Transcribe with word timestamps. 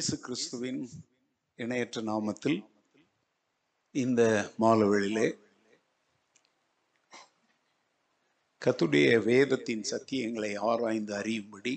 இயேசு 0.00 0.16
கிறிஸ்துவின் 0.20 0.78
இணையற்ற 1.58 2.00
நாமத்தில் 2.02 2.56
இந்த 3.94 4.20
மாலவெளியிலே 4.60 5.26
கத்துடைய 8.62 9.08
வேதத்தின் 9.24 9.82
சத்தியங்களை 9.90 10.56
ஆராய்ந்து 10.62 11.12
அறியும்படி 11.14 11.72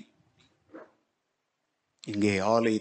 இங்கே 2.04 2.32
ஆலய 2.44 2.78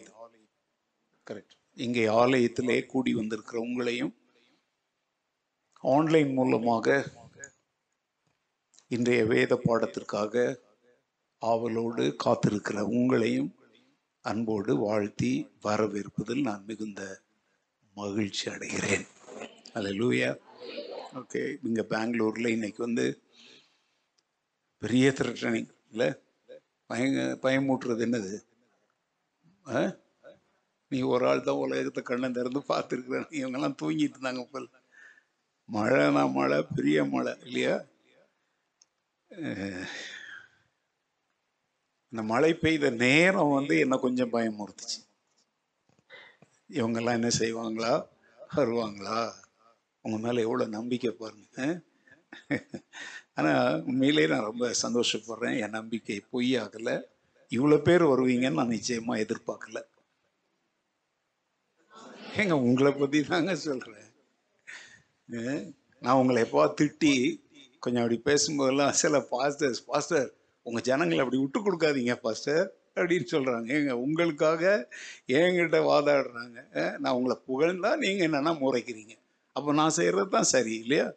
கரெக்ட் 1.28 1.58
இங்கே 1.78 2.06
ஆலயத்திலே 2.14 2.78
கூடி 2.86 3.14
வந்திருக்கிற 3.14 3.60
உங்களையும் 3.60 4.14
ஆன்லைன் 5.84 6.32
மூலமாக 6.34 6.98
இன்றைய 8.92 9.26
வேத 9.26 9.60
பாடத்திற்காக 9.66 10.46
ஆவலோடு 11.42 12.08
காத்திருக்கிற 12.26 12.80
உங்களையும் 12.92 13.52
அன்போடு 14.26 14.78
வாழ்த்தி 14.78 15.52
வரவேற்பதில் 15.64 16.42
நான் 16.42 16.64
மிகுந்த 16.68 17.22
மகிழ்ச்சி 17.96 18.52
அடைகிறேன். 18.52 19.08
அல்லேலூயா 19.74 20.30
ஓகே 21.14 21.58
இங்கே 21.64 21.82
பெங்களூரில் 21.82 22.48
இன்னைக்கு 22.48 22.84
வந்து 22.84 23.22
பெரிய 24.78 25.10
த்ரெட்டனிங் 25.10 25.70
இல்லை? 25.92 26.10
பயங்க 26.90 27.40
பயமூட்டுறது 27.42 28.06
என்னது? 28.06 28.34
ஆ? 29.68 29.98
நீ 30.88 31.02
ஒரு 31.02 31.28
ஆள் 31.28 31.42
தான் 31.42 31.56
உலகத்தை 31.56 32.04
கண்ணை 32.04 32.32
திறந்து 32.32 32.60
பார்த்துருக்குற 32.60 33.20
இவங்கெல்லாம் 33.32 33.78
தூங்கிட்டு 33.82 34.18
இருந்தாங்க 34.20 34.44
போல். 34.52 34.70
மழைனா 35.70 36.32
மழை 36.32 36.66
பெரிய 36.76 37.04
மழை 37.06 37.34
இல்லையா? 37.44 37.86
இந்த 42.14 42.24
மழை 42.32 42.50
பெய்த 42.54 42.90
நேரம் 43.04 43.54
வந்து 43.54 43.76
என்ன 43.84 43.96
கொஞ்சம் 43.98 44.34
பயமுறுத்துச்சு. 44.34 45.00
இவங்கெல்லாம் 46.70 47.18
என்ன 47.20 47.30
செய்வாங்களா? 47.40 47.94
வருவாங்களா? 48.56 49.22
உங்க 50.06 50.18
மேல 50.26 50.42
எவ்வளவு 50.42 50.76
நம்பிக்கை 50.76 51.12
பாருங்க. 51.12 51.82
ஆனால் 53.36 53.56
ஆனா 53.56 53.72
உண்மையிலேயே 53.90 54.28
நான் 54.28 54.48
ரொம்ப 54.50 54.66
சந்தோஷப்படுறேன். 54.82 55.56
என் 55.64 55.76
நம்பிக்கை 55.78 56.18
பொய்யாகல. 56.34 56.92
இவ்வளவு 57.48 57.82
பேர் 57.82 58.06
வருவீங்கன்னு 58.12 58.60
நான் 58.60 58.76
நிச்சயமா 58.76 59.16
எதிர்பார்க்கல. 59.24 59.82
ஏங்க 62.38 62.56
உங்களை 62.68 62.92
பத்தி 62.92 63.24
தாங்க 63.24 63.56
சொல்றேன். 63.56 64.08
நான் 66.00 66.20
உங்களை 66.22 66.40
எப்போ 66.46 66.62
திட்டி 66.82 67.16
கொஞ்சம் 67.80 68.04
அப்படி 68.04 68.22
பேசும்போதெல்லாம் 68.30 68.96
சில 69.04 69.26
பாஸ்டர்ஸ் 69.32 69.84
பாஸ்டர் 69.92 70.30
உங்கள் 70.68 70.86
ஜனங்களை 70.90 71.22
அப்படி 71.24 71.40
விட்டு 71.42 71.60
கொடுக்காதீங்க 71.66 72.14
பாஸ்டர் 72.26 72.66
அப்படின்னு 73.00 73.28
சொல்கிறாங்க 73.34 73.70
ஏங்க 73.78 73.94
உங்களுக்காக 74.06 74.64
என்கிட்ட 75.40 75.78
வாதாடுறாங்க. 75.92 76.58
நான் 77.02 77.16
உங்களை 77.18 77.36
புகழ்ந்தா 77.50 77.92
நீங்கள் 78.04 78.28
என்னென்னா 78.30 78.54
முறைக்கிறீங்க. 78.64 79.14
அப்போ 79.56 79.70
நான் 79.80 79.98
செய்கிறது 80.00 80.30
தான் 80.36 80.52
சரி 80.54 80.74
இல்லையா? 80.84 81.08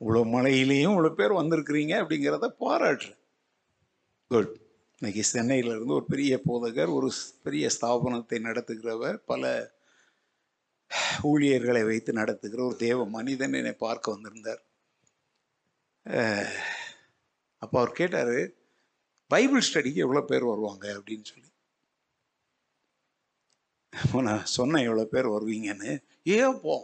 இவ்வளோ 0.00 0.22
மழையிலையும் 0.34 0.94
இவ்வளோ 0.96 1.12
பேர் 1.20 1.40
வந்திருக்கிறீங்க 1.40 1.94
அப்படிங்கிறத 2.02 2.48
பாராட்டுறேன். 2.64 3.20
குட் 4.30 4.52
இன்னைக்கு 5.02 5.22
சென்னையிலேருந்து 5.34 5.96
ஒரு 5.98 6.06
பெரிய 6.12 6.32
போதகர் 6.48 6.90
ஒரு 6.98 7.08
பெரிய 7.46 7.66
ஸ்தாபனத்தை 7.76 8.38
நடத்துகிறவர் 8.48 9.16
பல 9.30 9.52
ஊழியர்களை 11.30 11.82
வைத்து 11.90 12.12
நடத்துகிற 12.20 12.60
ஒரு 12.68 12.76
தேவ 12.86 12.98
மனிதன் 13.16 13.56
என்னை 13.60 13.74
பார்க்க 13.86 14.14
வந்திருந்தார். 14.14 14.62
அப்போ 17.62 17.76
அவர் 17.80 17.98
கேட்டார் 18.00 18.36
பைபிள் 19.30 19.66
ஸ்டடிக்கு 19.68 20.04
எவ்வளோ 20.06 20.22
பேர் 20.30 20.50
வருவாங்க? 20.52 20.86
அப்படின்னு 20.98 21.26
சொல்லி. 21.30 21.48
அப்போ 23.92 24.18
நான் 24.28 24.50
சொன்னேன் 24.58 24.86
எவ்வளோ 24.88 25.04
பேர் 25.14 25.34
வருவீங்கன்னு? 25.36 25.92
ஏன் 26.38 26.58
போ 26.64 26.74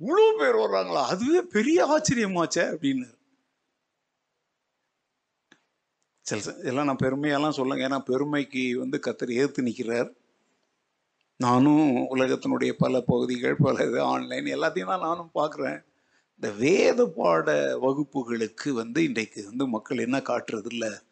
இவ்வளோ 0.00 0.26
பேர் 0.40 0.62
வர்றாங்களா? 0.64 1.02
அதுவே 1.12 1.40
பெரிய 1.56 1.78
ஆச்சரியமாச்சே 1.94 2.64
அப்படின்னாரு. 2.72 3.16
சில 6.26 6.40
இதெல்லாம் 6.62 6.88
நான் 6.88 7.04
பெருமையெல்லாம் 7.04 7.58
சொல்லுங்க. 7.58 7.86
ஏன்னா 7.88 8.00
பெருமைக்கு 8.10 8.62
வந்து 8.82 8.98
கத்தர் 9.06 9.32
ஏற்று 9.42 9.66
நிற்கிறார் 9.68 10.10
நானும் 11.40 11.86
உலகத்தினுடைய 12.14 12.72
பல 12.82 12.94
பகுதிகள் 13.10 13.56
பல 13.66 13.84
இது 13.88 14.00
ஆன்லைன் 14.12 14.48
எல்லாத்தையும் 14.56 14.92
தான் 14.92 15.06
நானும் 15.08 15.30
பார்க்குறேன் 15.38 15.78
இந்த 16.42 16.52
வேத 16.52 17.06
பாட 17.06 17.76
வகுப்புகளுக்கு 17.82 18.68
வந்து 18.70 19.04
இன்றைக்கு 19.04 19.44
வந்து 19.44 19.66
மக்கள் 19.66 19.98
என்ன 19.98 20.18
காட்டுறதில்ல? 20.18 21.02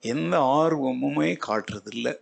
எந்த 0.00 0.38
ஆர்வமுமே 0.38 1.38
காட்டுறதில்ல. 1.46 2.18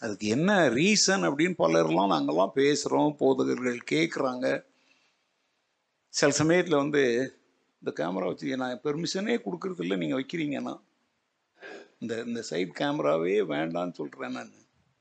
அதுக்கு 0.00 0.26
என்ன 0.26 0.68
ரீசன் 0.68 1.26
அப்படின்னு 1.28 1.54
பலர்லாம் 1.58 2.12
நாங்கள்லாம் 2.12 2.54
பேசுகிறோம் 2.54 3.16
போதகர்கள் 3.16 3.78
கேட்குறாங்க 3.90 4.64
சில 6.08 6.30
சமயத்தில் 6.30 6.76
வந்து 6.76 7.02
இந்த 7.82 7.92
கேமரா 7.96 8.24
வச்சு 8.24 8.56
நான் 8.56 8.80
பெர்மிஷனே 8.84 9.36
கொடுக்கறதில்ல 9.44 9.96
நீங்கள் 9.96 10.20
வைக்கிறீங்கன்னா 10.20 10.74
இந்த 12.00 12.22
இந்த 12.22 12.42
சைட் 12.42 12.74
கேமராவே 12.78 13.36
வேண்டான்னு 13.52 13.92
சொல்கிறேன் 13.92 14.32
நான். 14.32 14.54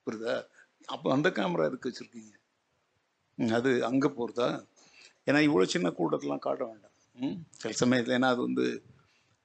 புரியுதா? 0.07 0.45
அப்போ 0.85 1.11
அந்த 1.13 1.29
கேமரா 1.29 1.65
எதுக்கு 1.65 1.89
வச்சுருக்கீங்க? 1.89 2.33
அது 3.53 3.85
அங்கே 3.85 4.07
போகிறதா 4.07 4.50
ஏன்னா 5.25 5.39
இவ்வளோ 5.47 5.66
சின்ன 5.73 5.88
கூட்டத்தெலாம் 5.89 6.45
காட்ட 6.47 6.63
வேண்டாம். 6.66 6.95
ம். 7.17 7.38
சில 7.61 7.73
சமயத்தில் 7.73 8.16
ஏன்னா 8.17 8.31
அது 8.34 8.41
வந்து 8.41 8.66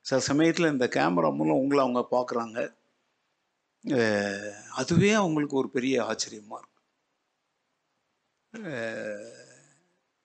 சில 0.07 0.21
சமயத்தில் 0.21 0.73
இந்த 0.73 0.87
கேமரா 0.97 1.31
மூலம் 1.39 1.61
உங்களை 1.63 1.81
அவங்க 1.85 2.03
பார்க்குறாங்க. 2.11 2.59
அதுவே 4.81 5.11
அவங்களுக்கு 5.13 5.57
ஒரு 5.57 5.69
பெரிய 5.71 6.05
ஆச்சரியமாக 6.05 6.63
இருக்கு. 6.63 6.77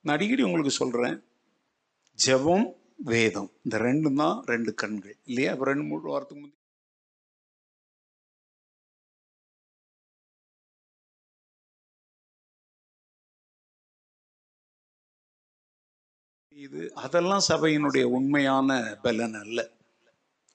நான் 0.05 0.15
அடிக்கடி 0.15 0.43
உங்களுக்கு 0.43 0.71
சொல்கிறேன் 0.71 1.17
ஜெபம் 2.25 2.65
வேதம் 3.11 3.51
இந்த 3.63 3.77
ரெண்டும் 3.77 4.19
தான் 4.23 4.37
ரெண்டு 4.45 4.73
கண்கள் 4.73 5.15
இல்லையா? 5.23 5.53
ரெண்டு 5.69 5.83
மூணு 5.83 6.01
வாரத்துக்கு 6.11 6.43
முந்தைய 6.43 6.62
இது 16.55 16.91
அதெல்லாம் 16.93 17.41
சபையினுடைய 17.47 18.03
உண்மையான 18.03 18.97
பலன் 19.01 19.33
அல்ல. 19.33 19.71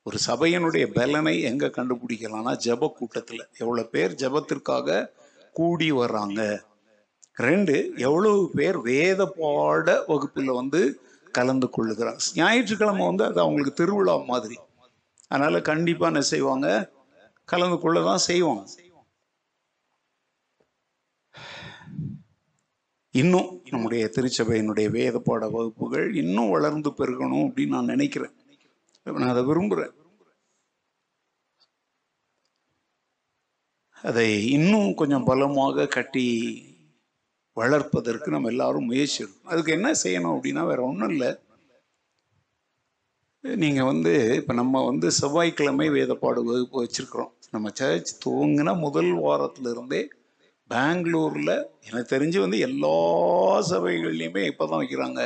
ஒரு 0.03 0.19
சபையினுடைய 0.27 0.93
பலனை 0.93 1.43
எங்க 1.43 1.67
கண்டுபிடிக்கலாம்னா 1.67 2.57
ஜப 2.65 2.93
கூட்டத்தில். 2.93 3.49
எவ்வளவு 3.59 3.89
பேர் 3.89 4.13
ஜெபத்திற்காக 4.13 5.13
கூடி 5.53 5.93
வர்றாங்க. 5.93 6.61
ரெண்டு 7.35 7.93
எவ்வளவு 7.97 8.51
பேர் 8.55 8.79
வேத 8.79 9.27
பாட 9.27 10.05
வகுப்பில் 10.07 10.51
வந்து 10.51 11.01
கலந்து 11.33 11.69
கொள்ளுகிறாங்க. 11.77 12.19
ஞாயிற்றுக்கிழமை 12.35 13.07
வந்து 13.07 13.25
அது 13.25 13.41
அவங்களுக்கு 13.41 13.73
திருவிழா 13.73 14.17
மாதிரி. 14.17 14.59
அதனால 15.29 15.61
கண்டிப்பா 15.61 16.07
என்ன 16.07 16.21
செய்வாங்க? 16.21 16.93
கலந்து 17.45 17.79
கொள்ள 17.79 18.03
தான் 18.03 18.27
செய்வாங்க. 18.27 18.65
இன்னும் 23.11 23.58
நம்முடைய 23.71 24.11
திருச்சபையினுடைய 24.17 24.91
வேத 24.91 25.19
பாட 25.19 25.49
வகுப்புகள் 25.49 26.15
இன்னும் 26.15 26.51
வளர்ந்து 26.51 26.91
பெருகணும் 26.91 27.47
அப்படின்னு 27.47 27.77
நான் 27.77 27.93
நினைக்கிறேன். 27.95 28.35
நான் 29.07 29.33
அதை 29.35 29.45
விரும்புகிறேன் 29.45 29.95
அதை 34.03 34.27
இன்னும் 34.47 34.95
கொஞ்சம் 34.95 35.25
பலமாக 35.25 35.87
கட்டி 35.87 36.27
வளர்ப்பதற்கு 37.57 38.29
நம்ம 38.31 38.49
எல்லாரும் 38.49 38.85
முயற்சி 38.85 39.25
எடுக்கணும். 39.25 39.51
அதுக்கு 39.53 39.73
என்ன 39.73 39.89
செய்யணும் 40.03 40.35
அப்படின்னா 40.35 40.63
வேற 40.67 40.83
ஒன்றும் 40.83 41.09
இல்லை. 41.09 41.31
நீங்கள் 43.45 43.85
வந்து 43.85 44.13
இப்போ 44.37 44.53
நம்ம 44.55 44.85
வந்து 44.85 45.11
செவ்வாய்க்கிழமை 45.11 45.89
வேதப்பாடு 45.91 46.41
வகுப்பு 46.45 46.77
வச்சுருக்குறோம். 46.85 47.33
நம்ம 47.51 47.71
சர்ச் 47.75 48.13
துவங்கின 48.25 48.79
முதல் 48.79 49.13
வாரத்திலிருந்தே 49.27 50.01
பெங்களூரில் 50.71 51.55
எனக்கு 51.89 52.13
தெரிஞ்சு 52.15 52.39
வந்து 52.45 52.59
எல்லா 52.59 52.97
சபைகள்லையுமே 53.71 54.43
இப்போ 54.51 54.65
தான் 54.67 54.81
வைக்கிறாங்க. 54.83 55.23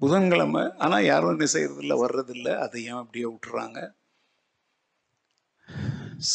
புதன்கிழமை. 0.00 0.62
ஆனால் 0.78 1.08
யாரும் 1.10 1.32
என்ன 1.34 1.46
செய்கிறதில்ல 1.54 1.94
வர்றதில்ல. 2.04 2.48
அதை 2.64 2.84
ஏன் 2.84 3.00
அப்படியே 3.02 3.26
விட்டுறாங்க? 3.30 3.78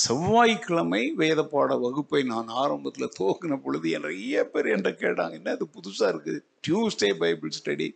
செவ்வாய்க்கிழமை 0.04 1.02
வேத 1.22 1.42
பாட 1.44 1.76
வகுப்பை 1.76 2.22
நான் 2.24 2.50
ஆரம்பத்தில் 2.64 3.14
துவக்கின 3.20 3.54
பொழுது 3.64 3.90
நிறைய 3.98 4.44
பேர் 4.54 4.72
என்கிட்ட 4.74 4.92
கேட்டாங்க 5.04 5.38
என்ன 5.40 5.56
அது 5.58 5.68
புதுசாக 5.78 6.12
இருக்குது 6.14 6.40
டியூஸ்டே 6.68 7.10
பைபிள் 7.24 7.56
ஸ்டடி 7.60 7.88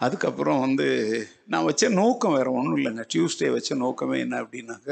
அதுக்கப்புறம் 0.00 0.60
வந்து 0.60 0.86
நான் 1.46 1.64
வச்ச 1.64 1.88
நோக்கம் 2.00 2.34
வேறு 2.36 2.50
ஒன்றும் 2.52 2.76
இல்லைங்க. 2.78 3.04
டியூஸ்டே 3.12 3.48
வச்ச 3.56 3.74
நோக்கமே 3.74 4.18
என்ன 4.24 4.36
அப்படின்னாக்க 4.42 4.90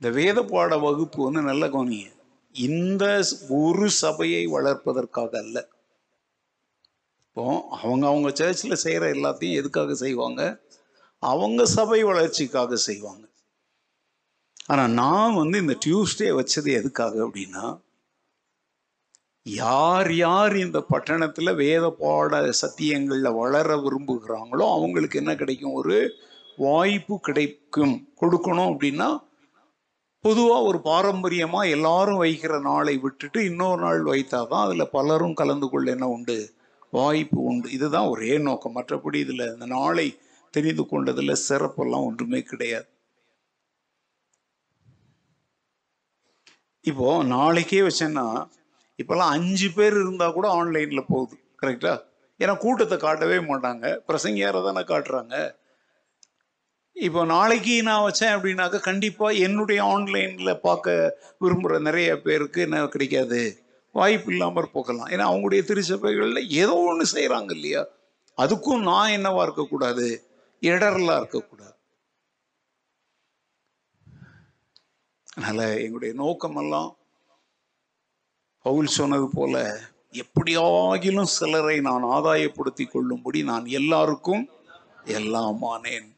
இந்த 0.00 0.08
வேத 0.18 0.38
பாட 0.44 0.72
வகுப்பு 0.78 1.20
வந்து 1.24 1.40
நல்ல 1.42 1.64
கவனிங்க. 1.68 2.10
இந்த 2.54 3.04
ஒரு 3.60 3.86
சபையை 4.02 4.42
வளர்ப்பதற்காக 4.46 5.32
அல்ல. 5.38 5.58
இப்போ 7.26 7.44
அவங்க 7.82 8.04
அவங்க 8.08 8.30
சர்ச்சில் 8.40 8.82
செய்கிற 8.84 9.04
எல்லாத்தையும் 9.16 9.58
எதுக்காக 9.60 9.94
செய்வாங்க? 9.94 10.42
அவங்க 11.22 11.62
சபை 11.76 12.00
வளர்ச்சிக்காக 12.10 12.76
செய்வாங்க. 12.88 13.24
ஆனால் 14.66 14.94
நான் 15.02 15.34
வந்து 15.34 15.58
இந்த 15.58 15.74
டியூஸ்டே 15.86 16.30
வச்சது 16.40 16.70
எதுக்காக 16.80 17.14
அப்படின்னா 17.26 17.64
யார் 19.54 20.14
யார் 20.14 20.56
இந்த 20.56 20.80
பட்டணத்தில் 20.80 21.54
வேத 21.54 21.90
பாட 21.90 22.52
சத்தியங்களில் 22.52 23.36
வளர 23.36 23.76
விரும்புகிறாங்களோ 23.76 24.66
அவங்களுக்கு 24.72 25.18
என்ன 25.18 25.34
கிடைக்கும்? 25.34 25.72
ஒரு 25.72 26.20
வாய்ப்பு 26.56 27.20
கிடைக்கும். 27.20 28.08
கொடுக்கணும் 28.20 28.70
அப்படின்னா 28.72 29.26
பொதுவாக 30.20 30.62
ஒரு 30.62 30.80
பாரம்பரியமாக 30.80 31.68
எல்லாரும் 31.68 32.22
வைக்கிற 32.22 32.60
நாளை 32.60 32.96
விட்டுட்டு 32.96 33.44
இன்னொரு 33.44 33.80
நாள் 33.82 34.02
வைத்தாதான் 34.02 34.64
அதில் 34.64 34.90
பலரும் 34.90 35.34
கலந்து 35.34 35.68
கொள்ள 35.68 35.90
என்ன 35.90 36.08
உண்டு? 36.08 36.54
வாய்ப்பு 36.90 37.42
உண்டு. 37.42 37.70
இதுதான் 37.70 38.06
ஒரே 38.06 38.38
நோக்கம். 38.38 38.76
மற்றபடி 38.76 39.14
இதில் 39.14 39.52
இந்த 39.52 39.66
நாளை 39.66 40.18
தெரிந்து 40.50 40.86
கொண்டதில் 40.86 41.40
சிறப்பெல்லாம் 41.48 42.04
ஒன்றுமே 42.04 42.42
கிடையாது. 42.42 42.88
இப்போ 46.80 47.22
நாளைக்கே 47.22 47.80
வச்சேன்னா 47.80 48.46
இப்போல்லாம் 48.98 49.32
அஞ்சு 49.36 49.68
பேர் 49.70 49.92
இருந்தால் 49.92 50.32
கூட 50.32 50.48
ஆன்லைனில் 50.48 51.08
போகுது 51.08 51.36
கரெக்டா 51.62 51.94
ஏன்னா 52.40 52.56
கூட்டத்தை 52.56 52.98
காட்டவே 52.98 53.38
மாட்டாங்க. 53.38 53.86
பிரசங்கியாரை 54.08 54.58
தானே 54.64 54.80
காட்டுறாங்க. 54.80 55.36
இப்போ 56.96 57.24
நாளைக்கு 57.24 57.82
நான் 57.82 58.04
வச்சேன் 58.04 58.34
அப்படின்னாக்கா 58.36 58.78
கண்டிப்பாக 58.80 59.40
என்னுடைய 59.46 59.80
ஆன்லைனில் 59.84 60.60
பார்க்க 60.60 61.16
விரும்புகிற 61.40 61.80
நிறைய 61.80 62.20
பேருக்கு 62.20 62.60
என்ன 62.60 62.86
கிடைக்காது? 62.86 63.40
வாய்ப்பு 63.92 64.30
இல்லாமல் 64.32 64.72
போகலாம். 64.72 65.08
ஏன்னா 65.08 65.26
அவங்களுடைய 65.30 65.62
திருச்சபைகளில் 65.64 66.50
ஏதோ 66.62 66.74
ஒன்று 66.90 67.04
செய்கிறாங்க 67.14 67.50
இல்லையா? 67.50 67.82
அதுக்கும் 68.38 68.82
நான் 68.82 69.10
என்னவா 69.10 69.42
இருக்கக்கூடாது? 69.42 70.06
இடர்லாம் 70.62 71.20
இருக்கக்கூடாது. 71.22 71.76
அதனால் 75.36 75.78
எங்களுடைய 75.78 76.14
நோக்கமெல்லாம் 76.22 76.88
பவுல் 78.68 78.86
சொன்னது 78.86 79.28
போல 79.28 79.80
எப்படியாகிலும் 80.12 81.32
சிலரை 81.36 81.80
நான் 81.80 82.02
ஆதாயப்படுத்தி 82.02 82.84
கொள்ளும்படி 82.84 83.42
நான் 83.42 83.66
எல்லாருக்கும் 83.66 84.48
எல்லாமானேன் 85.04 86.08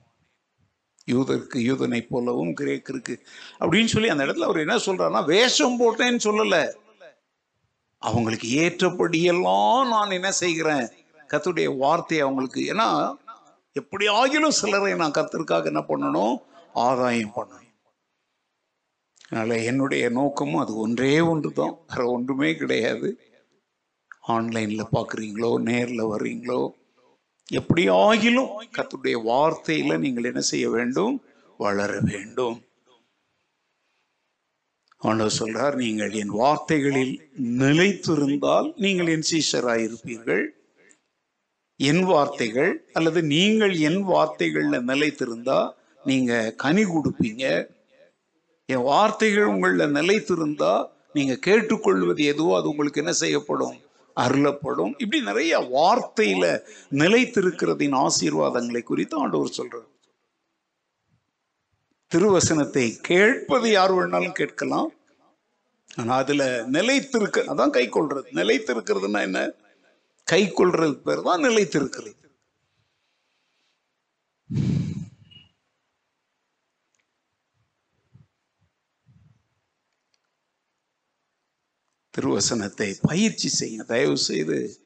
யூதருக்கு 1.10 1.58
யூதனை 1.68 2.06
போலவும் 2.08 2.54
கிரேக்கருக்கு. 2.60 3.14
அப்படின்னு 3.60 3.84
சொல்லி 3.84 4.08
அந்த 4.08 4.24
இடத்துல 4.24 4.46
அவர் 4.48 4.58
என்ன 4.58 4.76
சொல்றாருன்னா 4.76 5.24
வேஷம் 5.24 5.78
போட்டேன்னு 5.80 6.18
சொல்லல. 6.24 6.72
அவங்களுக்கு 7.98 8.48
ஏற்றபடியெல்லாம் 8.60 9.88
நான் 9.88 10.10
என்ன 10.10 10.32
செய்கிறேன்? 10.32 10.88
கத்துடைய 11.28 11.76
வார்த்தையை 11.76 12.26
அவங்களுக்கு 12.26 12.74
ஏன்னா 12.74 13.14
எப்படி 13.72 14.06
ஆகிலும் 14.08 14.58
சிலரை 14.60 14.94
நான் 14.94 15.10
கத்திற்காக 15.10 15.64
என்ன 15.64 15.84
பண்ணணும்? 15.88 16.36
ஆதாயம் 16.74 17.32
பண்ணணும். 17.36 17.59
அதனால் 19.30 19.66
என்னுடைய 19.70 20.04
நோக்கமும் 20.10 20.62
அது 20.62 20.72
ஒன்றே 20.76 21.20
ஒன்று 21.32 21.50
தான் 21.52 21.74
வேற 21.88 22.04
ஒன்றுமே 22.10 22.50
கிடையாது. 22.54 23.08
ஆன்லைனில் 24.34 24.92
பார்க்குறீங்களோ 24.96 25.50
நேரில் 25.68 26.10
வர்றீங்களோ 26.12 26.62
எப்படி 27.58 27.82
ஆகிலும் 28.06 28.50
கத்துடைய 28.76 29.16
வார்த்தையில் 29.30 30.02
நீங்கள் 30.04 30.28
என்ன 30.30 30.42
செய்ய 30.52 30.66
வேண்டும்? 30.70 31.14
வளர 31.60 31.92
வேண்டும். 32.10 32.58
ஆண்டவர் 34.98 35.38
சொல்றார் 35.38 35.76
நீங்கள் 35.76 36.12
என் 36.22 36.32
வார்த்தைகளில் 36.40 37.14
நிலைத்திருந்தால் 37.62 38.68
நீங்கள் 38.84 39.06
என் 39.06 39.28
சீஷராயிருப்பீர்கள். 39.30 40.44
என் 41.80 42.02
வார்த்தைகள் 42.04 42.72
அல்லது 42.92 43.20
நீங்கள் 43.34 43.74
என் 43.88 44.00
வார்த்தைகள்ல 44.12 44.78
நிலைத்திருந்தா 44.90 45.60
நீங்க 46.04 46.32
கனி 46.64 46.84
கொடுப்பீங்க. 46.84 47.44
என் 48.72 48.82
வார்த்தைகள் 48.82 49.44
உங்களில் 49.44 49.94
நிலைத்திருந்தா 49.94 50.72
நீங்க 51.12 51.34
கேட்டுக்கொள்வது 51.46 52.24
எதுவோ 52.24 52.52
அது 52.58 52.68
உங்களுக்கு 52.68 53.00
என்ன 53.00 53.12
செய்யப்படும்? 53.12 53.76
அருளப்படும். 54.16 54.92
இப்படி 54.98 55.20
நிறைய 55.22 55.52
வார்த்தையில 55.76 56.44
நிலைத்திருக்கிறதின் 56.90 57.96
ஆசீர்வாதங்களை 57.96 58.82
குறித்து 58.82 59.16
ஆண்டவர் 59.18 59.56
சொல்றார். 59.56 59.88
திருவசனத்தை 62.12 62.86
கேட்பது 63.00 63.70
யார் 63.70 63.94
வேணாலும் 63.94 64.32
கேட்கலாம். 64.32 64.90
ஆனா 65.96 66.14
அதுல 66.16 66.42
நிலைத்திருக்க 66.72 67.44
அதான் 67.46 67.70
கை 67.70 67.88
கொள்றது. 67.88 68.28
நிலைத்திருக்கிறதுனா 68.34 69.20
என்ன? 69.20 69.40
கை 70.28 70.42
கொள்றது 70.50 70.96
பேர் 71.06 71.22
தான் 71.22 71.44
நிலைத்திருக்கிறது. 71.44 72.18
திருவசனத்தை 82.10 82.98
பயிற்சி 83.02 83.48
செய்யுங்க 83.60 83.84
தயவு 83.84 84.16
செய்து 84.16 84.80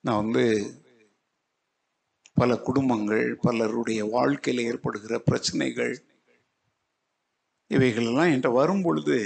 நான் 0.00 0.16
வந்து 0.16 0.44
பல 2.32 2.56
குடும்பங்கள் 2.56 3.36
பலருடைய 3.36 4.04
வாழ்க்கையில் 4.04 4.64
ஏற்படுகிற 4.64 5.18
பிரச்சனைகள் 5.18 6.04
இவைகளெல்லாம் 7.66 8.26
என்கிட்ட 8.26 8.52
வரும் 8.52 8.82
பொழுது 8.82 9.18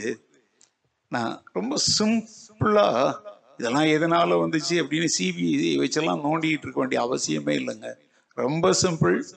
நான் 1.09 1.45
ரொம்ப 1.53 1.77
சிம்பிளாக 1.99 3.29
இதெல்லாம் 3.59 3.85
எதனால 3.85 4.37
வந்துச்சு 4.43 4.75
அப்படின்னு 4.83 5.09
சிபிஐ 5.19 5.77
வச்செல்லாம் 5.79 6.25
நோண்டிகிட்டு 6.25 6.67
இருக்க 6.67 6.79
வேண்டிய 6.81 7.03
அவசியமே 7.03 7.55
இல்லைங்க. 7.61 7.95
ரொம்ப 8.35 8.73
சிம்பிள். 8.83 9.35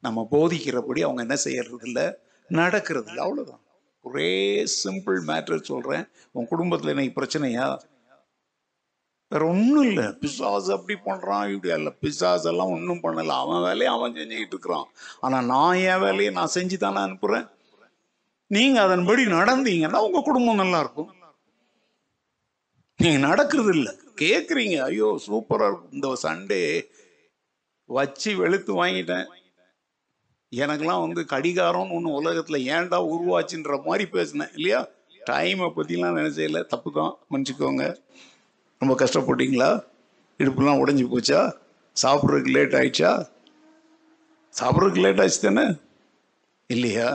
நம்ம 0.00 0.28
போதிக்கிறபடி 0.30 1.00
அவங்க 1.00 1.22
என்ன 1.22 1.36
செய்யறதில்ல 1.44 2.14
நடக்கிறது 2.50 3.06
இல்லை 3.06 3.24
அவ்வளோதான் 3.24 3.62
ஒரே 4.06 4.32
சிம்பிள் 4.64 5.18
மேட்டர் 5.26 5.68
சொல்றேன். 5.70 6.04
உன் 6.30 6.48
குடும்பத்தில் 6.48 6.88
இன்னைக்கு 6.88 7.20
பிரச்சனையா? 7.20 7.66
வேற 9.28 9.46
ஒன்றும் 9.46 9.86
இல்லை. 9.86 10.04
பிசாஸ் 10.04 10.70
அப்படி 10.70 10.98
பண்றான். 11.04 11.52
இப்படி 11.52 11.72
அல்ல. 11.72 11.92
பிசாஸ் 12.00 12.46
எல்லாம் 12.46 12.70
ஒன்றும் 12.70 13.02
பண்ணல. 13.02 13.26
அவன் 13.26 13.60
வேலையை 13.60 13.86
அவன் 13.86 14.12
செஞ்சுக்கிட்டு 14.12 14.54
இருக்கிறான். 14.54 14.86
ஆனா 15.20 15.42
நான் 15.42 15.74
என் 15.74 15.98
வேலையை 15.98 16.30
நான் 16.32 16.54
செஞ்சு 16.54 16.76
தானே 16.76 17.00
அனுப்புறேன்? 17.00 17.46
நீங்க 18.46 18.82
அதன்படி 18.82 19.24
நடந்தீங்கன்னா 19.24 19.96
உங்க 19.96 20.20
குடும்பம் 20.24 20.54
நல்லா 20.54 20.80
இருக்கும். 20.80 21.10
நீங்க 22.96 23.18
நடக்கிறது 23.26 23.72
இல்லை. 23.76 23.92
கேட்குறீங்க 24.20 24.76
ஐயோ 24.80 25.20
சூப்பரா 25.26 25.66
இருக்கும். 25.66 25.92
இந்த 25.92 26.08
சண்டே 26.22 26.62
வச்சு 27.84 28.36
வெளுத்து 28.36 28.84
வாங்கிட்டேன். 28.84 29.26
எனக்கெல்லாம் 30.62 31.04
வந்து 31.04 31.20
கடிகாரம்னு 31.32 31.94
ஒன்று 31.96 32.18
உலகத்தில் 32.18 32.66
ஏன்டா 32.74 32.98
உருவாச்சுன்ற 33.12 33.76
மாதிரி 33.86 34.04
பேசினேன் 34.16 34.52
இல்லையா? 34.58 34.80
டைமை 35.30 35.68
பற்றிலாம் 35.76 36.18
நினைச்சதில்ல 36.18 36.60
தப்பு 36.72 36.90
தான் 36.98 37.12
மன்னிச்சுக்கோங்க. 37.30 37.84
ரொம்ப 38.82 38.94
கஷ்டப்பட்டீங்களா? 39.02 39.70
இடுப்புலாம் 40.40 40.82
உடஞ்சி 40.82 41.04
போச்சா? 41.12 41.40
சாப்பிட்றதுக்கு 41.96 42.54
லேட் 42.56 42.76
ஆயிடுச்சா? 42.80 43.12
சாப்பிட்றதுக்கு 44.54 45.04
லேட் 45.04 45.22
ஆச்சு 45.24 45.40
தானே? 45.46 45.66
இல்லையா? 46.74 47.08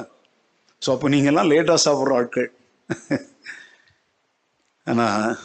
ஸோ 0.81 0.89
அப்போ 0.95 1.07
நீங்கள்லாம் 1.13 1.51
லேட்டாக 1.51 1.85
சாப்பிட்ற 1.85 2.17
ஆட்கள். 2.19 2.49
ஆனால் 4.87 5.35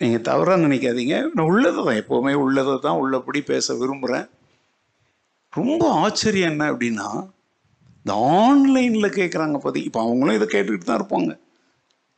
நீங்கள் 0.00 0.26
தவறாக 0.28 0.64
நினைக்காதீங்க. 0.66 1.16
நான் 1.34 1.48
உள்ளதை 1.52 1.80
தான் 1.88 2.00
எப்போவுமே 2.02 2.32
உள்ளதை 2.44 2.74
தான் 2.86 3.00
உள்ளபடி 3.02 3.40
பேச 3.52 3.74
விரும்புகிறேன் 3.82 4.26
ரொம்ப 5.52 5.92
ஆச்சரியம் 6.04 6.50
என்ன 6.52 6.64
அப்படின்னா 6.72 7.30
இந்த 8.00 8.14
ஆன்லைனில் 8.14 9.16
கேட்குறாங்க 9.18 9.58
பற்றி 9.58 9.80
இப்போ 9.82 10.00
அவங்களும் 10.00 10.34
இதை 10.34 10.46
கேட்டுக்கிட்டு 10.52 10.88
தான் 10.88 11.00
இருப்பாங்க. 11.00 11.38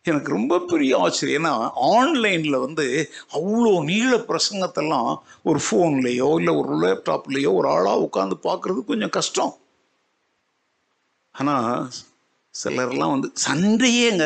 எனக்கு 0.05 0.31
ரொம்ப 0.33 0.59
பெரிய 0.59 0.99
ஆச்சரியம். 0.99 1.39
ஏன்னா 1.41 1.71
ஆன்லைனில் 1.75 2.65
வந்து 2.67 2.85
அவ்வளோ 3.33 3.85
நீள 3.85 4.25
பிரசங்கத்தெல்லாம் 4.29 5.23
ஒரு 5.43 5.61
ஃபோன்லேயோ 5.67 6.29
இல்லை 6.39 6.55
ஒரு 6.57 6.75
லேப்டாப்லேயோ 6.85 7.53
ஒரு 7.55 7.69
ஆளாக 7.69 8.05
உட்காந்து 8.07 8.37
பார்க்குறது 8.49 8.83
கொஞ்சம் 8.85 9.15
கஷ்டம். 9.19 9.55
ஆனால் 11.35 11.91
சிலர்லாம் 12.63 13.15
வந்து 13.15 13.29
சண்டேங்க 13.47 14.25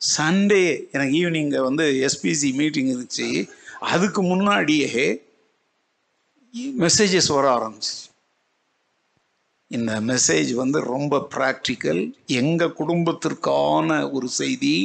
சண்டே 0.00 0.64
எனக்கு 0.92 1.14
ஈவினிங்க 1.20 1.58
வந்து 1.62 1.84
எஸ்பிசி 2.08 2.54
மீட்டிங் 2.54 2.90
இருந்துச்சு. 2.94 3.48
அதுக்கு 3.80 4.22
முன்னாடியே 4.22 5.22
மெசேஜஸ் 6.82 7.30
வர 7.36 7.46
ஆரம்பிச்சு 7.58 7.94
இந்த 9.70 9.92
மெசேஜ் 10.00 10.50
வந்து 10.54 10.78
ரொம்ப 10.94 11.14
ப்ராக்டிக்கல் 11.34 12.02
எங்கள் 12.40 12.76
குடும்பத்திற்கான 12.78 13.88
ஒரு 14.12 14.28
செய்தி. 14.40 14.76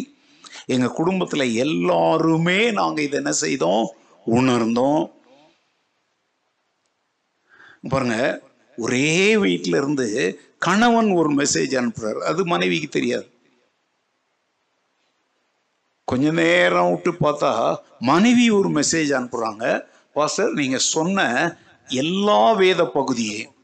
எங்கள் 0.65 0.97
குடும்பத்தில் 0.99 1.55
எல்லாருமே 1.65 2.59
நாங்கள் 2.79 3.05
இதை 3.07 3.17
என்ன 3.21 3.31
செய்தோம்? 3.31 3.83
உணர்ந்தோம். 4.25 5.03
பாருங்க 7.91 8.17
ஒரே 8.77 9.35
வீட்டில 9.35 9.79
இருந்து 9.81 10.07
கணவன் 10.59 11.09
ஒரு 11.11 11.29
மெசேஜ் 11.33 11.73
அனுப்புறார். 11.81 12.19
அது 12.29 12.41
மனைவிக்கு 12.45 12.89
தெரியாது. 12.89 13.27
கொஞ்ச 16.07 16.31
நேரம் 16.41 16.89
விட்டு 16.91 17.11
பார்த்தா 17.25 17.51
மனைவி 18.11 18.45
ஒரு 18.49 18.69
மெசேஜ் 18.69 19.11
அனுப்புகிறாங்க 19.17 19.65
பாஸ்டர் 20.15 20.51
நீங்கள் 20.53 20.87
சொன்ன 20.95 21.19
எல்லா 21.89 22.41
வேத 22.61 22.81
பகுதியையும் 22.97 23.55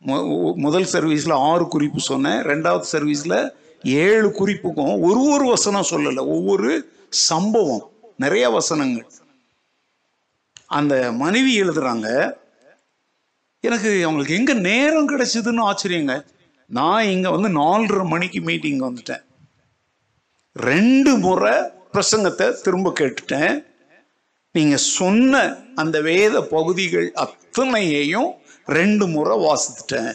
முதல் 0.00 0.88
சர்வீஸில் 0.92 1.32
ஆறு 1.32 1.68
குறிப்பு 1.68 2.00
சொன்னேன். 2.00 2.40
ரெண்டாவது 2.50 2.84
சர்வீஸில் 2.92 3.50
ஏழு 3.82 4.32
குறிப்புக்கும் 4.32 5.00
ஒரு 5.00 5.22
ஒரு 5.22 5.46
வசனம் 5.48 5.90
சொல்லலை. 5.90 6.26
ஒவ்வொரு 6.26 6.92
சம்பவம் 7.08 7.90
நிறைய 8.16 8.50
வசனங்கள். 8.50 9.10
அந்த 10.66 11.12
மனைவி 11.12 11.62
எழுதுறாங்க 11.62 12.32
எனக்கு 13.60 13.90
அவங்களுக்கு 14.02 14.34
எங்க 14.34 14.54
நேரம் 14.54 15.08
கிடைச்சதுன்னு 15.08 15.62
ஆச்சரியங்க. 15.68 16.26
நான் 16.66 17.04
இங்க 17.04 17.30
வந்து 17.30 17.48
நாலரை 17.48 18.04
மணிக்கு 18.06 18.40
மீட்டிங் 18.40 18.80
வந்துட்டேன். 18.80 19.22
ரெண்டு 20.52 21.16
முறை 21.16 21.52
பிரசங்கத்தை 21.92 22.60
திரும்ப 22.60 22.92
கேட்டுட்டேன். 23.00 23.64
நீங்க 24.52 24.76
சொன்ன 24.76 25.56
அந்த 25.74 26.00
வேத 26.00 26.42
பகுதிகள் 26.42 27.12
அத்தனையையும் 27.14 28.30
ரெண்டு 28.76 29.04
முறை 29.14 29.34
வாசித்துட்டேன். 29.46 30.12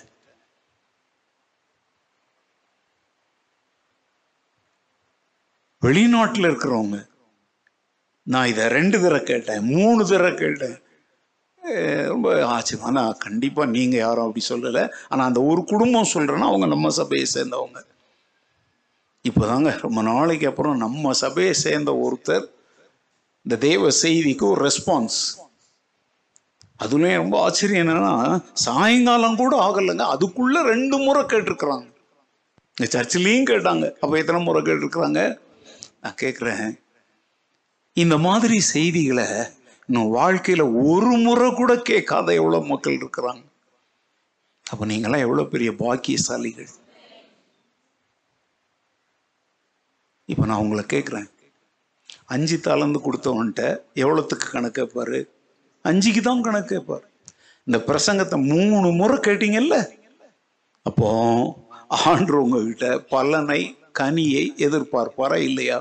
வெளிநாட்டில் 5.85 6.47
இருக்கிறவங்க 6.49 6.97
நான் 8.33 8.49
இதை 8.51 8.65
ரெண்டு 8.77 8.97
தடவை 9.03 9.21
கேட்டேன் 9.29 9.63
மூணு 9.75 10.01
தடவை 10.09 10.31
கேட்டேன். 10.41 10.75
ரொம்ப 12.11 12.27
ஆச்சரியம் 12.53 12.85
ஆனால் 12.89 13.17
கண்டிப்பாக 13.25 13.73
நீங்கள் 13.73 14.01
யாரும் 14.03 14.25
அப்படி 14.27 14.43
சொல்லலை. 14.51 14.83
ஆனால் 15.11 15.27
அந்த 15.29 15.41
ஒரு 15.51 15.61
குடும்பம் 15.71 16.11
சொல்கிறேன்னா 16.13 16.47
அவங்க 16.51 16.67
நம்ம 16.73 16.91
சபையை 16.99 17.27
சேர்ந்தவங்க. 17.35 17.79
இப்போதாங்க 19.29 19.71
ரொம்ப 19.85 19.99
நாளைக்கு 20.11 20.45
அப்புறம் 20.51 20.81
நம்ம 20.85 21.13
சபையை 21.23 21.53
சேர்ந்த 21.65 21.91
ஒருத்தர் 22.05 22.45
இந்த 23.45 23.55
தேவ 23.67 23.91
செய்திக்கு 24.03 24.45
ஒரு 24.51 24.61
ரெஸ்பான்ஸ் 24.69 25.19
அதுலேயும் 26.83 27.21
ரொம்ப 27.23 27.35
ஆச்சரியம் 27.45 27.81
என்னன்னா 27.83 28.13
சாயங்காலம் 28.65 29.39
கூட 29.41 29.53
ஆகலைங்க. 29.65 30.05
அதுக்குள்ள 30.13 30.61
ரெண்டு 30.73 30.97
முறை 31.05 31.21
கேட்டிருக்கிறாங்க. 31.23 31.85
இந்த 32.75 32.85
சர்ச்சிலையும் 32.95 33.49
கேட்டாங்க. 33.51 33.85
அப்போ 34.01 34.13
எத்தனை 34.21 34.39
முறை 34.47 34.61
கேட்டிருக்கிறாங்க? 34.67 35.21
நான் 36.01 36.21
கேட்குறேன் 36.21 36.65
இந்த 38.03 38.15
மாதிரி 38.27 38.55
செய்திகளை 38.73 39.27
இன்னும் 39.87 40.13
வாழ்க்கையில் 40.19 40.63
ஒரு 40.91 41.11
முறை 41.25 41.47
கூட 41.59 41.71
கேட்காத 41.89 42.33
எவ்வளோ 42.41 42.59
மக்கள் 42.71 42.99
இருக்கிறாங்க. 43.01 43.43
அப்போ 44.65 44.83
நீங்களாம் 44.91 45.25
எவ்வளோ 45.25 45.43
பெரிய 45.53 45.71
பாக்கியசாலிகள். 45.83 46.71
இப்போ 50.31 50.43
நான் 50.49 50.63
உங்களை 50.63 50.83
கேட்குறேன் 50.93 51.29
அஞ்சு 52.33 52.57
தாளந்து 52.65 52.99
கொடுத்தவன்ட்ட 53.05 53.61
எவ்வளோத்துக்கு 54.03 54.47
கணக்கு 54.51 54.83
பாரு 54.87 55.19
அஞ்சுக்கு 55.89 56.21
தான் 56.21 56.43
கணக்கு 56.45 56.69
கேட்பார் 56.73 57.05
இந்த 57.67 57.77
பிரசங்கத்தை 57.87 58.37
மூணு 58.51 58.87
முறை 58.99 59.17
கேட்டீங்கல்ல? 59.27 59.75
அப்போ 60.85 61.09
ஆண்டு 62.09 62.35
உங்ககிட்ட 62.43 62.85
பலனை 63.13 63.61
கனியை 63.99 64.43
எதிர்பார்ப்பாரா 64.65 65.37
இல்லையா? 65.49 65.77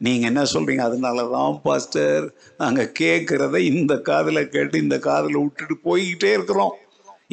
நீங்கள் 0.00 0.28
என்ன 0.30 0.42
சொல்கிறீங்க 0.52 0.84
அதனால 0.88 1.24
தான் 1.34 1.58
பாஸ்டர் 1.64 2.24
நாங்கள் 2.60 2.92
கேட்குறத 3.00 3.56
இந்த 3.72 3.92
காதில் 4.08 4.50
கேட்டு 4.54 4.76
இந்த 4.84 4.96
காதில் 5.08 5.40
விட்டுட்டு 5.42 5.76
போய்கிட்டே 5.88 6.30
இருக்கிறோம். 6.36 6.74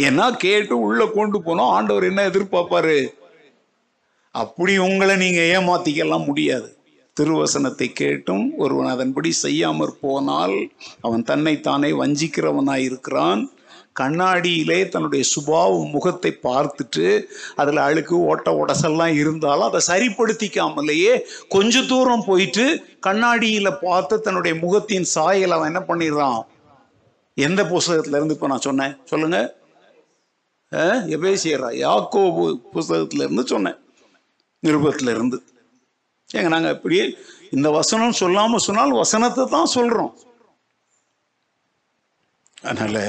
ஏன்னா 0.08 0.26
கேட்டு 0.46 0.74
உள்ளே 0.88 1.06
கொண்டு 1.16 1.40
போனோம். 1.48 1.72
ஆண்டவர் 1.78 2.10
என்ன 2.10 2.28
எதிர்பார்ப்பாரு? 2.30 2.98
அப்படி 4.36 4.74
உங்களை 4.88 5.16
நீங்கள் 5.24 5.50
ஏமாத்திக்கலாம் 5.56 6.28
முடியாது. 6.30 6.70
திருவசனத்தை 7.20 7.88
கேட்டும் 7.94 8.46
ஒருவன் 8.58 8.88
அதன்படி 8.88 9.32
செய்யாமற் 9.44 10.00
போனால் 10.02 10.58
அவன் 11.02 11.24
தன்னைத்தானே 11.24 11.92
வஞ்சிக்கிறவனாய் 11.92 12.86
இருக்கிறான் 12.90 13.42
கண்ணாடியிலே 14.00 14.90
தன்னுடைய 14.90 15.24
சுபாவ 15.36 15.90
முகத்தை 15.92 16.32
பார்த்துட்டு 16.44 17.24
அதில் 17.56 17.78
அழுக்கு 17.78 18.16
ஓட்ட 18.26 18.66
உடசெல்லாம் 18.66 19.14
இருந்தாலும் 19.14 19.68
அதை 19.70 19.82
சரிப்படுத்திக்காமலேயே 19.88 21.14
கொஞ்ச 21.48 21.82
தூரம் 21.82 22.26
போயிட்டு 22.26 22.66
கண்ணாடியில் 23.00 23.80
பார்த்து 23.82 24.22
தன்னுடைய 24.22 24.54
முகத்தின் 24.60 25.04
சாயல் 25.04 25.52
அவன் 25.52 25.70
என்ன 25.74 25.84
பண்ணிடுறான்? 25.88 26.40
எந்த 27.34 27.64
புஸ்தகத்திலேருந்து 27.64 28.32
இப்போ 28.32 28.48
நான் 28.48 28.68
சொன்னேன்? 28.70 28.96
சொல்லுங்க. 29.06 29.38
எபேசியரா 31.16 31.70
யாக்கோபு 31.86 32.46
புஸ்தகத்திலேருந்து 32.74 33.46
சொன்னேன். 33.46 33.80
நிருபத்திலேருந்து. 34.68 35.08
இருந்து 35.08 35.44
ஏங்க 36.38 36.50
நாங்கள் 36.54 36.76
இப்படியே 36.76 37.04
இந்த 37.56 37.68
வசனம் 37.80 38.20
சொல்லாமல் 38.22 38.66
சொன்னால் 38.68 39.00
வசனத்தை 39.02 39.44
தான் 39.56 39.74
சொல்கிறோம் 39.78 40.14
அதனால் 42.62 43.04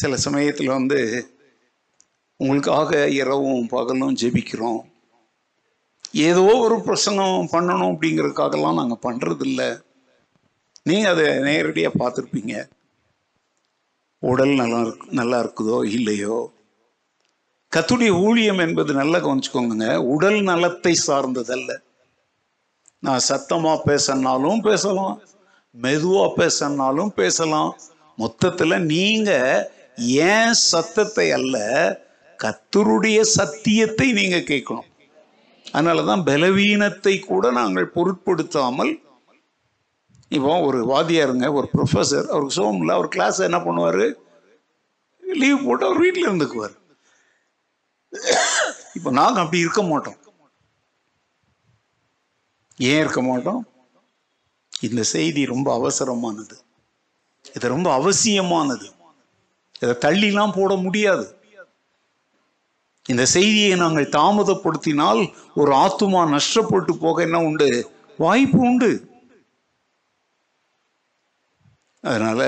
சில 0.00 0.16
சமயத்தில் 0.26 0.76
வந்து 0.78 1.00
உங்களுக்காக 2.40 2.90
இரவும் 3.20 3.64
பகலும் 3.72 4.18
ஜெபிக்கிறோம். 4.20 4.80
ஏதோ 6.28 6.44
ஒரு 6.66 6.76
பிரசங்கம் 6.86 7.50
பண்ணணும் 7.54 7.92
அப்படிங்கிறதுக்காகலாம் 7.92 8.78
நாங்கள் 8.80 9.04
பண்ணுறதில்ல 9.06 9.62
நீங்கள் 10.88 11.12
அதை 11.12 11.26
நேரடியாக 11.48 11.98
பார்த்துருப்பீங்க. 12.00 12.54
உடல் 14.30 14.54
நல்லா 14.62 14.80
இருக்கு 14.86 15.18
நல்லா 15.20 15.38
இருக்குதோ 15.44 15.78
இல்லையோ? 15.96 16.38
கத்துடைய 17.74 18.12
ஊழியம் 18.26 18.58
என்பது 18.58 18.92
நல்லா 18.94 19.18
கவனிச்சுக்கோங்க 19.18 19.96
உடல் 20.14 20.40
நலத்தை 20.40 20.92
சார்ந்ததல்ல. 21.06 21.70
நான் 23.06 23.26
சத்தமா 23.28 23.72
பேசினாலும் 23.84 24.60
பேசலாம். 24.60 25.20
மெதுவா 25.82 26.24
பேசினாலும் 26.34 27.12
பேசலாம். 27.20 27.70
மொத்தத்துல 28.18 28.78
நீங்க 28.94 29.30
ஏன் 30.32 30.52
சத்தத்தை 30.52 31.26
அல்ல 31.38 31.56
கத்தருடைய 32.38 33.20
சத்தியத்தை 33.20 34.12
நீங்க 34.12 34.36
கேட்கணும். 34.36 34.88
அதனாலதான் 35.72 36.24
பலவீனத்தை 36.30 37.14
கூட 37.18 37.50
நாங்கள் 37.50 37.92
பொருட்படுத்தாமல் 37.96 38.92
இப்போ 40.28 40.60
ஒரு 40.68 40.80
வாத்தியாருங்க 40.92 41.46
ஒரு 41.58 41.68
ப்ரொஃபஸர் 41.74 42.26
அவருக்கு 42.32 42.58
சோகம் 42.58 42.80
இல்லை 42.80 42.94
அவர் 42.94 43.08
கிளாஸ் 43.08 43.40
என்ன 43.48 43.58
பண்ணுவார்? 43.58 44.04
லீவ் 45.22 45.64
போட்டு 45.64 45.86
அவர் 45.86 46.02
வீட்டில் 46.04 46.28
இருந்துக்குவார். 46.28 46.76
இப்போ 48.94 49.10
நாங்கள் 49.10 49.42
அப்படி 49.42 49.58
இருக்க 49.58 49.82
மாட்டோம். 49.82 50.18
ஏன் 52.76 53.00
இருக்க 53.00 53.22
மாட்டோம்? 53.22 53.66
இந்த 54.80 55.02
செய்தி 55.02 55.46
ரொம்ப 55.46 55.74
அவசரமானது. 55.74 56.56
இது 57.54 57.68
ரொம்ப 57.68 57.92
அவசியமானது. 57.92 58.92
இதை 59.80 59.94
தள்ளிலாம் 60.00 60.54
போட 60.54 60.74
முடியாது. 60.74 61.38
இந்த 63.06 63.24
செய்தியை 63.26 63.78
நாங்கள் 63.78 64.08
தாமதப்படுத்தினால் 64.08 65.34
ஒரு 65.54 65.72
ஆத்துமா 65.72 66.20
நஷ்டப்பட்டு 66.34 66.92
போக 66.92 67.22
என்ன 67.22 67.38
உண்டு? 67.38 67.90
வாய்ப்பு 68.18 68.58
உண்டு. 68.58 69.08
அதனால 72.02 72.40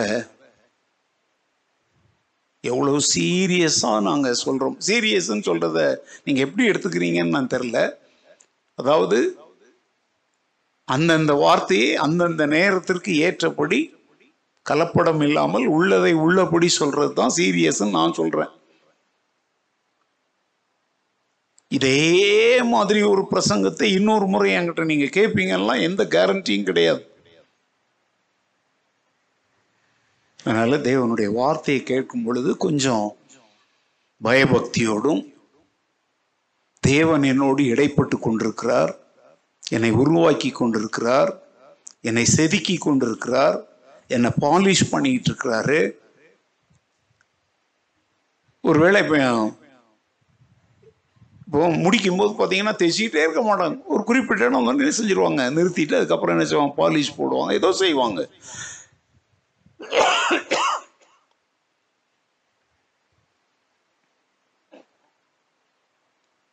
எவ்வளோ 2.64 2.92
சீரியஸாக 3.12 4.00
நாங்கள் 4.08 4.40
சொல்கிறோம் 4.44 4.76
சீரியஸ்ன்னு 4.88 5.46
சொல்கிறத 5.48 5.80
நீங்கள் 6.24 6.44
எப்படி 6.46 6.64
எடுத்துக்கிறீங்கன்னு 6.70 7.36
நான் 7.36 7.52
தெரில 7.54 7.78
அதாவது 8.78 9.18
அந்தந்த 10.88 11.32
வார்த்தையை 11.44 11.90
அந்தந்த 12.06 12.46
நேரத்திற்கு 12.56 13.12
ஏற்றபடி 13.26 13.80
கலப்படம் 14.66 15.22
இல்லாமல் 15.26 15.66
உள்ளதை 15.76 16.12
உள்ளபடி 16.24 16.68
சொல்றது 16.80 17.12
தான் 17.12 17.34
சீரியஸ்ன்னு 17.38 17.96
நான் 17.98 18.18
சொல்றேன். 18.20 18.52
இதே 21.78 22.00
மாதிரி 22.72 23.00
ஒரு 23.12 23.22
பிரசங்கத்தை 23.32 23.86
இன்னொரு 23.98 24.26
முறை 24.32 24.50
என்கிட்ட 24.58 24.84
நீங்க 24.90 25.06
கேட்பீங்கன்னா 25.18 25.74
எந்த 25.88 26.02
கேரண்டியும் 26.14 26.68
கிடையாது. 26.70 27.02
அதனால 30.44 30.76
தேவனுடைய 30.76 31.32
வார்த்தையை 31.32 31.82
கேட்கும் 31.84 32.24
பொழுது 32.24 32.56
கொஞ்சம் 32.56 33.16
பயபக்தியோடும் 34.22 35.22
தேவன் 36.80 37.22
என்னோடு 37.22 37.62
இடைப்பட்டு 37.62 38.18
கொண்டிருக்கிறார். 38.18 38.98
என்னை 39.70 39.90
உருவாக்கி 39.90 40.50
கொண்டிருக்கிறார். 40.50 41.42
என்னை 42.00 42.24
செதுக்கி 42.24 42.76
கொண்டிருக்கிறார். 42.76 43.64
என்னை 44.08 44.30
பாலிஷ் 44.40 44.90
பண்ணிட்டு 44.90 45.32
இருக்கிறாரு. 45.32 45.80
ஒருவேளை 48.60 49.02
இப்போ 49.02 49.50
இப்போ 51.46 51.70
முடிக்கும் 51.70 52.16
போது 52.16 52.32
பார்த்தீங்கன்னா 52.32 52.72
தைச்சிக்கிட்டே 52.72 53.22
இருக்க 53.22 53.40
மாட்டாங்க. 53.40 53.78
ஒரு 53.84 54.04
குறிப்பிட்ட 54.04 54.44
இடம் 54.44 54.64
வந்து 54.64 54.84
என்ன 54.84 54.94
செஞ்சிருவாங்க? 54.98 55.42
நிறுத்திட்டு 55.58 55.96
அதுக்கப்புறம் 55.96 56.34
என்ன 56.36 56.48
செய்வாங்க? 56.48 56.74
பாலிஷ் 56.82 57.16
போடுவாங்க. 57.18 57.52
ஏதோ 57.52 57.72
செய்வாங்க. 57.72 58.28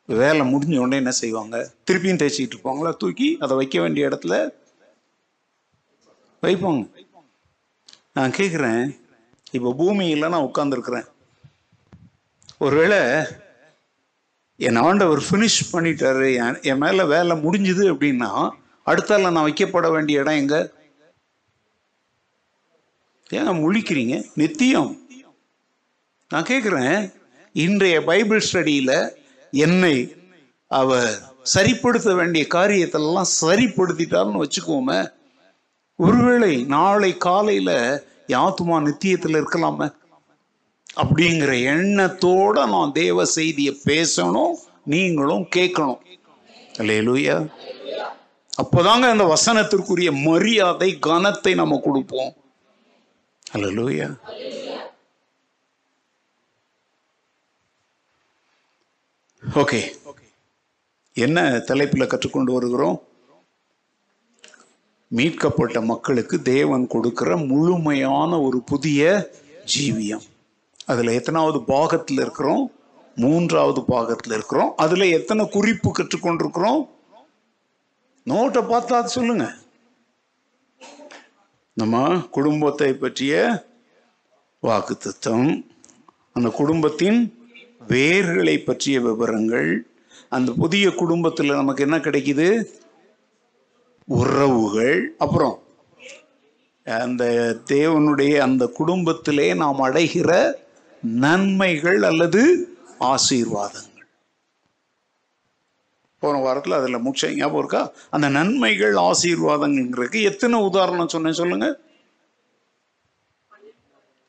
வேலை 0.10 0.54
முடிஞ்ச 0.54 0.78
உடனே 0.78 0.98
என்ன 0.98 1.12
செய்வாங்க? 1.12 1.56
திருப்பியும் 1.88 2.20
தேய்ச்சிக்கிட்டு 2.22 2.56
இருப்பாங்களா? 2.56 2.98
தூக்கி 2.98 3.38
அதை 3.40 3.58
வைக்க 3.58 3.82
வேண்டிய 3.82 4.10
இடத்துல 4.10 4.36
வைப்பாங்க. 6.44 6.82
நான் 8.14 8.38
கேட்குறேன் 8.38 8.84
இப்போ 9.52 9.74
பூமியில் 9.74 10.28
நான் 10.28 10.50
உட்காந்துருக்குறேன் 10.50 11.08
ஒருவேளை 12.58 13.00
என் 14.60 14.76
ஆண்டவர் 14.76 15.20
ஃபினிஷ் 15.20 15.62
பண்ணிட்டாரு. 15.74 16.30
என் 16.64 16.78
மேலே 16.78 17.04
வேலை 17.04 17.36
முடிஞ்சுது 17.38 17.84
அப்படின்னா 17.94 18.32
அடுத்தால 18.86 19.32
நான் 19.32 19.48
வைக்கப்பட 19.48 19.92
வேண்டிய 19.92 20.20
இடம் 20.20 20.34
எங்க? 20.34 20.56
ஏன் 23.30 23.48
முழிக்கிறீங்க? 23.48 24.26
நித்தியம். 24.34 24.98
நான் 26.30 26.44
கேட்குறேன் 26.44 27.14
இன்றைய 27.54 28.04
பைபிள் 28.04 28.44
ஸ்டடியில் 28.54 29.12
என்னை 29.52 30.16
அவ 30.68 31.10
சரிப்படுத்த 31.56 32.16
வேண்டிய 32.16 32.46
காரியத்தெல்லாம் 32.50 33.32
சரிப்படுத்திட்டாருன்னு 33.42 34.44
வச்சுக்கோமே. 34.44 35.12
ஒருவேளை 35.96 36.64
நாளை 36.64 37.18
காலையில் 37.18 38.04
யாத்துமா 38.28 38.82
நித்தியத்தில் 38.82 39.36
இருக்கலாமே? 39.36 39.94
அப்படிங்கிற 40.96 41.52
எண்ணத்தோட 41.74 42.68
நான் 42.68 42.92
தேவ 42.92 43.26
செய்தியை 43.26 43.80
பேசணும் 43.86 44.54
நீங்களும் 44.86 45.48
கேட்கணும். 45.56 46.02
அல்லேலூயா. 46.78 47.48
அப்போதாங்க 48.62 49.06
அந்த 49.14 49.34
வசனத்திற்குரிய 49.34 50.12
மரியாதை 50.24 50.98
கனத்தை 51.08 51.54
நம்ம 51.54 51.82
கொடுப்போம். 51.84 52.34
அல்லேலூயா 53.54 54.18
ஓகே 59.56 59.80
என்ன 61.14 61.60
தலைப்பில் 61.60 62.08
கற்றுக்கொண்டு 62.08 62.54
வருகிறோம்? 62.54 63.04
மீட்கப்பட்ட 65.08 65.82
மக்களுக்கு 65.82 66.42
தேவன் 66.42 66.88
கொடுக்கிற 66.88 67.38
முழுமையான 67.38 68.42
ஒரு 68.42 68.62
புதிய 68.62 69.30
ஜீவியம். 69.76 70.26
அதில் 70.86 71.08
எத்தனாவது 71.08 71.64
பாகத்தில் 71.64 72.18
இருக்கிறோம்? 72.18 72.72
மூன்றாவது 73.16 73.84
பாகத்தில் 73.84 74.34
இருக்கிறோம். 74.34 74.74
அதில் 74.76 75.02
எத்தனை 75.02 75.50
குறிப்பு 75.50 75.92
கற்றுக்கொண்டிருக்கிறோம்? 75.92 76.90
நோட்டை 78.26 78.62
பார்த்தா 78.66 78.94
அது 78.94 79.10
நம்ம 81.80 81.98
குடும்பத்தை 82.32 82.94
பற்றிய 82.94 83.34
வாக்குத்தத்தம் 84.64 85.46
அந்த 86.34 86.50
குடும்பத்தின் 86.50 87.20
வேர்களை 87.88 88.56
பற்றிய 88.64 89.02
விவரங்கள் 89.02 89.70
அந்த 90.30 90.50
புதிய 90.52 90.86
குடும்பத்தில் 90.92 91.58
நமக்கு 91.60 91.84
என்ன 91.84 91.98
கிடைக்குது? 91.98 92.48
உறவுகள். 94.08 95.16
அப்புறம் 95.18 95.56
அந்த 96.84 97.24
தேவனுடைய 97.66 98.38
அந்த 98.38 98.68
குடும்பத்திலே 98.80 99.48
நாம் 99.54 99.84
அடைகிற 99.84 100.32
நன்மைகள் 101.02 102.04
அல்லது 102.04 102.42
ஆசீர்வாதங்கள். 103.00 103.89
போன 106.20 106.38
வாரத்தில் 106.40 106.74
அதில் 106.74 106.98
முக்கிய 106.98 107.36
ஞாபகம் 107.36 107.60
இருக்கா? 107.60 107.92
அந்த 108.10 108.30
நன்மைகள் 108.30 108.94
ஆசீர்வாதங்கிறதுக்கு 108.94 110.22
எத்தனை 110.22 110.60
உதாரணம் 110.60 111.08
சொன்னேன் 111.08 111.34
சொல்லுங்க. 111.34 111.80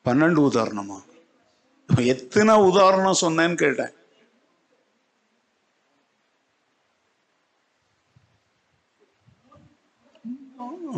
பன்னெண்டு 0.05 0.39
உதாரணமா? 0.39 1.03
எத்தனை 2.05 2.55
உதாரணம் 2.55 3.15
சொன்னேன்னு 3.21 3.55
கேட்டேன். 3.55 3.89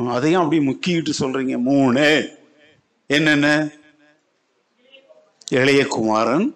அதையும் 0.08 0.42
அப்படி 0.42 0.66
முக்கிட்டு 0.66 1.14
சொல்றீங்க. 1.20 1.62
மூணு. 1.62 2.38
என்னென்ன? 3.08 3.70
இளைய 5.50 5.86
குமாரன் 5.86 6.56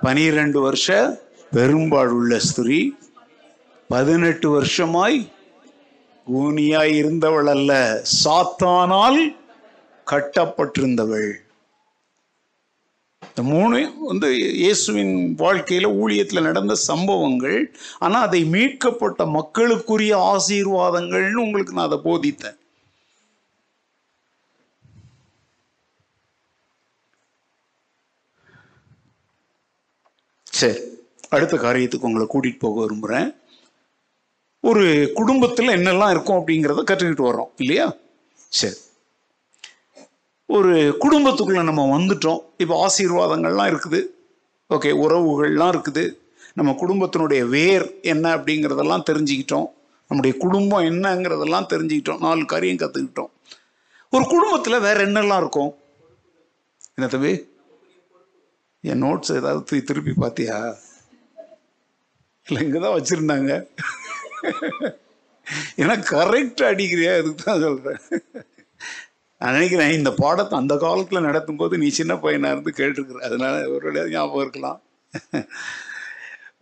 பனிரெண்டு 0.00 0.60
வருஷ 0.60 1.26
பெரும்பாடுள்ள 1.56 2.36
ஸ்திரீ 2.46 2.78
பதினெட்டு 3.90 4.48
வருஷமாய் 4.54 5.18
ஊனியாய் 6.26 6.94
இருந்தவள் 7.00 7.48
அல்ல 7.52 7.72
சாத்தானால் 8.22 9.20
கட்டப்பட்டிருந்தவள். 10.06 11.30
இந்த 13.28 13.42
மூணு 13.52 13.78
வந்து 14.10 14.28
இயேசுவின் 14.62 15.14
வாழ்க்கையில் 15.42 15.88
ஊழியத்தில் 16.02 16.46
நடந்த 16.48 16.74
சம்பவங்கள் 16.88 17.58
ஆனால் 18.04 18.26
அதை 18.28 18.40
மீட்கப்பட்ட 18.54 19.26
மக்களுக்குரிய 19.38 20.14
ஆசீர்வாதங்கள்னு 20.34 21.44
உங்களுக்கு 21.46 21.76
நான் 21.78 21.88
அதை 21.90 22.00
போதித்தேன். 22.08 22.58
சரி. 30.60 30.80
அடுத்த 31.28 31.56
காரியத்துக்கு 31.56 32.08
உங்களை 32.08 32.26
கூட்டிகிட்டு 32.32 32.58
போக 32.58 32.80
விரும்புகிறேன் 32.80 33.36
ஒரு 34.60 35.10
குடும்பத்தில் 35.14 35.68
என்னெல்லாம் 35.68 36.10
இருக்கும் 36.10 36.36
அப்படிங்கிறத 36.36 36.82
கற்றுக்கிட்டு 36.90 37.26
வர்றோம் 37.28 37.50
இல்லையா? 37.56 37.94
சரி. 38.48 38.74
ஒரு 40.46 40.96
குடும்பத்துக்குள்ளே 41.00 41.62
நம்ம 41.62 41.98
வந்துட்டோம். 41.98 42.40
இப்போ 42.58 42.74
ஆசீர்வாதங்கள்லாம் 42.86 43.70
இருக்குது. 43.72 44.00
ஓகே 44.70 44.90
உறவுகள்லாம் 45.04 45.72
இருக்குது. 45.74 46.16
நம்ம 46.54 46.72
குடும்பத்தினுடைய 46.72 47.48
வேர் 47.48 48.00
என்ன 48.00 48.36
அப்படிங்கிறதெல்லாம் 48.36 49.06
தெரிஞ்சுக்கிட்டோம். 49.10 49.68
நம்முடைய 50.08 50.36
குடும்பம் 50.38 50.84
என்னங்கிறதெல்லாம் 50.84 51.70
தெரிஞ்சுக்கிட்டோம். 51.72 52.20
நாலு 52.20 52.44
காரியம் 52.44 52.76
கற்றுக்கிட்டோம் 52.76 53.30
ஒரு 54.10 54.24
குடும்பத்தில் 54.24 54.80
வேற 54.80 55.06
என்னெல்லாம் 55.06 55.36
இருக்கும்? 55.36 55.74
என்ன 56.94 57.10
தம்பி 57.10 57.32
என் 58.80 59.02
நோட்ஸ் 59.02 59.34
ஏதாவது 59.34 59.84
திருப்பி 59.84 60.12
பார்த்தியா? 60.20 60.74
இல்லை 62.48 62.60
இங்கே 62.66 62.80
தான் 62.84 62.96
வச்சுருந்தாங்க. 62.96 63.52
ஏன்னா 65.82 65.94
கரெக்டாக 66.12 66.72
அடிக்கிறியா? 66.72 67.12
அதுக்கு 67.20 67.42
தான் 67.44 67.62
சொல்கிறேன் 67.64 68.00
நான் 69.40 69.54
நினைக்கிறேன் 69.56 69.96
இந்த 69.98 70.10
பாடத்தை 70.22 70.54
அந்த 70.60 70.74
காலத்தில் 70.84 71.26
நடத்தும் 71.26 71.60
போது 71.60 71.74
நீ 71.82 71.88
சின்ன 71.98 72.12
பையனாக 72.24 72.54
இருந்து 72.54 72.72
கேட்டிருக்கிற. 72.80 73.20
அதனால 73.28 73.54
ஒரு 73.74 73.90
ஞாபகம் 74.14 74.44
இருக்கலாம். 74.44 74.78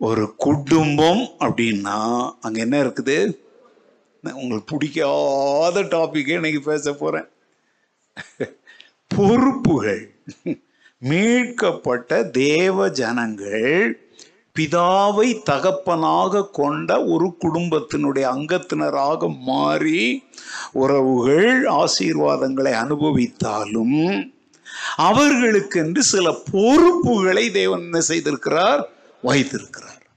ஒரு 0.07 0.23
குடும்பம் 0.45 1.23
அப்படின்னா 1.45 1.97
அங்கே 2.45 2.59
என்ன 2.65 2.77
இருக்குது? 2.85 3.17
உங்களுக்கு 4.41 4.71
பிடிக்காத 4.71 5.81
டாப்பிக்கே 5.95 6.37
இன்னைக்கு 6.39 6.61
பேச 6.71 6.93
போகிறேன் 7.01 7.27
பொறுப்புகள். 9.15 10.03
மீட்கப்பட்ட 11.01 12.11
தேவ 12.41 12.87
ஜனங்கள் 13.01 13.71
பிதாவை 14.57 15.43
தகப்பனாக 15.43 16.47
கொண்ட 16.47 17.03
ஒரு 17.03 17.37
குடும்பத்தினுடைய 17.41 18.25
அங்கத்தினராக 18.35 19.37
மாறி 19.39 20.23
உறவுகள் 20.71 21.65
ஆசீர்வாதங்களை 21.65 22.73
அனுபவித்தாலும் 22.83 24.31
அவர்களுக்கென்று 24.97 25.99
சில 25.99 26.35
பொறுப்புகளை 26.51 27.51
தேவன் 27.51 27.81
என்ன 27.81 27.99
செய்திருக்கிறார்? 27.99 28.81
வைத்திருக்கிறார். 29.21 30.07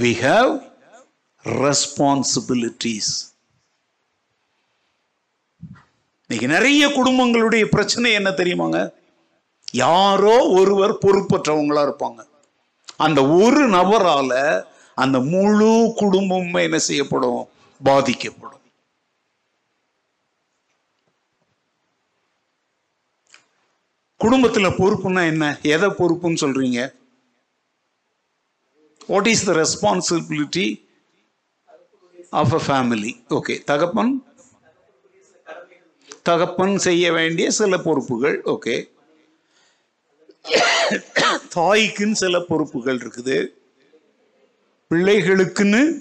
வி 0.00 0.12
ஹாவ் 0.22 0.52
ரெஸ்பான்சிபிலிட்டிஸ் 1.44 3.12
இன்னைக்கு 6.26 6.56
நிறைய 6.56 6.88
குடும்பங்களுடைய 6.88 7.64
பிரச்சனை 7.64 8.12
என்ன 8.12 8.30
தெரியுமாங்க? 8.30 9.00
யாரோ 9.74 10.48
ஒருவர் 10.50 10.92
பொறுப்பற்றவங்களா 11.04 11.82
இருப்பாங்க. 11.86 12.20
அந்த 12.96 13.26
ஒரு 13.28 13.68
நபரால 13.68 14.32
அந்த 14.98 15.20
முழு 15.20 15.92
குடும்பமும் 15.96 16.54
என்ன 16.54 16.78
செய்யப்படும்? 16.78 17.42
பாதிக்கப்படும். 17.80 18.58
குடும்பத்தில் 24.20 24.76
பொறுப்புன்னா 24.78 25.26
என்ன? 25.26 25.44
எதை 25.62 25.88
பொறுப்புன்னு 25.88 26.42
சொல்றீங்க? 26.44 26.80
What 29.08 29.26
is 29.26 29.44
the 29.44 29.52
responsibility 29.52 30.66
of 32.32 32.54
a 32.54 32.60
family 32.66 33.12
okay 33.30 33.64
தகப்பன்? 33.64 34.12
தகப்பன் 36.22 36.78
செய்ய 36.78 37.12
வேண்டிய 37.12 37.50
சில 37.50 37.78
பொறுப்புகள். 37.78 38.42
ஓகே 38.44 38.76
தாய்க்குன்னு 41.54 42.12
சில 42.12 42.40
பொறுப்புகள் 42.40 42.96
இருக்குது. 42.96 43.46
பிள்ளைகளுக்குன்னு 44.90 46.00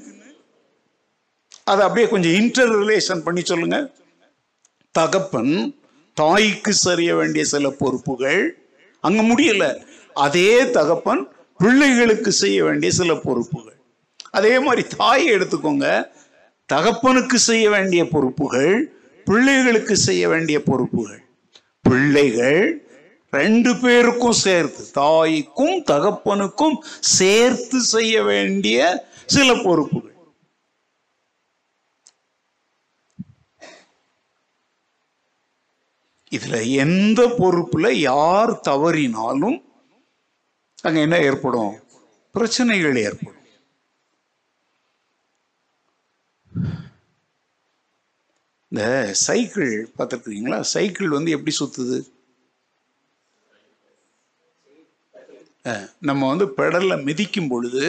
அதை 1.63 1.81
அப்படியே 1.83 2.07
கொஞ்சம் 2.07 2.31
இன்டர் 2.31 2.75
ரிலேஷன் 2.79 3.23
பண்ணி 3.23 3.41
சொல்லுங்க. 3.41 3.93
தகப்பன் 4.91 5.75
தாய்க்கு 6.13 6.73
சரிய 6.73 7.15
வேண்டிய 7.15 7.45
சில 7.45 7.69
பொறுப்புகள். 7.69 8.57
அங்க 9.01 9.21
முடியல. 9.21 9.83
அதே 10.13 10.71
தகப்பன் 10.71 11.27
பிள்ளைகளுக்கு 11.57 12.31
செய்ய 12.31 12.63
வேண்டிய 12.63 12.91
சில 12.91 13.15
பொறுப்புகள். 13.15 13.79
அதே 14.31 14.59
மாதிரி 14.59 14.87
தாயை 14.97 15.35
எடுத்துக்கோங்க. 15.35 16.11
தகப்பனுக்கு 16.73 17.35
செய்ய 17.35 17.69
வேண்டிய 17.69 18.07
பொறுப்புகள் 18.07 18.93
பிள்ளைகளுக்கு 19.25 19.97
செய்ய 19.97 20.29
வேண்டிய 20.29 20.63
பொறுப்புகள். 20.63 21.23
பிள்ளைகள் 21.81 22.90
ரெண்டு 23.31 23.77
பேருக்கும் 23.79 24.39
சேர்த்து 24.45 24.91
தாய்க்கும் 24.91 25.83
தகப்பனுக்கும் 25.91 26.77
சேர்த்து 26.99 27.81
செய்ய 27.81 28.23
வேண்டிய 28.23 28.79
சில 29.25 29.53
பொறுப்புகள். 29.63 30.09
இதுல 36.31 36.71
எந்த 36.71 37.27
பொறுப்புல 37.27 37.91
யார் 37.91 38.51
தவறினாலும் 38.51 39.57
அங்க 40.81 40.99
என்ன 40.99 41.19
ஏற்படும்? 41.19 41.79
பிரச்சனைகள் 42.31 42.95
ஏற்படும். 42.95 43.39
இந்த 48.69 49.09
சைக்கிள் 49.13 49.89
பார்த்துருக்கீங்களா? 49.97 50.59
சைக்கிள் 50.61 51.09
வந்து 51.09 51.31
எப்படி 51.31 51.55
சுத்துது? 51.59 51.97
நம்ம 56.09 56.21
வந்து 56.31 56.45
பெடலில் 56.59 57.03
மிதிக்கும் 57.07 57.49
பொழுது 57.51 57.85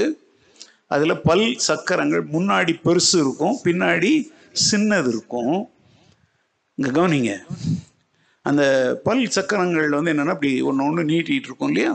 அதில் 0.95 1.23
பல் 1.29 1.47
சக்கரங்கள் 1.67 2.25
முன்னாடி 2.35 2.73
பெருசு 2.87 3.15
இருக்கும் 3.25 3.55
பின்னாடி 3.67 4.11
சின்னது 4.69 5.09
இருக்கும். 5.13 5.55
இங்கே 6.79 6.91
கவனிங்க. 6.99 7.33
அந்த 8.49 8.63
பல் 9.07 9.23
சக்கரங்கள் 9.37 9.97
வந்து 9.99 10.13
என்னென்னா 10.13 10.35
அப்படி 10.37 10.53
ஒன்று 10.69 10.87
ஒன்று 10.89 11.03
நீட்டிகிட்டு 11.13 11.49
இருக்கும் 11.51 11.71
இல்லையா? 11.73 11.93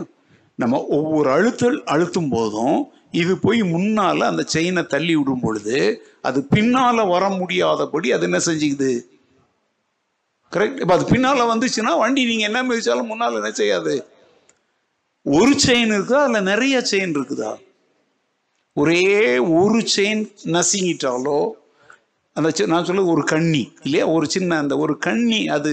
நம்ம 0.62 0.80
ஒவ்வொரு 0.96 1.28
அழுத்தல் 1.36 1.78
அழுத்தும் 1.92 2.32
போதும் 2.36 2.78
இது 3.20 3.32
போய் 3.44 3.60
முன்னால் 3.74 4.28
அந்த 4.30 4.42
செயினை 4.54 4.82
தள்ளி 4.94 5.14
விடும் 5.18 5.44
பொழுது 5.44 5.76
அது 6.28 6.38
பின்னால் 6.54 7.10
வர 7.14 7.24
முடியாதபடி 7.40 8.08
அது 8.16 8.26
என்ன 8.28 8.38
செஞ்சுக்குது? 8.48 8.92
கரெக்ட் 10.52 10.80
இப்போ 10.82 10.94
அது 10.98 11.06
பின்னால் 11.14 11.50
வந்துச்சுன்னா 11.52 11.92
வண்டி 12.02 12.22
நீங்கள் 12.30 12.48
என்ன 12.50 12.60
மிதிச்சாலும் 12.68 13.10
முன்னால் 13.12 13.38
என்ன 13.40 13.50
செய்யாது? 13.60 13.94
ஒரு 15.36 15.52
செயின் 15.66 15.90
இருக்குதா 15.94 16.20
அதில் 16.24 16.48
நிறைய 16.48 16.76
செயின் 16.90 17.14
இருக்குதா? 17.16 17.50
ஒரே 18.72 19.38
ஒரு 19.38 19.78
செயின் 19.94 20.22
நசுங்கிட்டாலோ 20.44 21.50
அந்த 22.36 22.66
நான் 22.66 22.84
சொல்ல 22.84 23.04
ஒரு 23.04 23.24
கண்ணி 23.24 23.72
இல்லையா? 23.82 24.06
ஒரு 24.06 24.26
சின்ன 24.30 24.58
அந்த 24.58 24.74
ஒரு 24.76 24.98
கண்ணி 24.98 25.40
அது 25.48 25.72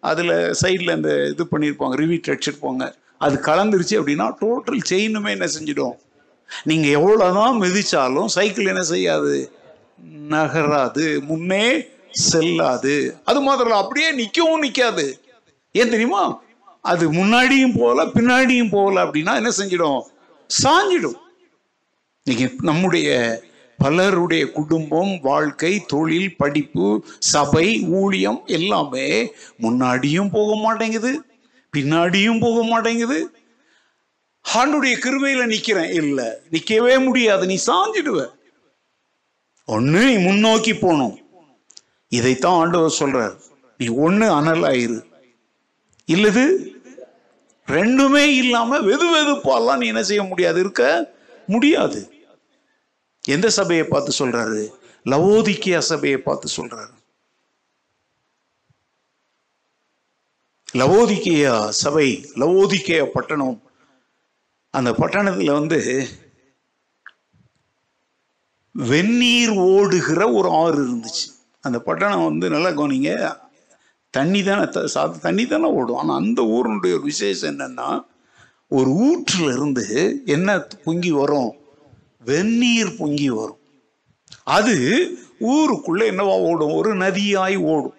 அதில் 0.00 0.34
சைடில் 0.62 0.90
அந்த 0.90 1.10
இது 1.28 1.44
பண்ணியிருப்பாங்க 1.44 1.96
ரிவீட் 2.02 2.30
அடிச்சிருப்பாங்க. 2.32 2.84
அது 3.18 3.36
கலந்துருச்சு 3.48 3.94
அப்படின்னா 4.00 4.26
டோட்டல் 4.40 4.80
செயினுமே 4.90 5.30
என்ன 5.36 5.48
செஞ்சிடும் 5.58 5.96
நீங்கள் 6.64 6.94
எவ்வளோதான் 6.98 7.56
மிதிச்சாலும் 7.64 8.32
சைக்கிள் 8.36 8.66
என்ன 8.66 8.82
செய்யாது? 8.82 9.52
நகராது 10.34 11.06
முன்னே 11.22 11.88
செல்லாது. 12.10 12.98
அது 13.24 13.40
மாத்திரம் 13.40 13.80
அப்படியே 13.82 14.10
நிற்கவும் 14.20 14.64
நிற்காது 14.66 15.06
ஏன் 15.72 15.90
தெரியுமா? 15.90 16.24
அது 16.88 17.12
முன்னாடியும் 17.12 17.78
போகல 17.78 18.04
பின்னாடியும் 18.04 18.70
போகல 18.70 19.04
அப்படின்னா 19.04 19.34
என்ன 19.34 19.50
செஞ்சிடும்? 19.58 20.02
சாஞ்சிடும். 20.62 21.18
இன்னைக்கு 22.24 22.56
நம்முடைய 22.62 23.40
பலருடைய 23.76 24.52
குடும்பம் 24.52 25.20
வாழ்க்கை 25.20 25.84
தொழில் 25.86 26.36
படிப்பு 26.36 27.04
சபை 27.18 27.80
ஊழியம் 27.80 28.42
எல்லாமே 28.46 29.32
முன்னாடியும் 29.60 30.28
போக 30.32 30.56
மாட்டேங்குது 30.56 31.22
பின்னாடியும் 31.76 32.40
போக 32.40 32.62
மாட்டேங்குது. 32.62 33.36
ஆண்டுடைய 34.54 34.96
கிருவையில் 34.98 35.46
நிற்கிறேன் 35.46 35.90
இல்லை 35.90 36.26
நிற்கவே 36.50 36.98
முடியாது. 36.98 37.46
நீ 37.46 37.58
சாஞ்சிடுவ. 37.66 38.26
ஒன்று 39.66 40.04
நீ 40.04 40.24
முன்னோக்கி 40.24 40.74
போகணும். 40.74 41.18
இதைத்தான் 42.08 42.54
ஆண்டவர் 42.54 42.96
சொல்றார். 42.98 43.40
நீ 43.78 43.86
ஒண்ணு 43.86 44.30
அனலாயிரு. 44.30 45.06
இல்லது 46.04 46.67
ரெண்டுமே 47.68 48.24
இல்லாம 48.36 48.78
வெது 48.78 49.06
வெதுப்பாலாம் 49.14 49.76
நீ 49.76 49.86
என்ன 49.86 50.02
செய்ய 50.02 50.22
முடியாது? 50.22 50.60
இருக்க 50.60 51.12
முடியாது. 51.46 52.12
எந்த 53.28 53.50
சபையை 53.50 53.84
பார்த்து 53.84 54.26
சொல்றாரு? 54.26 54.68
லவோதிக்கியா 55.04 55.78
சபையை 55.78 56.18
பார்த்து 56.18 56.48
சொல்றாரு. 56.56 56.96
லவோதிக்கியா 60.72 61.68
சபை 61.68 62.30
லவோதிக்கியா 62.34 63.04
பட்டணம். 63.04 63.62
அந்த 64.70 64.90
பட்டணத்துல 64.92 65.52
வந்து 65.52 66.08
வெந்நீர் 68.72 69.50
ஓடுகிற 69.50 70.32
ஒரு 70.32 70.50
ஆறு 70.50 70.88
இருந்துச்சு. 70.88 71.24
அந்த 71.60 71.80
பட்டணம் 71.80 72.24
வந்து 72.24 72.50
நல்லா 72.50 72.68
கவனிங்க 72.68 73.38
தண்ணி 74.10 74.42
தானே 74.42 74.64
த- 74.64 75.08
தண்ணி 75.08 75.46
தானே 75.46 75.64
ஓடும். 75.64 75.96
ஆனால் 75.96 76.16
அந்த 76.16 76.42
ஊருடைய 76.42 76.92
ஒரு 76.92 77.00
விசேஷம் 77.02 77.58
என்னென்னா 77.58 78.04
ஒரு 78.68 78.90
ஊற்றில் 78.90 79.52
இருந்து 79.52 80.22
என்ன 80.24 80.58
பொங்கி 80.58 81.10
வரும். 81.10 81.54
வெந்நீர் 82.24 82.96
பொங்கி 82.96 83.30
வரும். 83.30 83.58
அது 84.44 85.08
ஊருக்குள்ளே 85.38 86.10
என்னவா 86.10 86.40
ஓடும்? 86.40 86.72
ஒரு 86.72 86.94
நதியாய் 86.94 87.56
ஓடும். 87.56 87.94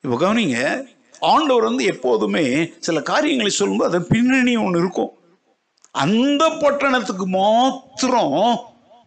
இப்போ 0.00 0.16
கவனிங்க 0.16 0.86
ஆண்டவர் 1.20 1.62
வந்து 1.62 1.84
எப்போதுமே 1.84 2.72
சில 2.78 3.02
காரியங்களை 3.02 3.50
சொல்லும்போது 3.52 3.96
அதன் 3.96 4.08
பின்னணி 4.08 4.56
ஒன்று 4.56 4.78
இருக்கும். 4.78 5.10
அந்த 5.90 6.56
பட்டணத்துக்கு 6.60 7.26
மாத்திரம் 7.26 8.58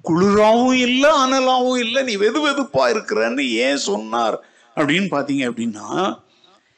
குளிராகவும் 0.09 0.73
இல்லை 0.73 1.09
அனலாகவும் 1.09 1.77
இல்லை 1.77 2.03
நீ 2.03 2.15
வெது 2.15 2.39
வெதுப்பா 2.47 2.83
இருக்கிறன்னு 2.93 3.51
ஏன் 3.51 3.77
சொன்னார்? 3.77 4.37
அப்படின்னு 4.75 5.07
பார்த்தீங்க 5.11 5.43
அப்படின்னா 5.49 5.87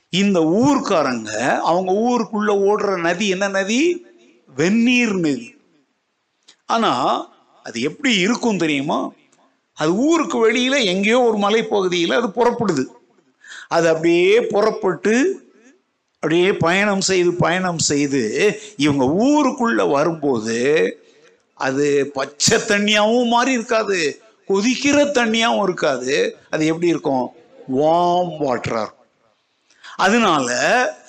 இந்த 0.09 0.39
ஊர்க்காரங்க 0.39 1.29
அவங்க 1.59 1.91
ஊருக்குள்ள 2.07 2.51
ஓடுற 2.69 3.01
நதி 3.01 3.27
என்ன 3.27 3.47
நதி? 3.47 4.05
வெந்நீர் 4.55 5.15
நதி. 5.15 5.55
ஆனா 6.65 6.91
அது 7.63 7.81
எப்படி 7.81 8.15
இருக்கும் 8.15 8.57
தெரியுமா? 8.57 9.11
அது 9.77 9.95
ஊருக்கு 9.95 10.51
வெளியில 10.51 10.83
எங்கேயோ 10.83 11.21
ஒரு 11.21 11.37
மலைப்பகுதியில் 11.37 12.11
அது 12.11 12.27
புறப்படுது. 12.27 12.85
அது 13.67 13.89
அப்படியே 13.89 14.41
புறப்பட்டு 14.41 15.41
அப்படியே 16.15 16.53
பயணம் 16.53 17.01
செய்து 17.01 17.33
பயணம் 17.33 17.79
செய்து 17.79 18.21
இவங்க 18.77 19.05
ஊருக்குள்ள 19.05 19.89
வரும்போது 19.89 20.59
அது 21.67 21.85
பச்சை 22.17 22.57
தண்ணியாகவும் 22.67 23.33
மாறி 23.33 23.51
இருக்காது. 23.51 23.99
கொதிக்கிற 24.49 24.97
தண்ணியாகவும் 25.17 25.67
இருக்காது. 25.67 26.15
அது 26.53 26.63
எப்படி 26.71 26.87
இருக்கும்? 26.87 27.25
வார்ம் 27.77 28.33
வாட்டராக 28.43 28.83
இருக்கும். 28.85 29.07
அதனால 30.05 30.47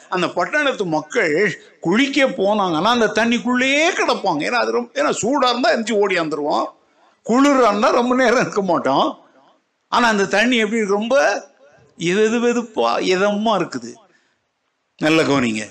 அந்த 0.09 0.27
பட்டணத்து 0.37 0.85
மக்கள் 0.97 1.35
குளிக்க 1.81 2.27
போனாங்கன்னா 2.39 2.93
அந்த 2.97 3.07
தண்ணிக்குள்ளேயே 3.19 3.87
கிடப்பாங்க. 3.99 4.43
ஏன்னா 4.49 4.61
அது 4.65 4.77
ரொம்ப 4.79 5.03
ஏன்னா 5.03 5.13
சூடாக 5.21 5.51
இருந்தால் 5.51 5.75
எரிஞ்சு 5.75 5.95
ஓடி 6.03 6.15
வந்துடுவோம் 6.19 6.67
குளிராக 7.31 7.69
இருந்தால் 7.69 7.99
ரொம்ப 8.01 8.15
நேரம் 8.15 8.41
இருக்க 8.41 8.63
மாட்டோம். 8.63 9.09
ஆனால் 9.89 10.11
அந்த 10.11 10.25
தண்ணி 10.37 10.57
எப்படி 10.65 10.81
ரொம்ப 10.97 11.15
எது 11.97 12.39
வெதுப்பா 12.45 12.91
இதமாக 13.13 13.61
இருக்குது. 13.61 13.91
நல்ல 15.05 15.21
கவனிங்க. 15.23 15.65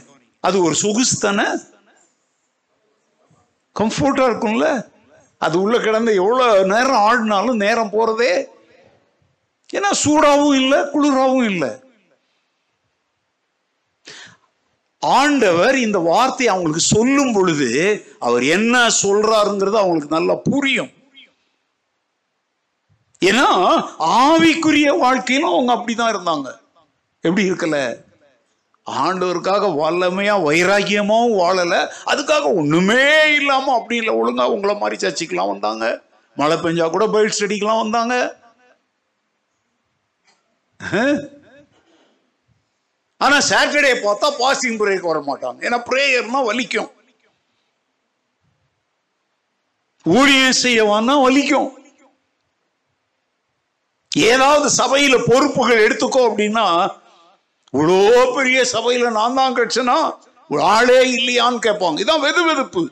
அது 0.47 0.57
ஒரு 0.63 0.75
சொகுஸ்தானே 0.81 1.47
கம்ஃபர்டா 3.79 4.25
இருக்கும்ல? 4.29 4.91
அது 5.37 5.61
உள்ள 5.61 5.79
கிடந்து 5.79 6.15
எவ்வளோ 6.15 6.63
நேரம் 6.63 7.05
ஆடினாலும் 7.09 7.55
நேரம் 7.55 7.91
போறதே 7.91 8.45
ஏன்னா 9.73 9.91
சூடாகவும் 10.05 10.55
இல்லை 10.55 10.79
குளிராகவும் 10.79 11.43
இல்லை. 11.43 11.81
ஆண்டவர் 14.99 15.77
இந்த 15.77 15.99
வார்த்தையை 15.99 16.55
அவங்களுக்கு 16.55 16.85
சொல்லும் 16.85 17.33
பொழுது 17.33 17.69
அவர் 18.19 18.43
என்ன 18.43 18.87
சொல்றாருங்கிறது 19.01 19.77
அவங்களுக்கு 19.77 20.17
நல்லா 20.17 20.35
புரியும். 20.35 20.91
ஏன்னா 23.25 23.47
ஆவிக்குரிய 23.99 24.97
வாழ்க்கையிலும் 24.97 25.51
அவங்க 25.51 25.73
அப்படிதான் 25.73 26.13
இருந்தாங்க. 26.13 26.49
எப்படி 27.19 27.51
இருக்கல? 27.51 28.02
ஆண்டவருக்காக 28.87 29.67
வல்லமையா 29.81 30.33
வைராக்கியமாகவும் 30.47 31.37
வாழலை. 31.41 31.81
அதுக்காக 32.11 32.45
ஒன்றுமே 32.61 33.03
இல்லாமல் 33.35 33.77
அப்படி 33.77 33.95
இல்லை. 34.01 34.13
ஒழுங்கா 34.21 34.45
உங்களை 34.55 34.73
மாதிரி 34.81 34.97
சர்ச்சைக்கெலாம் 35.03 35.51
வந்தாங்க. 35.51 35.85
மழை 36.37 36.55
பெஞ்சா 36.63 36.85
கூட 36.95 37.05
பைட் 37.13 37.35
ஸ்டடிக்கெலாம் 37.35 37.83
வந்தாங்க. 37.83 38.15
ஆனால் 43.25 43.45
சாட்டர்டே 43.49 43.93
பார்த்தா 44.05 44.27
பாசிங் 44.41 44.79
பிரேக் 44.79 45.09
வர 45.11 45.19
மாட்டாங்க. 45.27 45.59
ஏன்னா 45.67 45.79
ப்ரேயர்னா 45.89 46.41
வலிக்கும். 46.49 46.91
ஊழியம் 50.05 50.59
செய்யவான்னா 50.63 51.15
வலிக்கும். 51.27 51.69
ஏதாவது 54.31 54.67
சபையில் 54.79 55.25
பொறுப்புகள் 55.29 55.83
எடுத்துக்கோ 55.85 56.23
அப்படின்னா 56.29 56.65
இவ்வளோ 57.73 57.99
பெரிய 58.37 58.59
சபையில 58.73 59.11
நான் 59.19 59.37
தான் 59.39 59.55
கட்சனா 59.59 59.97
ஒரு 60.49 60.61
ஆளே 60.75 60.99
இல்லையான்னு 61.17 61.59
கேட்பாங்க. 61.67 61.97
இதான் 62.03 62.23
வெது 62.25 62.41
வெதுப்பு. 62.49 62.83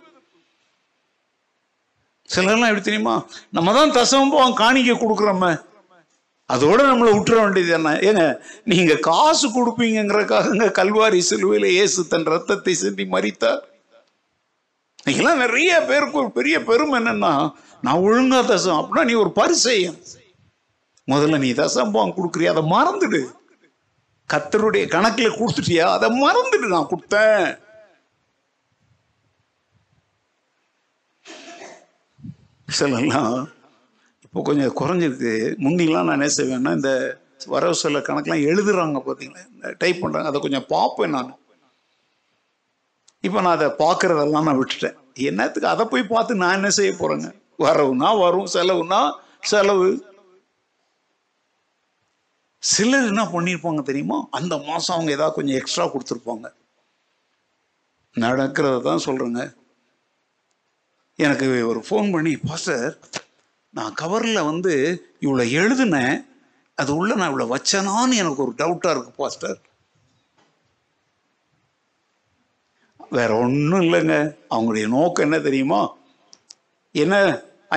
சிலர்லாம் 2.30 2.70
எப்படி 2.72 2.86
தெரியுமா? 2.88 3.16
நம்ம 3.58 3.74
தான் 3.78 3.94
தசவம் 3.98 4.60
காணிக்க 4.62 4.94
கொடுக்குறோம. 5.04 5.50
அதோட 6.50 6.80
நம்மளை 6.90 7.12
விட்டுற 7.16 7.36
வேண்டியது 7.42 7.74
என்ன? 7.78 7.90
ஏங்க 8.08 8.24
நீங்க 8.72 8.94
காசு 9.10 9.48
கொடுப்பீங்கிறக்காக 9.58 10.70
கல்வாரி 10.80 11.20
சிலுவையில் 11.30 11.68
இயேசு 11.76 12.08
தன் 12.14 12.32
ரத்தத்தை 12.34 12.74
சிந்தி 12.82 13.06
மறித்தார் 13.14 13.62
நீங்களாம் 15.06 15.42
நிறைய 15.44 15.72
பேருக்கு 15.90 16.22
ஒரு 16.24 16.32
பெரிய 16.40 16.56
பெருமை 16.70 16.96
என்னன்னா 17.02 17.34
நான் 17.86 18.04
ஒழுங்கா 18.08 18.40
தசம் 18.50 18.80
அப்படின்னா 18.80 19.06
நீ 19.10 19.14
ஒரு 19.24 19.32
பரிசெய்யும் 19.40 20.00
முதல்ல 21.08 21.38
நீ 21.44 21.50
தசம்பம் 21.62 22.16
கொடுக்குறியா? 22.18 22.52
அதை 22.54 22.64
மறந்துடு. 22.76 23.22
கத்தருடைய 24.34 24.88
கணக்கில் 24.88 25.38
கொடுத்துட்டியா? 25.40 25.86
அதை 25.96 26.08
மறந்துட்டு 26.24 26.68
நான் 26.68 26.92
கொடுத்தேன். 26.92 27.58
சிலெல்லாம். 32.68 33.50
இப்போ 34.22 34.42
கொஞ்சம் 34.42 34.76
குறைஞ்சிருக்கு. 34.80 35.32
முந்திலாம் 35.66 36.04
நான் 36.04 36.20
என்ன 36.20 36.30
செய்வேன்னா 36.38 36.76
இந்த 36.76 37.20
வரவு 37.46 37.76
செல்ல 37.76 38.00
கணக்கெலாம் 38.00 38.46
எழுதுறாங்க 38.50 39.00
பார்த்தீங்களா? 39.08 39.44
இந்த 39.54 39.76
டைப் 39.78 40.02
பண்ணுறாங்க 40.02 40.24
அதை 40.24 40.42
கொஞ்சம் 40.42 40.66
பார்ப்பேன் 40.68 41.10
நான். 41.10 41.38
இப்போ 43.22 43.42
நான் 43.42 43.56
அதை 43.58 43.68
பார்க்குறதெல்லாம் 43.68 44.48
நான் 44.48 44.60
விட்டுட்டேன். 44.60 44.98
என்னத்துக்கு? 45.14 45.70
அதை 45.70 45.86
போய் 45.86 46.04
பார்த்து 46.04 46.36
நான் 46.36 46.54
என்ன 46.54 46.70
செய்ய 46.70 46.92
போகிறேங்க 46.92 47.30
வரவுனா 47.58 48.20
வரும் 48.20 48.48
செலவுனா 48.54 49.02
செலவு. 49.40 50.11
சிலர் 52.64 53.10
என்ன 53.12 53.24
பண்ணியிருப்பாங்க 53.34 53.82
தெரியுமா? 53.84 54.18
அந்த 54.32 54.54
மாதம் 54.58 54.96
அவங்க 54.96 55.12
ஏதாவது 55.12 55.36
கொஞ்சம் 55.36 55.60
எக்ஸ்ட்ரா 55.60 55.86
கொடுத்துருப்பாங்க. 55.86 56.48
நடக்கிறத 58.16 58.82
தான் 58.82 59.06
சொல்கிறேங்க 59.06 59.42
எனக்கு 61.20 61.48
ஒரு 61.72 61.80
ஃபோன் 61.88 62.08
பண்ணி 62.12 62.32
பாஸ்டர் 62.50 62.86
நான் 63.70 63.94
கவரில் 63.94 64.48
வந்து 64.50 64.74
இவ்வளோ 65.26 65.44
எழுதுனேன். 65.62 66.16
அது 66.78 66.92
உள்ள 66.96 67.16
நான் 67.16 67.32
இவ்வளோ 67.32 67.48
வச்சேனான்னு 67.56 68.22
எனக்கு 68.22 68.44
ஒரு 68.46 68.54
டவுட்டாக 68.58 68.94
இருக்கு 68.96 69.12
பாஸ்டர் 69.22 69.58
வேற 73.12 73.32
ஒன்றும் 73.38 73.82
இல்லைங்க. 73.82 74.16
அவங்களுடைய 74.50 74.88
நோக்கம் 74.88 75.26
என்ன 75.26 75.40
தெரியுமா? 75.40 75.80
என்ன? 76.96 77.16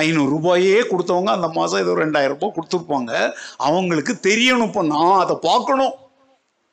ஐநூறுரூபாயே 0.03 0.79
கொடுத்தவங்க 0.91 1.31
அந்த 1.37 1.47
மாதம் 1.57 1.81
ஏதோ 1.83 1.95
ரெண்டாயிரம் 2.03 2.37
ரூபாய் 2.37 2.55
கொடுத்துருப்பாங்க. 2.55 3.11
அவங்களுக்கு 3.67 4.13
தெரியணும் 4.29 4.69
இப்போ 4.71 4.83
நான் 4.93 5.19
அதை 5.23 5.35
பார்க்கணும். 5.49 5.93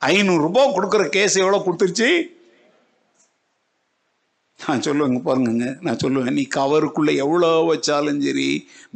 ஐநூறுரூபா 0.03 0.63
கொடுக்குற 0.77 1.03
கேஸ் 1.17 1.43
எவ்வளோ 1.43 1.61
கொடுத்துருச்சு? 1.65 2.11
நான் 4.61 4.83
சொல்லுவேங்க 4.87 5.21
பாருங்கங்க 5.27 5.69
நான் 5.85 6.01
சொல்லுவேன் 6.03 6.37
நீ 6.39 6.43
கவருக்குள்ளே 6.57 7.13
எவ்வளோ 7.25 7.49
வச்சாலும் 7.71 8.21
சரி 8.27 8.51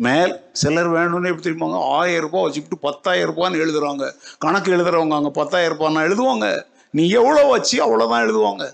மேல் 0.06 0.32
சிலர் 0.60 0.90
வேணும்னு 0.96 1.30
எப்படி 1.30 1.44
தெரியுமாங்க 1.46 1.78
ஆயிரம் 1.98 2.24
ரூபாய் 2.26 2.44
வச்சுக்கிட்டு 2.44 2.78
பத்தாயிரம் 2.88 3.30
ரூபான்னு 3.32 3.62
எழுதுறாங்க. 3.64 4.04
கணக்கு 4.44 4.70
எழுதுறவங்க 4.76 5.16
அங்கே 5.18 5.32
பத்தாயிரம் 5.40 5.74
ரூபான்னு 5.74 6.04
எழுதுவாங்க. 6.08 6.48
நீ 6.98 7.04
எவ்வளோ 7.20 7.42
வச்சு 7.54 7.76
அவ்வளோதான் 7.86 8.24
எழுதுவாங்க. 8.26 8.64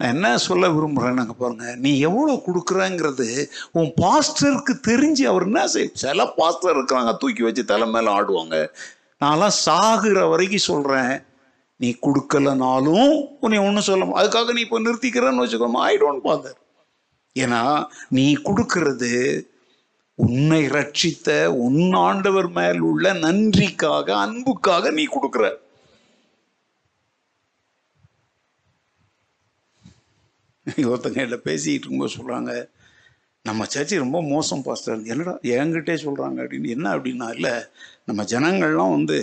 நான் 0.00 0.08
என்ன 0.08 0.38
சொல்ல 0.38 0.68
விரும்புகிறேன்னாங்க 0.68 1.32
பாருங்க 1.32 1.74
நீ 1.76 1.98
எவ்வளோ 1.98 2.42
கொடுக்குறங்கிறது 2.46 3.48
உன் 3.72 3.92
பாஸ்டருக்கு 4.02 4.80
தெரிஞ்சு 4.80 5.24
அவர் 5.26 5.42
என்ன 5.42 5.66
செய் 5.68 5.90
சில 5.94 6.26
பாஸ்டர் 6.26 6.76
இருக்கிறாங்க 6.76 7.16
தூக்கி 7.16 7.42
வச்சு 7.42 7.64
தலை 7.64 7.88
மேலே 7.90 8.10
ஆடுவாங்க. 8.10 8.70
நான்லாம் 9.20 9.58
சாகுற 9.66 10.28
வரைக்கும் 10.28 10.58
சொல்கிறேன் 10.58 11.12
நீ 11.76 11.96
கொடுக்கலனாலும் 12.02 13.12
உன்னை 13.40 13.58
ஒன்றும் 13.58 13.82
சொல்ல 13.82 14.04
அதுக்காக 14.04 14.52
நீ 14.52 14.60
இப்போ 14.60 14.80
நிறுத்திக்கிறேன்னு 14.80 15.44
வச்சுக்கோமா 15.44 15.82
ஐ 15.82 15.96
டோன்ட் 15.96 16.24
பாதர் 16.24 16.58
ஏன்னா 17.36 17.62
நீ 18.08 18.36
கொடுக்கறது 18.44 19.12
உன்னை 20.18 20.68
ரட்சித்த 20.68 21.46
உன் 21.56 21.92
ஆண்டவர் 21.92 22.48
மேல் 22.48 22.80
உள்ள 22.80 23.12
நன்றிக்காக 23.12 24.16
அன்புக்காக 24.16 24.90
நீ 24.90 25.04
கொடுக்குற. 25.06 25.44
ஒருத்தங்க 30.90 31.20
இல்லை 31.26 31.38
பேசிக்கிட்டு 31.48 31.84
இருக்கும்போது 31.84 32.16
சொல்கிறாங்க 32.18 32.52
நம்ம 33.44 33.66
சர்ச்சி 33.74 33.94
ரொம்ப 34.04 34.18
மோசம் 34.32 34.64
பாஸ்டர் 34.66 35.06
என்னடா 35.12 35.34
என்கிட்டே 35.56 35.94
சொல்கிறாங்க 36.06 36.38
அப்படின்னு. 36.44 36.74
என்ன 36.76 36.86
அப்படின்னா 36.96 37.28
இல்லை 37.36 37.54
நம்ம 38.08 38.24
ஜனங்கள்லாம் 38.32 38.94
வந்து 38.96 39.18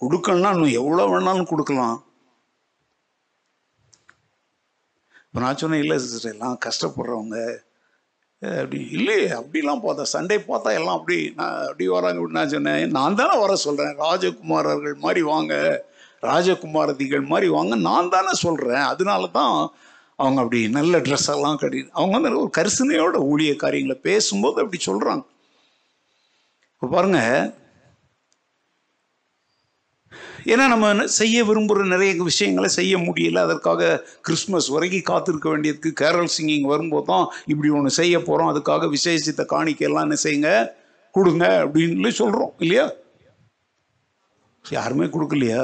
கொடுக்கணும்னா 0.00 0.50
இன்னும் 0.54 0.78
எவ்வளோ 0.80 1.04
வேணாலும் 1.12 1.50
கொடுக்கலாம். 1.52 1.96
இப்போ 5.26 5.40
நான் 5.44 5.60
சொன்னேன் 5.62 5.82
இல்லை 5.84 5.96
சிஸ்டர் 6.04 6.34
எல்லாம் 6.36 6.56
கஷ்டப்படுறவங்க 6.66 7.36
அப்படி 8.42 8.78
இல்லையே 8.98 9.26
அப்படிலாம் 9.38 9.82
பார்த்தா 9.84 10.04
சண்டே 10.14 10.36
பார்த்தா 10.50 10.70
எல்லாம் 10.78 10.96
அப்படி 10.98 11.18
நான் 11.40 11.58
அப்படி 11.68 11.84
வராங்க 11.96 12.18
அப்படின்னு 12.20 12.40
நான் 12.40 12.54
சொன்னேன். 12.54 12.82
நான் 12.98 13.18
தானே 13.20 13.34
வர 13.44 13.52
சொல்கிறேன் 13.66 13.94
ராஜகுமாரர்கள் 14.04 14.96
மாதிரி 15.04 15.22
வாங்க 15.32 15.54
ராஜகுமாரதிகள் 16.30 17.24
மாதிரி 17.32 17.48
வாங்க 17.56 17.74
நான் 17.88 18.12
தானே 18.16 18.34
சொல்கிறேன் 18.46 18.84
அதனால 18.92 19.28
தான் 19.40 19.56
அவங்க 20.22 20.40
அப்படி 20.44 20.60
நல்ல 20.76 20.98
ட்ரெஸ் 21.06 21.28
எல்லாம் 21.34 21.58
கட்டி 21.62 21.80
அவங்க 22.00 22.14
வந்து 22.18 22.40
ஒரு 22.42 22.50
கரிசனையோட 22.58 23.18
ஊழிய 23.32 23.52
காரியங்களை 23.64 23.96
பேசும்போது 24.08 24.62
அப்படி 24.62 24.80
சொல்கிறாங்க 24.86 25.24
இப்போ 26.74 26.86
பாருங்க. 26.94 27.18
ஏன்னா 30.52 30.64
நம்ம 30.70 30.88
என்ன 30.92 31.04
செய்ய 31.16 31.42
விரும்புகிற 31.48 31.84
நிறைய 31.92 32.12
விஷயங்களை 32.30 32.68
செய்ய 32.76 32.94
முடியல. 32.98 33.42
அதற்காக 33.46 33.90
கிறிஸ்மஸ் 34.26 34.68
வரைக்கும் 34.74 35.08
காத்திருக்க 35.10 35.48
வேண்டியதுக்கு 35.48 35.90
கேரல் 36.00 36.32
சிங்கிங் 36.36 36.66
வரும்போது 36.72 37.06
தான் 37.10 37.26
இப்படி 37.46 37.68
ஒன்று 37.78 37.92
செய்ய 38.00 38.16
போகிறோம் 38.22 38.50
அதுக்காக 38.52 38.88
விசேஷித்த 38.96 39.44
காணிக்கையெல்லாம் 39.54 40.06
என்ன 40.08 40.18
செய்யுங்க? 40.24 40.50
கொடுங்க 41.14 41.44
அப்படின்னு 41.64 42.12
சொல்கிறோம் 42.22 42.52
இல்லையா? 42.64 42.86
யாருமே 44.64 45.06
கொடுக்கலையா? 45.14 45.62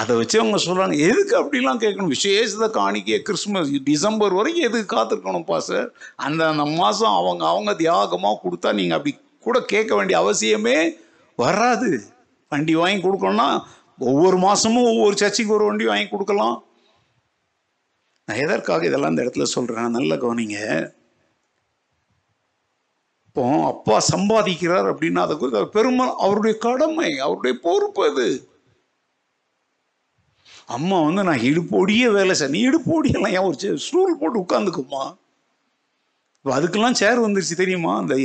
அதை 0.00 0.12
வச்சு 0.18 0.36
அவங்க 0.40 0.58
சொல்கிறாங்க 0.64 0.94
எதுக்கு 1.08 1.34
அப்படிலாம் 1.40 1.80
கேட்கணும்? 1.84 2.12
விசேஷத்தை 2.14 2.68
காணிக்கைய 2.78 3.16
கிறிஸ்மஸ் 3.28 3.70
டிசம்பர் 3.88 4.36
வரைக்கும் 4.38 4.66
எதுக்கு 4.68 4.88
காத்திருக்கணும் 4.94 5.48
பாசர் 5.50 5.86
அந்த 6.26 6.40
அந்த 6.52 6.64
மாதம் 6.80 7.16
அவங்க 7.20 7.42
அவங்க 7.52 7.72
தியாகமாக 7.82 8.40
கொடுத்தா 8.44 8.70
நீங்கள் 8.78 8.98
அப்படி 8.98 9.12
கூட 9.46 9.58
கேட்க 9.72 9.92
வேண்டிய 9.98 10.16
அவசியமே 10.22 10.78
வராது. 11.38 11.90
வண்டி 12.52 12.74
வாங்கி 12.80 13.00
கொடுக்கணும்னா 13.06 13.48
ஒவ்வொரு 14.10 14.36
மாதமும் 14.44 14.88
ஒவ்வொரு 14.90 15.14
சர்ச்சுக்கு 15.22 15.56
ஒரு 15.56 15.64
வண்டி 15.68 15.86
வாங்கி 15.90 16.06
கொடுக்கலாம். 16.08 16.56
நான் 18.28 18.42
எதற்காக 18.44 18.86
இதெல்லாம் 18.88 19.12
இந்த 19.14 19.24
இடத்துல 19.24 19.46
சொல்கிறேன் 19.56 19.96
நல்ல 19.96 20.14
கவனிங்க. 20.24 20.58
இப்போ 23.28 23.42
அப்பா 23.72 23.96
சம்பாதிக்கிறார் 24.12 24.86
அப்படின்னா 24.92 25.24
அதை 25.26 25.34
குறித்து 25.36 25.60
அவர் 25.60 25.74
பெருமை 25.76 26.06
அவருடைய 26.24 26.54
கடமை 26.66 27.10
அவருடைய 27.26 27.54
பொறுப்பு 27.66 28.02
அது. 28.10 28.28
அம்மா 30.76 30.96
வந்து 31.00 31.22
நான் 31.28 31.46
இடுப்போடியே 31.50 32.06
வேலை 32.16 32.34
செய்ய 32.34 32.52
நீ 32.54 32.60
இடுப்போடியெல்லாம் 32.68 33.34
ஏன் 33.36 33.46
ஒரு 33.50 33.78
ஸ்டூல் 33.86 34.18
போட்டு 34.20 34.42
உட்காந்துக்குமா? 34.44 35.02
இப்போ 36.36 36.50
அதுக்கெல்லாம் 36.58 36.98
சேர் 37.00 37.24
வந்துருச்சு 37.26 37.54
தெரியுமா? 37.62 37.92
இந்த 38.02 38.16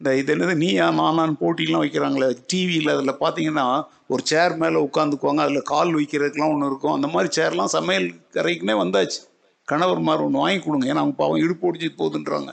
இந்த 0.00 0.10
இது 0.20 0.30
என்னது 0.34 0.54
நீயா 0.62 0.86
நானான்னு 0.98 1.36
போட்டிலாம் 1.42 1.84
வைக்கிறாங்களே 1.84 2.28
டிவியில் 2.46 2.92
அதில் 2.94 3.20
பார்த்தீங்கன்னா 3.20 3.66
ஒரு 4.12 4.22
சேர் 4.30 4.56
மேலே 4.56 4.78
உட்காந்துக்குவாங்க 4.86 5.42
அதில் 5.44 5.68
கால் 5.72 5.92
வைக்கிறதுக்கெலாம் 5.98 6.52
ஒன்று 6.54 6.70
இருக்கும். 6.70 6.96
அந்த 6.96 7.08
மாதிரி 7.14 7.28
சேர்லாம் 7.38 7.72
சமையல் 7.76 8.08
கரைக்குனே 8.36 8.74
வந்தாச்சு. 8.82 9.20
கணவர்மார் 9.68 10.24
ஒன்று 10.26 10.42
வாங்கி 10.42 10.60
கொடுங்க 10.64 10.90
ஏன்னா 10.92 11.02
அவங்க 11.04 11.16
பாவம் 11.22 11.42
இடுப்பு 11.44 11.66
ஒடிச்சு 11.68 11.88
போகுதுன்றாங்க. 12.00 12.50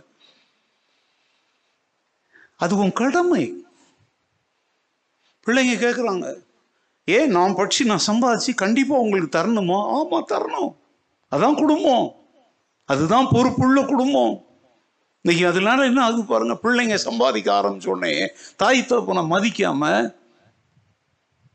அது 2.63 2.74
உன் 2.78 2.98
கடமை. 3.02 3.43
பிள்ளைங்க 5.46 5.76
கேட்குறாங்க 5.86 6.28
ஏன் 7.05 7.29
நான் 7.29 7.55
படித்து 7.55 7.85
நான் 7.85 8.07
சம்பாதிச்சு 8.07 8.53
கண்டிப்பாக 8.55 9.01
உங்களுக்கு 9.01 9.39
தரணுமா? 9.39 9.87
ஆமாம் 9.87 10.27
தரணும். 10.27 10.75
அதான் 11.31 11.55
குடும்பம். 11.55 12.15
அதுதான் 12.85 13.27
பொறுப்புள்ள 13.31 13.85
குடும்பம். 13.85 14.45
இன்னைக்கு 15.21 15.49
அதனால 15.49 15.83
என்ன 15.83 16.03
ஆகுது 16.03 16.25
பாருங்க 16.25 16.59
பிள்ளைங்க 16.63 16.95
சம்பாதிக்க 16.95 17.53
ஆரம்பிச்சோடனே 17.53 18.27
தாய் 18.55 18.85
தகப்பனை 18.85 19.23
மதிக்காம 19.23 20.13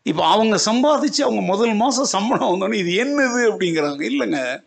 இப்போ 0.02 0.26
அவங்க 0.26 0.56
சம்பாதிச்சு 0.64 1.22
அவங்க 1.22 1.40
முதல் 1.40 1.74
மாதம் 1.74 2.04
சம்பளம் 2.04 2.48
வந்தோடனே 2.48 2.74
இது 2.74 3.04
என்னது 3.04 3.52
அப்படிங்கிறாங்க. 3.52 4.00
இல்லைங்க. 4.12 4.62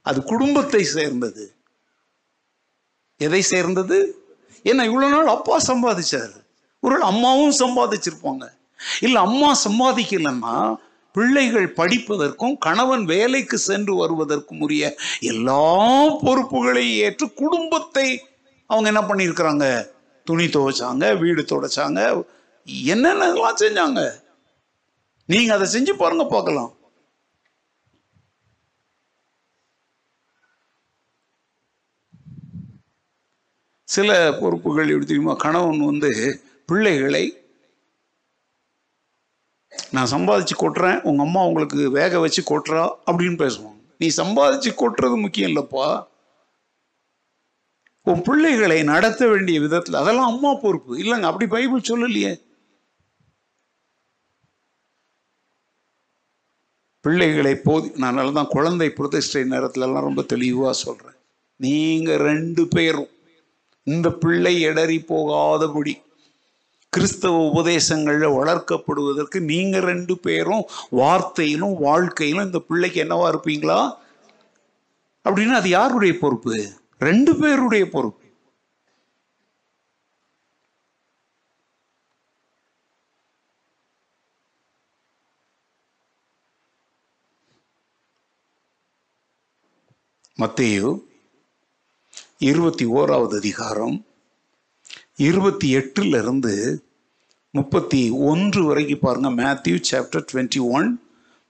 அது 0.00 0.22
குடும்பத்தை 0.22 0.82
சேர்ந்தது. 0.82 1.56
எதை 3.16 3.42
சேர்ந்தது? 3.42 4.24
ஏன்னா 4.64 4.82
இவ்வளோ 4.88 5.08
நாள் 5.08 5.26
அப்பா 5.26 5.58
சம்பாதிச்சார். 5.66 6.32
ஒரு 6.80 7.02
அம்மாவும் 7.02 7.50
சம்பாதிச்சிருப்பாங்க. 7.50 8.60
இல்ல 9.00 9.20
அம்மா 9.20 9.56
சம்பாதிக்கலன்னா 9.64 10.76
பிள்ளைகள் 11.12 11.74
படிப்பதற்கும் 11.76 12.58
கணவன் 12.58 13.04
வேலைக்கு 13.04 13.58
சென்று 13.58 13.96
வருவதற்கும் 13.96 14.60
உரிய 14.60 14.96
எல்லா 15.20 15.62
பொறுப்புகளையும் 16.20 16.96
ஏற்று 16.96 17.32
குடும்பத்தை 17.32 18.30
அவங்க 18.66 18.88
என்ன 18.88 19.00
பண்ணியிருக்கிறாங்க? 19.00 19.90
துணி 20.24 20.44
துவைச்சாங்க 20.44 21.18
வீடு 21.18 21.42
துடைச்சாங்க. 21.42 22.24
என்னென்னலாம் 22.84 23.60
செஞ்சாங்க? 23.60 24.20
நீங்க 25.26 25.54
அதை 25.54 25.66
செஞ்சு 25.74 25.92
பாருங்க 25.92 26.26
பார்க்கலாம். 26.26 26.80
சில 33.84 34.38
பொறுப்புகள் 34.40 34.88
எப்படி 34.88 35.06
தெரியுமா? 35.06 35.34
கணவன் 35.34 35.84
வந்து 35.84 36.42
பிள்ளைகளை 36.66 37.41
நான் 39.90 40.10
சம்பாதிச்சு 40.10 40.54
கொட்டுறேன் 40.58 41.02
உங்க 41.02 41.22
அம்மா 41.22 41.46
உங்களுக்கு 41.46 41.90
வேக 41.90 42.18
வச்சு 42.18 42.42
கொட்டுறா 42.42 42.84
அப்படின்னு 43.06 43.38
பேசுவாங்க. 43.42 43.80
நீ 43.98 44.08
சம்பாதிச்சு 44.16 44.70
கொட்டுறது 44.76 45.20
முக்கியம் 45.20 45.50
இல்லப்பா. 45.50 46.06
உன் 48.04 48.22
பிள்ளைகளை 48.22 48.82
நடத்த 48.82 49.28
வேண்டிய 49.28 49.60
விதத்துல 49.60 49.96
அதெல்லாம் 49.96 50.30
அம்மா 50.32 50.54
பொறுப்பு. 50.54 50.98
இல்லைங்க 50.98 51.22
அப்படி 51.22 51.46
பைபிள் 51.50 51.88
சொல்லலையே. 51.90 52.32
பிள்ளைகளை 57.00 57.54
போதி 57.54 57.92
நான் 57.96 58.32
தான் 58.32 58.52
குழந்தை 58.56 58.90
பிரதிஷ்டை 58.90 59.42
நேரத்துல 59.42 59.86
எல்லாம் 59.86 60.06
ரொம்ப 60.08 60.22
தெளிவா 60.22 60.70
சொல்றேன். 60.70 61.16
நீங்க 61.56 62.16
ரெண்டு 62.16 62.68
பேரும் 62.68 63.10
இந்த 63.82 64.12
பிள்ளை 64.12 64.60
இடறி 64.60 64.98
போகாதபடி 65.00 66.02
கிறிஸ்தவ 66.92 67.36
உபதேசங்களில் 67.50 68.34
வளர்க்கப்படுவதற்கு 68.38 69.38
நீங்கள் 69.40 69.82
ரெண்டு 69.82 70.18
பேரும் 70.18 70.64
வார்த்தையிலும் 70.90 71.76
வாழ்க்கையிலும் 71.78 72.44
இந்த 72.44 72.58
பிள்ளைக்கு 72.58 73.04
என்னவா 73.04 73.26
இருப்பீங்களா? 73.32 73.78
அப்படின்னா 75.24 75.56
அது 75.60 75.68
யாருடைய 75.68 76.18
பொறுப்பு? 76.18 76.56
ரெண்டு 76.98 77.36
பேருடைய 77.36 77.84
பொறுப்பு. 77.88 78.18
மத்தேயு 90.38 90.88
இருபத்தி 92.38 92.86
ஓராவது 92.86 93.36
அதிகாரம் 93.36 93.96
இருபத்தி 95.26 95.68
எட்டுலேருந்து 95.76 96.54
முப்பத்தி 97.54 98.10
ஒன்று 98.10 98.64
வரைக்கும் 98.64 99.00
பாருங்க 99.00 99.30
Matthew 99.30 99.76
chapter 99.90 100.24
twenty 100.30 100.60
one 100.76 100.88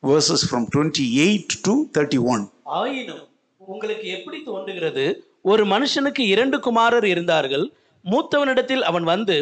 verses 0.02 0.44
from 0.48 0.66
twenty 0.74 1.04
eight 1.24 1.54
to 1.62 1.74
thirty 1.98 2.18
one 2.24 2.42
ஆயினும் 2.62 3.22
உங்களுக்கு 3.58 4.06
எப்படி 4.08 4.38
தோன்றுகிறது? 4.42 5.04
ஒரு 5.42 5.62
மனுஷனுக்கு 5.64 6.24
இரண்டு 6.34 6.60
குமாரர் 6.60 7.06
இருந்தார்கள். 7.06 7.72
மூத்தவனிடத்தில் 8.04 8.84
அவன் 8.90 9.04
வந்து 9.04 9.36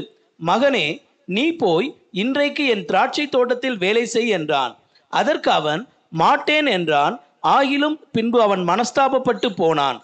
மகனே 0.47 0.87
நீ 1.25 1.45
போய் 1.63 1.89
இன்றைக்கு 2.23 2.67
என் 2.67 2.85
திராட்சை 2.85 3.29
தோட்டத்தில் 3.29 3.79
வேலை 3.79 4.05
செய் 4.07 4.29
என்றான். 4.29 4.73
அதற்கு 5.13 5.51
அவன் 5.51 5.83
மாட்டேன் 6.23 6.67
என்றான். 6.67 7.17
ஆகிலும் 7.57 7.99
பின்பு 8.13 8.39
அவன் 8.43 8.63
மனஸ்தாபப்பட்டு 8.69 9.51
போனான். 9.57 9.99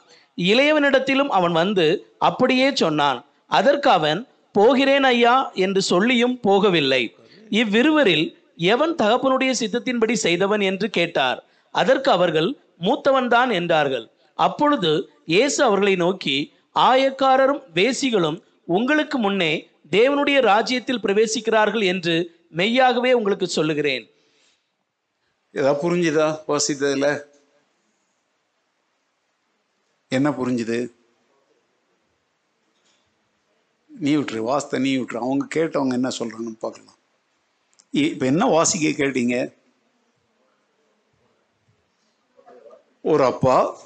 இளையவனிடத்திலும் 0.51 1.33
அவன் 1.39 1.53
வந்து 1.53 1.87
அப்படியே 2.19 2.69
சொன்னான். 2.75 3.21
அதற்கு 3.47 3.91
அவன் 3.91 4.27
போகிறேன் 4.53 5.03
ஐயா 5.03 5.53
என்று 5.55 5.83
சொல்லியும் 5.83 6.41
போகவில்லை. 6.43 7.15
இவ்விருவரில் 7.51 8.37
எவன் 8.57 8.95
தகப்பனுடைய 8.95 9.53
சித்தத்தின்படி 9.61 10.13
செய்தவன் 10.13 10.61
என்று 10.61 10.91
கேட்டார். 10.91 11.45
அதற்கு 11.71 12.11
அவர்கள் 12.11 12.57
மூத்தவன்தான் 12.81 13.53
என்றார்கள். 13.53 14.11
அப்பொழுது 14.35 15.11
இயேசு 15.25 15.65
அவர்களை 15.65 15.97
நோக்கி 15.97 16.37
ஆயக்காரரும் 16.75 17.63
வேசிகளும் 17.75 18.43
உங்களுக்கு 18.65 19.19
முன்னே 19.19 19.71
தேவனுடைய 19.91 20.41
ராஜ்யத்தில் 20.41 21.03
பிரவேசிக்கிறார்கள் 21.03 21.85
என்று 21.85 22.15
மெய்யாகவே 22.51 23.13
உங்களுக்கு 23.13 23.47
சொல்லுகிறேன். 23.47 24.05
ஏதாவது 25.53 25.81
புரிஞ்சுதா? 25.85 26.27
வாசித்ததுல? 26.49 27.23
என்ன 30.09 30.31
புரிஞ்சுது? 30.31 30.79
நீ 33.99 34.17
விட்டுரு 34.17 34.47
வாஸ்த 34.47 34.79
நீ 34.79 34.97
விட்டுரு. 34.97 35.17
அவங்க 35.17 35.47
கேட்டவங்க 35.55 35.93
என்ன 35.93 36.09
சொல்கிறாங்கன்னு 36.09 36.59
பார்க்கலாம். 36.61 36.95
இ- 37.93 38.25
என்ன 38.25 38.47
வாசிக்க 38.47 39.05
கேட்டீங்க? 39.05 39.55
ஒரு 43.03 43.25
அப்பா 43.25 43.77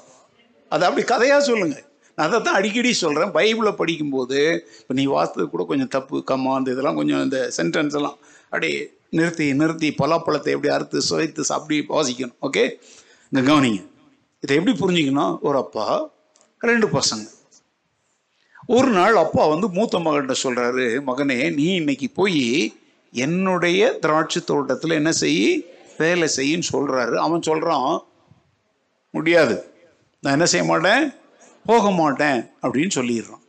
அதை 0.69 0.87
அப்படி 0.87 1.05
கதையாக 1.05 1.43
சொல்லுங்க. 1.43 1.83
நான் 2.15 2.27
அதை 2.27 2.41
தான் 2.41 2.53
அடிக்கடி 2.53 2.93
சொல்கிறேன் 2.93 3.31
பைபிளை 3.31 3.75
படிக்கும்போது 3.75 4.67
இப்போ 4.79 4.93
நீ 4.93 5.07
வாசித்தது 5.07 5.49
கூட 5.49 5.63
கொஞ்சம் 5.63 5.87
தப்பு 5.87 6.23
கம்மா 6.23 6.55
அந்த 6.55 6.71
இதெல்லாம் 6.71 6.95
கொஞ்சம் 6.95 7.23
இந்த 7.23 7.51
சென்டென்ஸ் 7.57 7.95
எல்லாம் 7.95 8.17
அப்படியே 8.43 8.93
நிறுத்தி 9.09 9.53
நிறுத்தி 9.53 9.89
பலாப்பழத்தை 9.89 10.45
எப்படி 10.45 10.67
அறுத்து 10.67 11.01
சுவைத்து 11.01 11.43
அப்படி 11.47 11.85
வாசிக்கணும். 11.89 12.33
ஓகே 12.41 12.71
இங்கே 13.31 13.51
கவனிங்க. 13.51 13.87
இதை 14.41 14.55
எப்படி 14.55 14.77
புரிஞ்சுக்கணும்? 14.79 15.39
ஒரு 15.39 15.57
அப்பா 15.57 16.09
ரெண்டு 16.59 16.87
பசங்க. 16.87 17.40
ஒரு 18.67 18.87
நாள் 18.87 19.15
அப்பா 19.15 19.45
வந்து 19.45 19.69
மூத்த 19.69 19.99
மகன்கிட்ட 19.99 20.35
சொல்றாரு 20.43 21.01
மகனே 21.07 21.53
நீ 21.53 21.63
இன்னைக்கு 21.63 22.09
போய் 22.09 22.73
என்னுடைய 23.11 23.97
திராட்சை 24.01 24.43
தோட்டத்தில் 24.43 24.91
என்ன 24.91 25.11
செய் 25.11 25.65
வேலை 25.97 26.29
செய்யின்னு 26.35 26.61
சொல்றாரு. 26.73 27.15
அவன் 27.15 27.39
சொல்றான் 27.39 27.99
முடியாது. 29.11 29.73
நான் 30.21 30.33
என்ன 30.33 30.45
செய்ய 30.45 30.65
மாட்டேன்? 30.65 31.11
போக 31.65 31.91
மாட்டேன். 31.91 32.41
அப்படின்னு 32.61 32.89
சொல்லிடுறான். 32.95 33.39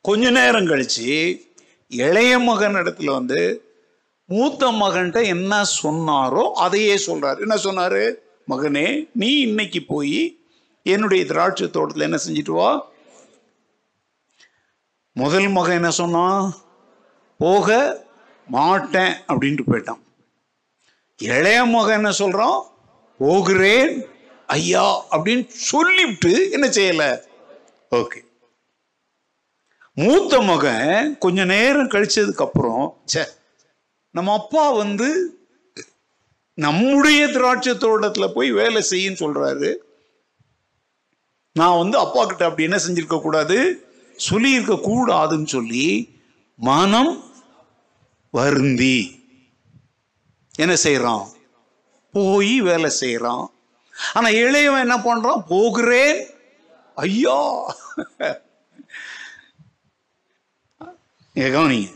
கொஞ்ச 0.00 0.30
நேரம் 0.30 0.66
கழிச்சு 0.66 1.40
இளைய 1.88 2.38
மகன் 2.38 2.74
இடத்துல 2.74 3.04
வந்து 3.04 3.70
மூத்த 4.26 4.66
மகன்கிட்ட 4.66 5.24
என்ன 5.24 5.62
சொன்னாரோ 5.82 6.52
அதையே 6.52 6.96
சொல்றாரு. 6.96 7.38
என்ன 7.40 7.54
சொன்னாரு? 7.54 8.14
மகனே 8.48 9.08
நீ 9.12 9.40
இன்னைக்கு 9.40 9.82
போய் 9.82 10.40
என்னுடைய 10.92 11.24
திராட்சை 11.24 11.70
தோட்டத்தில் 11.70 12.06
என்ன 12.08 12.18
செஞ்சுட்டு 12.26 12.50
வா? 12.50 12.70
முதல் 15.12 15.48
மகன் 15.48 15.74
என்ன 15.74 15.90
சொன்னான் 15.90 16.42
போக 17.38 17.68
மாட்டேன் 18.48 19.14
அப்படின்ட்டு 19.28 19.64
போயிட்டான். 19.70 20.02
இளைய 21.16 21.64
மகன் 21.64 21.96
என்ன 21.96 22.12
சொல்றான் 22.18 22.60
போகிறேன் 23.18 23.92
ஐயா 24.46 24.86
அப்படின்னு 25.10 25.46
சொல்லிவிட்டு 25.46 26.50
என்ன 26.50 26.66
செய்யல? 26.66 27.04
ஓகே. 27.90 28.20
மூத்த 29.94 30.40
மகன் 30.40 31.18
கொஞ்ச 31.18 31.44
நேரம் 31.44 31.90
கழிச்சதுக்கு 31.90 32.44
அப்புறம் 32.46 32.84
ச்சே 33.12 33.24
நம்ம 34.10 34.32
அப்பா 34.32 34.70
வந்து 34.70 35.08
நம்முடைய 36.58 37.28
திராட்சை 37.28 37.78
தோட்டத்தில் 37.78 38.34
போய் 38.34 38.50
வேலை 38.50 38.80
செய்யுன்னு 38.90 39.22
சொல்றாரு. 39.24 39.70
நான் 41.56 41.78
வந்து 41.78 41.98
அப்பா 41.98 42.26
கிட்ட 42.26 42.44
அப்படி 42.44 42.62
என்ன 42.62 42.76
செஞ்சிருக்க 42.76 43.20
கூடாது? 43.20 43.86
சொல்லியிருக்க 44.16 44.90
கூடாதுன்னு 44.90 45.46
சொல்லி 45.46 46.18
மனம் 46.56 47.24
வருந்தி. 48.30 49.24
என்ன 50.58 50.74
செய்யறான் 50.84 51.26
போய் 52.12 52.60
வேலை 52.60 52.92
செய்யறான் 53.00 53.46
ஆனா 54.12 54.28
இளையவன் 54.28 54.80
என்ன 54.80 54.96
பண்றான்? 54.96 55.42
போகிறேன். 55.48 56.26
ஐயா. 56.94 57.76
கவனிங்க. 61.34 61.94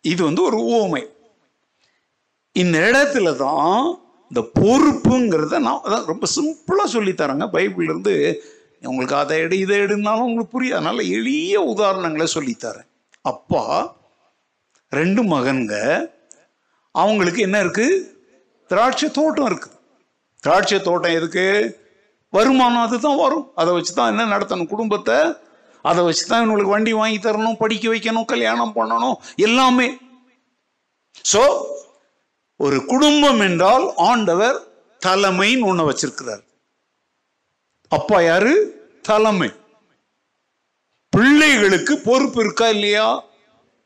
இது 0.00 0.24
வந்து 0.24 0.42
ஒரு 0.42 0.58
ஓமை. 0.58 1.06
இந்த 2.52 2.78
இடத்துல 2.78 3.36
தான் 3.36 4.01
இந்த 4.32 4.42
பொறுப்புங்கிறத 4.58 5.58
நான் 5.66 5.82
அதான் 5.86 6.06
ரொம்ப 6.10 6.26
சிம்பிளாக 6.36 6.88
சொல்லித்தரேங்க 6.94 7.46
தரேங்க. 7.54 8.28
உங்களுக்கு 8.90 9.16
அதை 9.22 9.34
எடு 9.42 9.56
இதை 9.64 9.74
எடுனாலும் 9.84 10.26
உங்களுக்கு 10.28 10.54
புரியும். 10.54 10.76
அதனால் 10.78 11.10
எளிய 11.16 11.56
உதாரணங்களை 11.72 12.26
சொல்லித்தரேன் 12.36 12.88
அப்பா 13.32 13.64
ரெண்டு 14.92 15.22
மகன்க 15.32 15.74
அவங்களுக்கு 16.94 17.40
என்ன 17.46 17.58
இருக்குது 17.64 18.00
திராட்சை 18.70 19.08
தோட்டம் 19.18 19.48
இருக்குது 19.50 19.76
திராட்சை 20.44 20.78
தோட்டம் 20.88 21.16
எதுக்கு? 21.18 21.46
வருமானம் 22.32 22.84
அதுதான் 22.86 23.20
வரும். 23.24 23.46
அதை 23.60 23.70
வச்சு 23.76 23.92
தான் 23.94 24.10
என்ன 24.12 24.26
நடத்தணும்? 24.34 24.72
குடும்பத்தை. 24.72 25.18
அதை 25.90 26.00
வச்சு 26.06 26.24
தான் 26.30 26.42
இவங்களுக்கு 26.42 26.74
வண்டி 26.74 26.92
வாங்கி 27.00 27.18
தரணும் 27.18 27.60
படிக்க 27.62 27.86
வைக்கணும் 27.92 28.30
கல்யாணம் 28.32 28.74
பண்ணணும் 28.78 29.16
எல்லாமே. 29.48 29.88
ஸோ 31.32 31.42
ஒரு 32.62 32.84
குடும்பம் 32.84 33.40
என்றால் 33.40 33.92
ஆண்டவர் 33.96 34.56
தலைமைன்னு 35.06 35.64
ஒன்று 35.64 35.90
வச்சிருக்கிறார். 35.90 36.42
அப்பா 37.88 38.20
யாரு? 38.20 38.52
தலைமை. 39.02 39.50
பிள்ளைகளுக்கு 41.08 41.98
பொறுப்பு 41.98 42.40
இருக்கா 42.44 42.68
இல்லையா? 42.68 43.24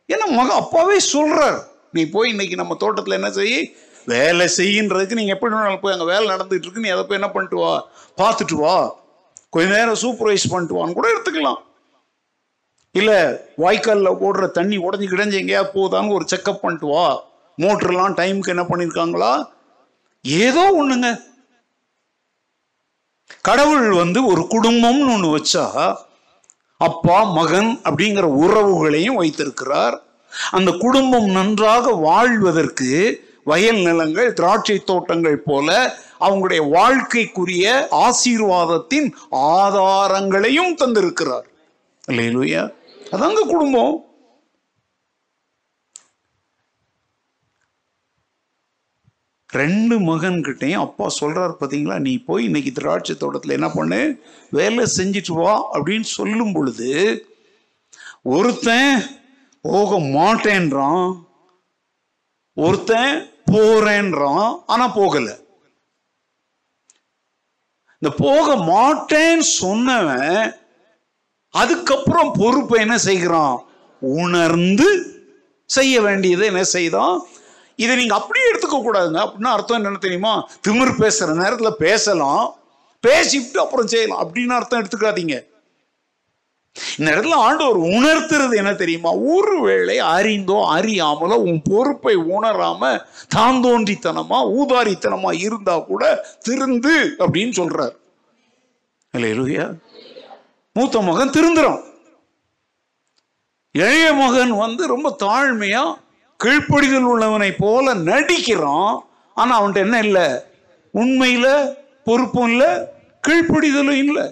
ஏன்னா 0.08 0.26
மக 0.28 0.54
அப்பாவே 0.54 0.98
சொல்றார். 1.12 1.62
நீ 1.92 2.06
போய் 2.06 2.28
இன்னைக்கு 2.28 2.56
நம்ம 2.56 2.74
தோட்டத்தில் 2.74 3.14
என்ன 3.14 3.30
செய்ய 3.30 3.68
வேலை 4.06 4.50
செய்யின்றதுக்கு 4.56 5.12
நீங்க 5.12 5.32
எப்படி 5.32 5.54
வேணாலும் 5.54 5.80
போய் 5.80 5.92
அங்கே 5.92 6.04
வேலை 6.04 6.36
நடந்துட்டு 6.36 6.64
இருக்கு. 6.64 6.80
நீ 6.80 6.88
அதை 6.88 7.04
போய் 7.04 7.18
என்ன 7.18 7.30
பண்ணிட்டு 7.30 7.56
வா? 7.56 7.88
பார்த்துட்டு 8.16 8.54
வா. 8.54 8.94
கொஞ்ச 9.50 9.68
நேரம் 9.76 10.02
சூப்பர்வைஸ் 10.02 10.50
பண்ணிட்டு 10.50 10.76
வான்னு 10.76 10.92
கூட 10.92 11.08
எடுத்துக்கலாம். 11.16 11.62
இல்லை 12.92 13.14
வாய்க்காலில் 13.56 14.18
ஓடுற 14.26 14.50
தண்ணி 14.50 14.76
உடஞ்சி 14.76 15.08
கிடஞ்சி 15.08 15.38
எங்கேயா 15.42 15.64
போதான்னு 15.74 16.12
ஒரு 16.12 16.26
செக்கப் 16.30 16.60
பண்ணிட்டு 16.62 16.86
வா. 16.86 17.34
மோட்டர்லாம் 17.58 18.16
டைமுக்கு 18.20 18.48
என்ன 18.48 18.62
பண்ணியிருக்காங்களா 18.62 19.48
ஏதோ 20.22 20.62
ஒண்ணுங்க. 20.82 21.20
கடவுள் 23.40 23.90
வந்து 23.90 24.26
ஒரு 24.26 24.40
குடும்பம்னு 24.40 25.12
ஒன்று 25.14 25.28
வச்சா 25.36 25.94
அப்பா 26.76 27.22
மகன் 27.22 27.80
அப்படிங்கிற 27.84 28.26
உறவுகளையும் 28.42 29.20
வைத்திருக்கிறார். 29.20 30.02
அந்த 30.50 30.70
குடும்பம் 30.70 31.24
நன்றாக 31.24 31.90
வாழ்வதற்கு 31.90 32.90
வயல் 33.44 33.80
நிலங்கள் 33.82 34.32
திராட்சை 34.32 34.78
தோட்டங்கள் 34.84 35.38
போல 35.38 35.96
அவங்களுடைய 36.20 36.62
வாழ்க்கைக்குரிய 36.70 37.86
ஆசீர்வாதத்தின் 37.90 39.08
ஆதாரங்களையும் 39.30 40.74
தந்திருக்கிறார். 40.84 41.46
இல்லையா 42.08 42.70
அதாங்க 43.10 43.40
குடும்பம். 43.46 44.05
ரெண்டு 49.52 49.98
மகன்கிட்டையும் 49.98 50.84
அப்பா 50.86 51.08
சொல்கிறார் 51.08 51.50
பார்த்தீங்களா 51.50 51.98
நீ 51.98 52.18
போய் 52.18 52.44
இன்னைக்கு 52.44 52.72
திராட்சை 52.72 53.16
தோட்டத்தில் 53.16 53.50
என்ன 53.50 53.68
பண்ணு? 53.70 54.20
வேலை 54.50 54.84
செஞ்சுட்டு 54.96 55.32
வா 55.32 55.52
அப்படின்னு 55.72 56.00
சொல்லும் 56.00 56.52
பொழுது 56.52 56.90
ஒருத்தன் 58.22 59.04
போக 59.60 59.98
மாட்டேன்றான் 59.98 61.24
ஒருத்தன் 62.56 63.30
போறேன்றான் 63.50 64.62
ஆனால் 64.66 64.94
போகலை. 64.94 65.34
இந்த 68.02 68.14
போக 68.16 68.56
மாட்டேன்னு 68.56 69.46
சொன்னவன் 69.62 70.54
அதுக்கப்புறம் 71.50 72.32
பொறுப்பை 72.32 72.80
என்ன 72.80 72.98
செய்கிறான்? 72.98 73.56
உணர்ந்து 74.00 74.88
செய்ய 75.66 76.00
வேண்டியதை 76.00 76.46
என்ன 76.46 76.64
செய்தான்? 76.64 77.26
இதை 77.76 77.96
நீங்க 77.96 78.14
அப்படியே 78.14 78.52
எடுத்துக்க 78.52 78.74
கூடாதுங்க. 78.74 79.18
அப்படின்னா 79.18 79.44
அர்த்தம் 79.44 79.84
என்னன்னு 79.84 79.98
தெரியுமா? 79.98 80.48
திமிர் 80.68 80.98
பேசுற 80.98 81.32
நேரத்துல 81.40 81.70
பேசலாம். 81.70 82.54
பேசிவிட்டு 83.00 83.60
அப்புறம் 83.60 83.86
செய்யலாம். 83.86 84.34
அப்படின்னு 84.34 84.46
அர்த்தம் 84.46 84.82
எடுத்துக்காதீங்க. 84.82 85.54
இந்த 86.96 87.12
இடத்துல 87.12 87.32
ஆண்டவர் 87.32 87.78
உணர்த்துறது 87.78 88.56
என்ன 88.56 88.74
தெரியுமா? 88.74 89.12
ஒருவேளை 89.12 89.98
அறிந்தோ 89.98 90.68
அறியாமலோ 90.74 91.34
உன் 91.34 91.62
பொறுப்பை 91.62 92.16
உணராம 92.16 93.04
தாந்தோன்றித்தனமா 93.34 94.52
ஊதாரித்தனமா 94.58 95.38
இருந்தா 95.38 95.78
கூட 95.78 96.26
திருந்து 96.48 97.10
அப்படின்னு 97.18 97.52
சொல்றார். 97.56 97.96
இல்லையா 99.12 99.70
மூத்த 100.72 101.00
மகன் 101.00 101.30
திருந்துறான். 101.30 101.82
இளைய 103.72 104.12
மகன் 104.12 104.50
வந்து 104.50 104.86
ரொம்ப 104.86 105.16
தாழ்மையா 105.22 105.94
கீழ்ப்படிதல் 106.42 107.08
உள்ளவனை 107.12 107.50
போல 107.62 107.94
நடிக்கிறான் 108.08 108.94
ஆனால் 109.40 109.58
அவன்கிட்ட 109.58 109.86
என்ன 109.86 109.98
இல்லை? 110.06 110.26
உண்மையில் 111.00 111.52
பொறுப்பும் 112.06 112.48
இல்லை 112.52 112.70
கீழ்ப்படிதலும் 113.26 114.00
இல்லை. 114.04 114.24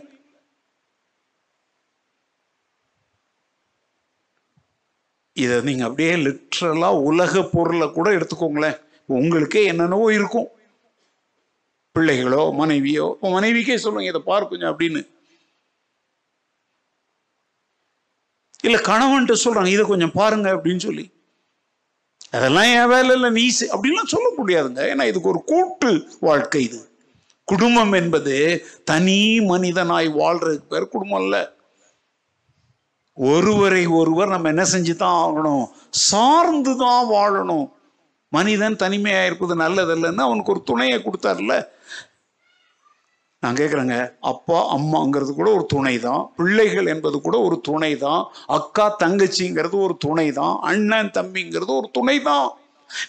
இதை 5.42 5.54
நீங்கள் 5.68 5.86
அப்படியே 5.86 6.12
லிட்ரலாக 6.24 7.00
உலக 7.08 7.42
பொருளை 7.54 7.86
கூட 7.94 8.08
எடுத்துக்கோங்களேன். 8.16 8.76
உங்களுக்கே 9.18 9.62
என்னென்னவோ 9.70 10.06
இருக்கும். 10.18 10.48
பிள்ளைகளோ 11.96 12.42
மனைவியோ 12.60 13.06
மனைவிக்கே 13.34 13.76
சொல்லுங்க 13.82 14.12
இதை 14.12 14.22
பாரு 14.28 14.44
கொஞ்சம் 14.52 14.70
அப்படின்னு. 14.72 15.02
இல்லை 18.66 18.78
கணவன்ட்டு 18.90 19.42
சொல்கிறாங்க 19.44 19.70
இதை 19.74 19.84
கொஞ்சம் 19.90 20.16
பாருங்க 20.20 20.48
அப்படின்னு 20.56 20.84
சொல்லி. 20.88 21.04
அதெல்லாம் 22.34 22.68
என் 22.78 22.90
வேலை 22.92 23.10
இல்லை 23.14 23.30
நீ 23.30 23.44
அப்படிலாம் 23.48 23.74
அப்படின்லாம் 23.74 24.12
சொல்ல 24.14 24.28
முடியாதுங்க. 24.38 24.82
ஏன்னா 24.92 25.04
இதுக்கு 25.10 25.28
ஒரு 25.28 25.40
கூட்டு 25.44 25.90
வாழ்க்கை 26.20 26.62
இது. 26.64 26.80
குடும்பம் 27.48 27.92
என்பது 27.92 28.34
தனி 28.84 29.18
மனிதனாய் 29.40 30.08
வாழ்றதுக்கு 30.20 30.68
பேர் 30.68 30.92
குடும்பம் 30.94 31.22
இல்லை 31.22 31.42
ஒருவரை 33.16 33.86
ஒருவர் 33.86 34.28
நம்ம 34.28 34.48
என்ன 34.48 34.64
செஞ்சு 34.72 34.94
தான் 34.96 35.18
ஆகணும்? 35.24 35.64
சார்ந்து 35.90 36.72
தான் 36.78 37.04
வாழணும். 37.10 37.66
மனிதன் 38.32 38.76
தனிமையாக 38.76 39.26
இருப்பது 39.26 39.54
நல்லதல்லன்னு 39.56 40.26
அவனுக்கு 40.28 40.52
ஒரு 40.52 40.62
துணையை 40.62 40.98
கொடுத்தார்ல. 40.98 41.54
நான் 43.44 43.60
கேட்குறேங்க 43.60 43.96
அப்பா 44.32 44.58
அம்மாங்கிறது 44.76 45.32
கூட 45.38 45.48
ஒரு 45.58 45.64
துணை 45.74 45.94
தான் 46.08 46.24
பிள்ளைகள் 46.40 46.90
என்பது 46.94 47.16
கூட 47.20 47.38
ஒரு 47.46 47.56
துணை 47.68 47.92
தான் 48.06 48.22
அக்கா 48.58 48.86
தங்கச்சிங்கிறது 49.04 49.78
ஒரு 49.86 49.96
துணை 50.06 50.28
தான் 50.40 50.54
அண்ணன் 50.72 51.14
தம்பிங்கிறது 51.18 51.74
ஒரு 51.80 51.90
துணை 51.98 52.18
தான் 52.28 52.46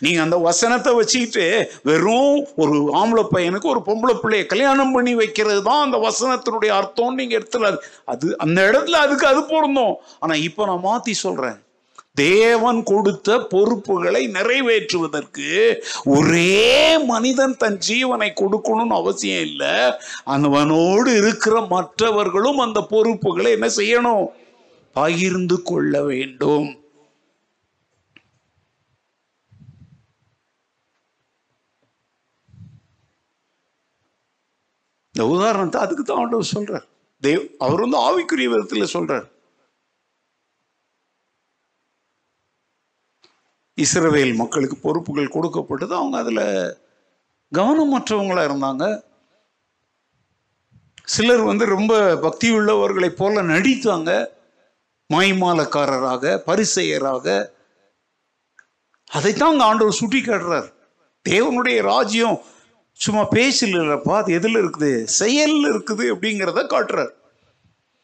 நீங்க 0.03 0.19
அந்த 0.23 0.37
வசனத்தை 0.45 0.91
வச்சுக்கிட்டு 0.97 1.43
வெறும் 1.89 2.37
ஒரு 2.63 2.75
ஆம்பளை 2.99 3.23
பையனுக்கு 3.33 3.67
ஒரு 3.73 3.81
பொம்பளை 3.87 4.13
பிள்ளைய 4.21 4.45
கல்யாணம் 4.53 4.93
பண்ணி 4.95 5.13
வைக்கிறது 5.19 5.61
தான் 5.69 5.83
அந்த 5.85 5.97
வசனத்தினுடைய 6.05 6.71
அர்த்தம்னு 6.79 7.19
நீங்க 7.21 7.35
எடுத்துல 7.39 7.71
அது 8.13 8.35
அந்த 8.45 8.59
இடத்துல 8.69 9.01
அதுக்கு 9.05 9.27
அது 9.31 9.41
பொருந்தோம். 9.53 9.95
ஆனா 10.19 10.35
இப்போ 10.47 10.65
நான் 10.69 10.85
மாத்தி 10.87 11.15
சொல்றேன். 11.25 11.57
தேவன் 12.15 12.83
கொடுத்த 12.83 13.37
பொறுப்புகளை 13.39 14.27
நிறைவேற்றுவதற்கு 14.27 15.49
ஒரே 16.05 16.97
மனிதன் 16.97 17.57
தன் 17.57 17.79
ஜீவனை 17.87 18.29
கொடுக்கணும்னு 18.33 18.95
அவசியம் 19.01 19.41
இல்லை. 19.41 19.75
அவனோடு 20.23 21.17
இருக்கிற 21.17 21.61
மற்றவர்களும் 21.61 22.57
அந்த 22.57 22.81
பொறுப்புகளை 22.81 23.51
என்ன 23.51 23.67
செய்யணும்? 23.67 24.25
பகிர்ந்து 24.93 25.61
கொள்ள 25.61 26.03
வேண்டும். 26.03 26.83
இந்த 35.13 35.27
உதாரணத்தை 35.27 35.81
அதுக்கு 35.81 36.03
தான் 36.03 36.17
ஆண்டவர் 36.17 36.51
சொல்றார். 36.53 36.85
தேவ் 37.21 37.43
அவர் 37.57 37.79
வந்து 37.79 37.99
ஆவிக்குரிய 38.07 38.49
விதத்தில் 38.49 38.93
சொல்றார். 38.93 39.33
இஸ்ரவேல் 43.81 44.35
மக்களுக்கு 44.35 44.77
பொறுப்புகள் 44.77 45.33
கொடுக்கப்பட்டது. 45.35 45.95
அவங்க 45.95 46.17
அதில் 46.17 46.45
கவனமற்றவங்களாக 47.57 48.47
இருந்தாங்க. 48.49 49.01
சிலர் 51.03 51.41
வந்து 51.41 51.65
ரொம்ப 51.65 52.15
பக்தி 52.15 52.47
உள்ளவர்களைப் 52.51 53.19
போல 53.19 53.41
நடித்தாங்க. 53.41 54.11
மாய்மாலக்காரராக 55.13 56.39
பரிசெயராக. 56.47 57.27
அதைத்தான் 59.11 59.51
அங்கே 59.51 59.63
ஆண்டவர் 59.63 59.99
சுட்டி 60.01 60.21
காட்டுறார் 60.21 60.73
தேவனுடைய 61.29 61.81
ராஜ்யம் 61.81 62.41
சும்மா 62.91 63.23
பேச்சில் 63.23 63.73
இல்லைப்பா 63.73 64.13
அது 64.21 64.33
எதில் 64.33 64.55
இருக்குது? 64.55 65.03
செயலில் 65.03 65.67
இருக்குது 65.71 66.03
அப்படிங்கிறத 66.13 66.59
காட்டுறார். 66.73 67.13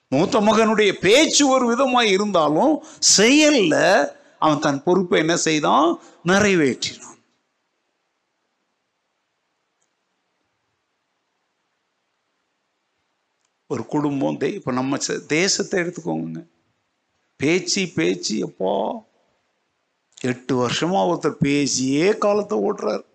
மூத்த 0.08 0.40
மகனுடைய 0.40 0.92
பேச்சு 0.92 1.44
ஒரு 1.48 1.66
விதமாக 1.68 2.08
இருந்தாலும் 2.08 2.84
செயலில் 3.00 4.20
அவன் 4.42 4.60
தன் 4.60 4.84
பொறுப்பை 4.84 5.20
என்ன 5.20 5.36
செய்தான்? 5.36 6.00
நிறைவேற்றினான். 6.26 7.10
ஒரு 13.68 13.86
குடும்பம் 13.86 14.40
தே 14.40 14.54
இப்போ 14.54 14.72
நம்ம 14.72 14.98
தேசத்தை 15.28 15.82
எடுத்துக்கோங்க. 15.82 16.48
பேச்சு 17.36 17.92
பேச்சு 17.96 18.44
அப்பா 18.44 18.74
எட்டு 20.22 20.54
வருஷமா 20.62 21.00
ஒருத்தர் 21.12 21.38
பேசியே 21.46 22.18
காலத்தை 22.18 22.58
ஓட்டுறார். 22.60 23.06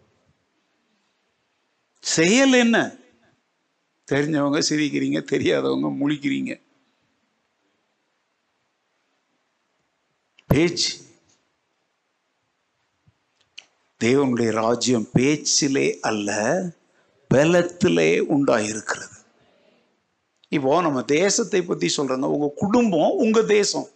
செயல் 2.01 2.53
என்ன? 2.53 2.95
தெரிஞ்சவங்க 4.13 4.63
சிரிக்கிறீங்க 4.69 5.21
தெரியாதவங்க 5.33 5.89
முழிக்கிறீங்க. 6.01 6.53
பேச்சு. 10.47 11.05
தேவனுடைய 14.05 14.51
ராஜ்யம் 14.51 15.09
பேச்சிலே 15.13 15.99
அல்ல 16.01 16.63
பலத்திலே 17.35 18.19
உண்டாயிருக்கிறது. 18.19 19.15
இப்போ 20.49 20.81
நம்ம 20.81 21.03
தேசத்தை 21.03 21.63
பற்றி 21.63 21.93
சொல்றோங்க 21.97 22.25
உங்கள் 22.25 22.53
குடும்பம் 22.55 23.11
உங்கள் 23.11 23.47
தேசம். 23.47 23.89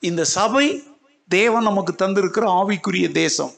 இந்த 0.00 0.24
சபை 0.24 0.82
தேவன் 1.28 1.62
நமக்கு 1.62 2.06
தந்திருக்கிற 2.06 2.44
ஆவிக்குரிய 2.46 3.12
தேசம். 3.12 3.52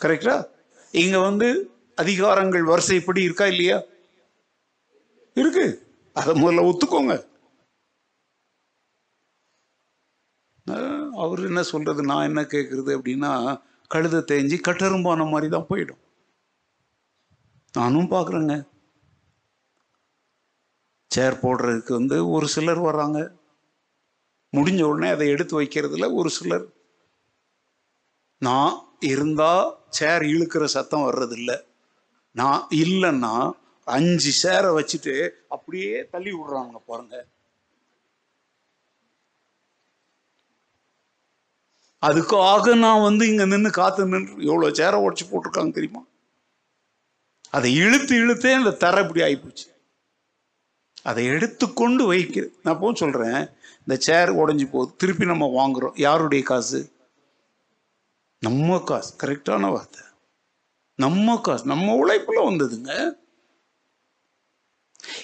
கரெக்டா 0.00 0.44
இங்கே 0.92 1.16
வந்து 1.16 1.70
அதிகாரங்கள் 1.96 2.64
வரிசைப்படி 2.64 3.22
இருக்கா 3.22 3.46
இல்லையா? 3.46 3.82
இருக்கு. 5.34 5.86
அதை 6.12 6.42
முதல்ல 6.42 6.76
ஒத்துக்கோங்க. 6.76 7.29
அவர் 11.22 11.40
என்ன 11.48 11.62
சொல்கிறது 11.62 12.02
நான் 12.10 12.28
என்ன 12.28 12.40
கேட்குறது 12.54 12.90
அப்படின்னா 12.96 13.32
கழுதை 13.90 14.20
தேஞ்சி 14.30 14.56
கட்டரும்பான 14.68 15.26
மாதிரி 15.30 15.48
தான் 15.52 15.68
போயிடும். 15.70 16.02
நானும் 17.74 18.12
பார்க்குறேங்க 18.12 18.54
சேர் 21.10 21.42
போடுறதுக்கு 21.42 21.92
வந்து 21.92 22.16
ஒரு 22.34 22.46
சிலர் 22.48 22.80
வர்றாங்க. 22.88 23.20
முடிஞ்ச 24.52 24.82
உடனே 24.82 25.08
அதை 25.14 25.26
எடுத்து 25.28 25.54
வைக்கிறதுல 25.60 26.06
ஒரு 26.14 26.30
சிலர். 26.30 26.66
நான் 28.42 28.76
இருந்தால் 29.12 29.66
சேர் 29.98 30.24
இழுக்கிற 30.32 30.64
சத்தம் 30.76 31.06
வர்றதில்ல. 31.08 31.52
நான் 32.36 32.62
இல்லைன்னா 32.82 33.34
அஞ்சு 33.86 34.32
சேரை 34.42 34.70
வச்சுட்டு 34.78 35.14
அப்படியே 35.48 35.92
தள்ளி 36.12 36.32
விடுறாங்க 36.32 36.76
பாருங்கள் 36.86 37.26
அதுக்காக 42.02 42.74
நான் 42.76 43.00
வந்து 43.00 43.28
இங்க 43.28 43.44
நின்று 43.46 43.70
காத்து 43.70 44.06
நின்று 44.06 44.44
எவ்வளோ 44.44 44.68
சேரை 44.68 44.98
உடச்சு 45.06 45.24
போட்டிருக்காங்க 45.30 45.72
தெரியுமா? 45.72 46.02
அதை 47.50 47.74
இழுத்து 47.74 48.14
இழுத்தே 48.16 48.52
அந்த 48.52 48.70
தர 48.70 49.00
இப்படி 49.00 49.20
ஆகிப்போச்சு 49.20 49.66
அதை 51.02 51.26
எடுத்துக்கொண்டு 51.26 52.06
வைக்க 52.06 52.46
நான் 52.62 52.74
இப்போ 52.74 52.92
சொல்றேன் 52.94 53.40
இந்த 53.78 53.96
சேர் 53.96 54.30
உடஞ்சி 54.30 54.66
போகுது 54.70 54.96
திருப்பி 54.96 55.24
நம்ம 55.24 55.46
வாங்குறோம். 55.58 55.94
யாருடைய 55.96 56.44
காசு? 56.44 56.80
நம்ம 58.38 58.78
காசு 58.80 59.10
கரெக்டான 59.22 59.70
வார்த்தை. 59.72 60.02
நம்ம 60.98 61.36
காசு 61.40 61.64
நம்ம 61.66 61.94
உழைப்புல 62.04 62.40
வந்ததுங்க. 62.48 63.19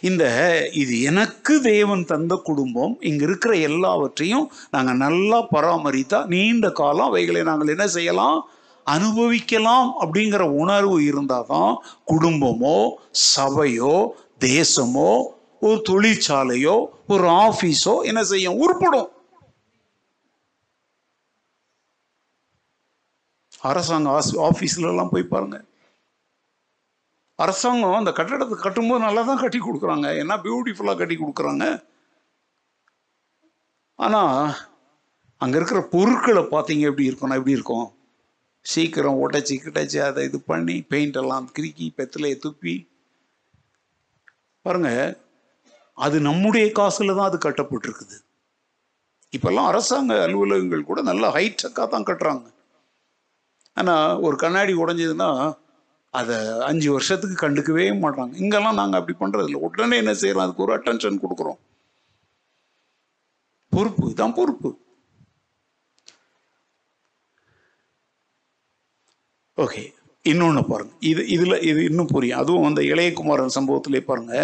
இந்த 0.01 0.25
இது 0.73 1.01
எனக்கு 1.01 1.61
தேவன் 1.61 2.05
தந்த 2.05 2.41
குடும்பம் 2.45 2.97
இங்க 3.01 3.25
இருக்கிற 3.25 3.55
எல்லாவற்றையும் 3.55 4.53
நாங்க 4.71 4.93
நல்லா 4.93 5.49
பராமரித்தா 5.49 6.27
நீண்ட 6.27 6.71
காலம் 6.71 7.07
அவைகளை 7.07 7.43
நாங்கள் 7.43 7.69
என்ன 7.69 7.87
செய்யலாம்? 7.87 8.49
அனுபவிக்கலாம் 8.85 9.95
அப்படிங்கிற 10.01 10.41
உணர்வு 10.41 11.01
இருந்தாதான் 11.01 11.77
குடும்பமோ 12.07 12.91
சபையோ 13.37 14.09
தேசமோ 14.41 15.23
ஒரு 15.61 15.83
தொழிற்சாலையோ 15.89 16.87
ஒரு 17.09 17.29
ஆபீஸோ 17.29 18.03
என்ன 18.03 18.25
செய்யும்? 18.25 18.59
உருப்படும். 18.59 19.09
அரசாங்க 23.61 24.21
ஆஸ்- 24.21 24.39
ஆபீஸ்ல 24.39 24.89
எல்லாம் 24.89 25.09
போய் 25.09 25.23
பாருங்க. 25.23 25.65
அரசாங்கம் 27.45 27.99
அந்த 28.01 28.13
கட்டடத்தை 28.19 28.57
கட்டும்போது 28.61 29.05
நல்லா 29.07 29.23
தான் 29.29 29.43
கட்டி 29.43 29.59
கொடுக்குறாங்க. 29.65 30.07
என்ன 30.23 30.35
பியூட்டிஃபுல்லாக 30.45 30.99
கட்டி 31.01 31.17
கொடுக்குறாங்க. 31.17 31.65
ஆனால் 34.05 34.39
அங்கே 35.45 35.57
இருக்கிற 35.59 35.81
பொருட்களை 35.95 36.43
பார்த்தீங்க 36.55 36.89
எப்படி 36.91 37.09
இருக்கும்னா 37.09 37.39
எப்படி 37.41 37.57
இருக்கும்? 37.59 37.87
சீக்கிரம் 38.73 39.21
உடைச்சி 39.25 39.55
கிடச்சி 39.65 39.99
அதை 40.07 40.23
இது 40.29 40.39
பண்ணி 40.51 40.77
பெயிண்ட் 40.93 41.19
எல்லாம் 41.23 41.47
கிறுக்கி 41.57 41.87
பெத்தலையை 41.99 42.37
துப்பி. 42.45 42.75
பாருங்க 44.67 44.91
அது 46.05 46.17
நம்முடைய 46.29 46.67
காசில் 46.79 47.17
தான் 47.19 47.29
அது 47.31 47.39
கட்டப்பட்டிருக்குது. 47.45 48.17
இப்போல்லாம் 49.37 49.69
அரசாங்க 49.71 50.15
அலுவலகங்கள் 50.25 50.89
கூட 50.91 51.01
நல்லா 51.11 51.29
ஹைடெக்காக 51.37 51.87
தான் 51.95 52.09
கட்டுறாங்க. 52.11 52.47
ஆனால் 53.81 54.21
ஒரு 54.27 54.37
கண்ணாடி 54.43 54.75
உடைஞ்சதுன்னா 54.83 55.31
அதை 56.21 56.37
அஞ்சு 56.61 56.89
வருஷத்துக்கு 56.93 57.37
கண்டுக்கவே 57.43 57.87
மாட்டாங்க 58.05 58.35
இங்கெல்லாம் 58.35 58.79
நாங்கள் 58.81 59.01
அப்படி 59.01 59.17
பண்ணுறது 59.19 59.45
இல்லை 59.45 59.61
உடனே 59.61 59.97
என்ன 59.97 60.15
செய்கிறோம் 60.15 60.45
அதுக்கு 60.45 60.63
ஒரு 60.63 60.75
அட்டென்ஷன் 60.77 61.23
கொடுக்குறோம். 61.25 61.59
பொறுப்பு. 63.73 64.05
இதுதான் 64.05 64.35
பொறுப்பு. 64.35 64.71
ஓகே 69.57 69.83
இன்னொன்று 70.23 70.63
பாருங்க. 70.67 70.95
இது 71.01 71.23
இதில் 71.27 71.63
இது 71.63 71.85
இன்னும் 71.85 72.07
புரியும். 72.07 72.39
அதுவும் 72.39 72.65
அந்த 72.65 72.83
இளையகுமாரன் 72.83 73.57
சம்பவத்திலே 73.59 74.01
பாருங்க. 74.01 74.35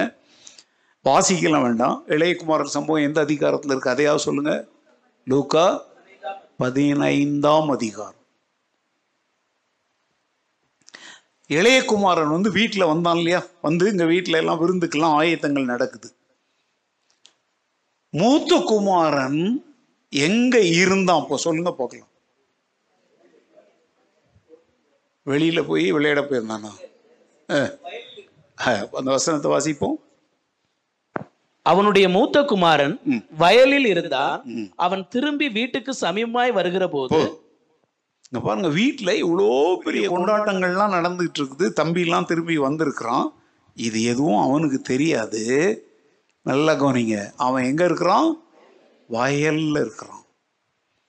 வாசிக்கலாம் 1.04 1.62
வேண்டாம். 1.62 1.96
இளையகுமாரன் 2.06 2.74
சம்பவம் 2.76 3.02
எந்த 3.02 3.20
அதிகாரத்தில் 3.20 3.70
இருக்கு? 3.70 3.90
அதையாவது 3.90 4.22
சொல்லுங்க. 4.22 4.52
லூக்கா 5.24 5.66
பதினைந்தாம் 6.56 7.68
அதிகாரம். 7.68 8.21
இளையகுமாரன் 11.50 12.34
வந்து 12.34 12.50
வீட்டில் 12.58 12.90
வந்தான் 12.90 13.18
இல்லையா? 13.20 13.40
வந்து 13.66 13.84
இங்க 13.92 14.04
வீட்டில் 14.12 14.38
எல்லாம் 14.40 14.60
விருந்துக்கெல்லாம் 14.60 15.16
ஆயத்தங்கள் 15.20 15.72
நடக்குது. 15.72 16.08
மூத்த 18.14 18.52
குமாரன் 18.70 19.42
எங்க 20.12 20.54
இருந்தான்? 20.80 21.20
அப்போ 21.22 21.36
சொல்லுங்க 21.44 21.72
பார்க்கலாம். 21.72 22.10
வெளியில 25.26 25.60
போய் 25.66 25.84
விளையாட 25.96 26.20
போயிருந்தானா? 26.20 26.72
அந்த 28.98 29.08
வசனத்தை 29.16 29.48
வாசிப்போம். 29.52 29.98
அவனுடைய 31.66 32.06
மூத்த 32.16 32.36
குமாரன். 32.52 32.96
வயலில் 33.42 33.88
இருந்தா. 33.92 34.24
அவன் 34.86 35.02
திரும்பி 35.14 35.48
வீட்டுக்கு 35.58 35.92
சமீபமாய் 36.00 36.52
வருகிற 36.58 36.86
போது 36.94 37.20
இங்க 38.32 38.40
பாருங்க 38.44 38.68
வீட்டில் 38.76 39.18
இவ்வளோ 39.22 39.46
பெரிய 39.84 40.04
கொண்டாட்டங்கள்லாம் 40.10 40.94
நடந்துகிட்டு 40.96 41.38
இருக்குது 41.40 41.66
தம்பிலாம் 41.78 42.28
திரும்பி 42.28 42.54
வந்திருக்கிறான். 42.66 43.26
இது 43.76 43.98
எதுவும் 44.12 44.38
அவனுக்கு 44.44 44.78
தெரியாது. 44.90 45.42
நல்லா 46.48 46.72
கவனிங்க. 46.82 47.16
அவன் 47.46 47.66
எங்க 47.70 47.82
இருக்கிறான்? 47.88 48.28
வயல்ல 49.14 49.82
இருக்கிறான். 49.84 50.22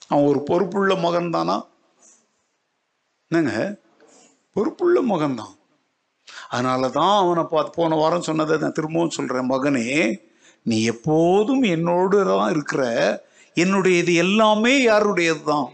அவன் 0.10 0.28
ஒரு 0.32 0.40
பொறுப்புள்ள 0.50 0.96
மகன் 1.06 1.30
தானா 1.36 1.56
என்னங்க? 3.32 3.54
பொறுப்புள்ள 4.56 5.02
மகன் 5.12 5.40
தான் 5.42 5.54
அதனால 6.50 6.90
தான் 6.98 7.14
அவனை 7.22 7.46
பார்த்து 7.54 7.78
போன 7.78 7.96
வாரம் 8.02 8.28
சொன்னதை 8.30 8.58
நான் 8.64 8.78
திரும்பவும் 8.80 9.16
சொல்றேன். 9.18 9.52
மகனே 9.54 9.86
நீ 10.70 10.80
எப்போதும் 10.94 11.64
என்னோடு 11.76 12.20
தான் 12.32 12.52
இருக்கிற. 12.56 12.84
என்னுடையது 13.64 14.14
எல்லாமே 14.26 14.76
யாருடையது 14.90 15.44
தான் 15.54 15.70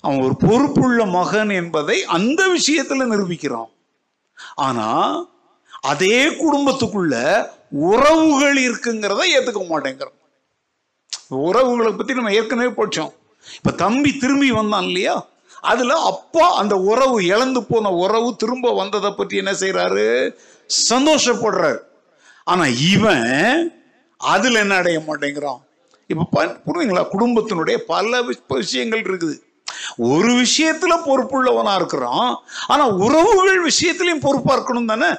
அவன் 0.00 0.20
ஒரு 0.20 0.36
பொறுப்புள்ள 0.36 1.04
மகன் 1.06 1.50
என்பதை 1.50 2.04
அந்த 2.04 2.48
விஷயத்தில் 2.48 3.10
நிரூபிக்கிறான். 3.10 3.70
ஆனா 4.54 4.88
அதே 5.80 6.18
குடும்பத்துக்குள்ள 6.42 7.14
உறவுகள் 7.70 8.56
இருக்குங்கிறத 8.62 9.22
ஏத்துக்க 9.36 9.60
மாட்டேங்கிறான். 9.68 10.16
உறவுகளை 11.28 11.92
பத்தி 11.92 12.14
நம்ம 12.14 12.32
ஏற்கனவே 12.32 12.70
படிச்சோம். 12.70 13.12
இப்ப 13.56 13.70
தம்பி 13.70 14.16
திரும்பி 14.16 14.50
வந்தான் 14.50 14.82
இல்லையா? 14.82 15.26
அதுல 15.60 15.98
அப்பா 16.02 16.54
அந்த 16.54 16.74
உறவு 16.90 17.24
இழந்து 17.24 17.60
போன 17.64 17.92
உறவு 17.92 18.36
திரும்ப 18.36 18.72
வந்ததை 18.74 19.10
பற்றி 19.12 19.36
என்ன 19.36 19.52
செய்யறாரு 19.52 20.34
சந்தோஷப்படுறாரு. 20.90 21.80
ஆனா 22.44 22.66
இவன் 22.66 23.28
அதுல 24.16 24.58
என்ன 24.58 24.74
அடைய 24.74 24.98
மாட்டேங்கிறான்? 24.98 25.60
இப்ப 26.06 26.46
புரியுதுங்களா? 26.66 27.04
குடும்பத்தினுடைய 27.12 27.76
பல 27.76 28.22
விஷயங்கள் 28.48 29.02
இருக்குது. 29.02 29.36
ஒரு 29.96 30.32
விஷயத்துல 30.42 30.94
பொறுப்புள்ளவனா 31.06 31.74
இருக்கிறான். 31.74 32.30
ஆனா 32.66 32.88
உறவுகள் 32.88 33.66
விஷயத்திலையும் 33.68 34.24
பொறுப்பா 34.26 34.52
இருக்கணும் 34.56 34.90
தானே? 34.92 35.10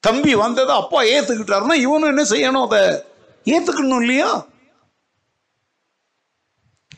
தம்பி 0.00 0.34
வந்ததை 0.34 0.76
அப்பா 0.76 1.02
ஏத்துக்கிட்டாருன்னா 1.02 1.76
இவனும் 1.86 2.10
என்ன 2.12 2.22
செய்யணும் 2.22 2.66
அதை 2.66 2.82
ஏத்துக்கணும் 3.44 4.00
இல்லையா? 4.00 4.30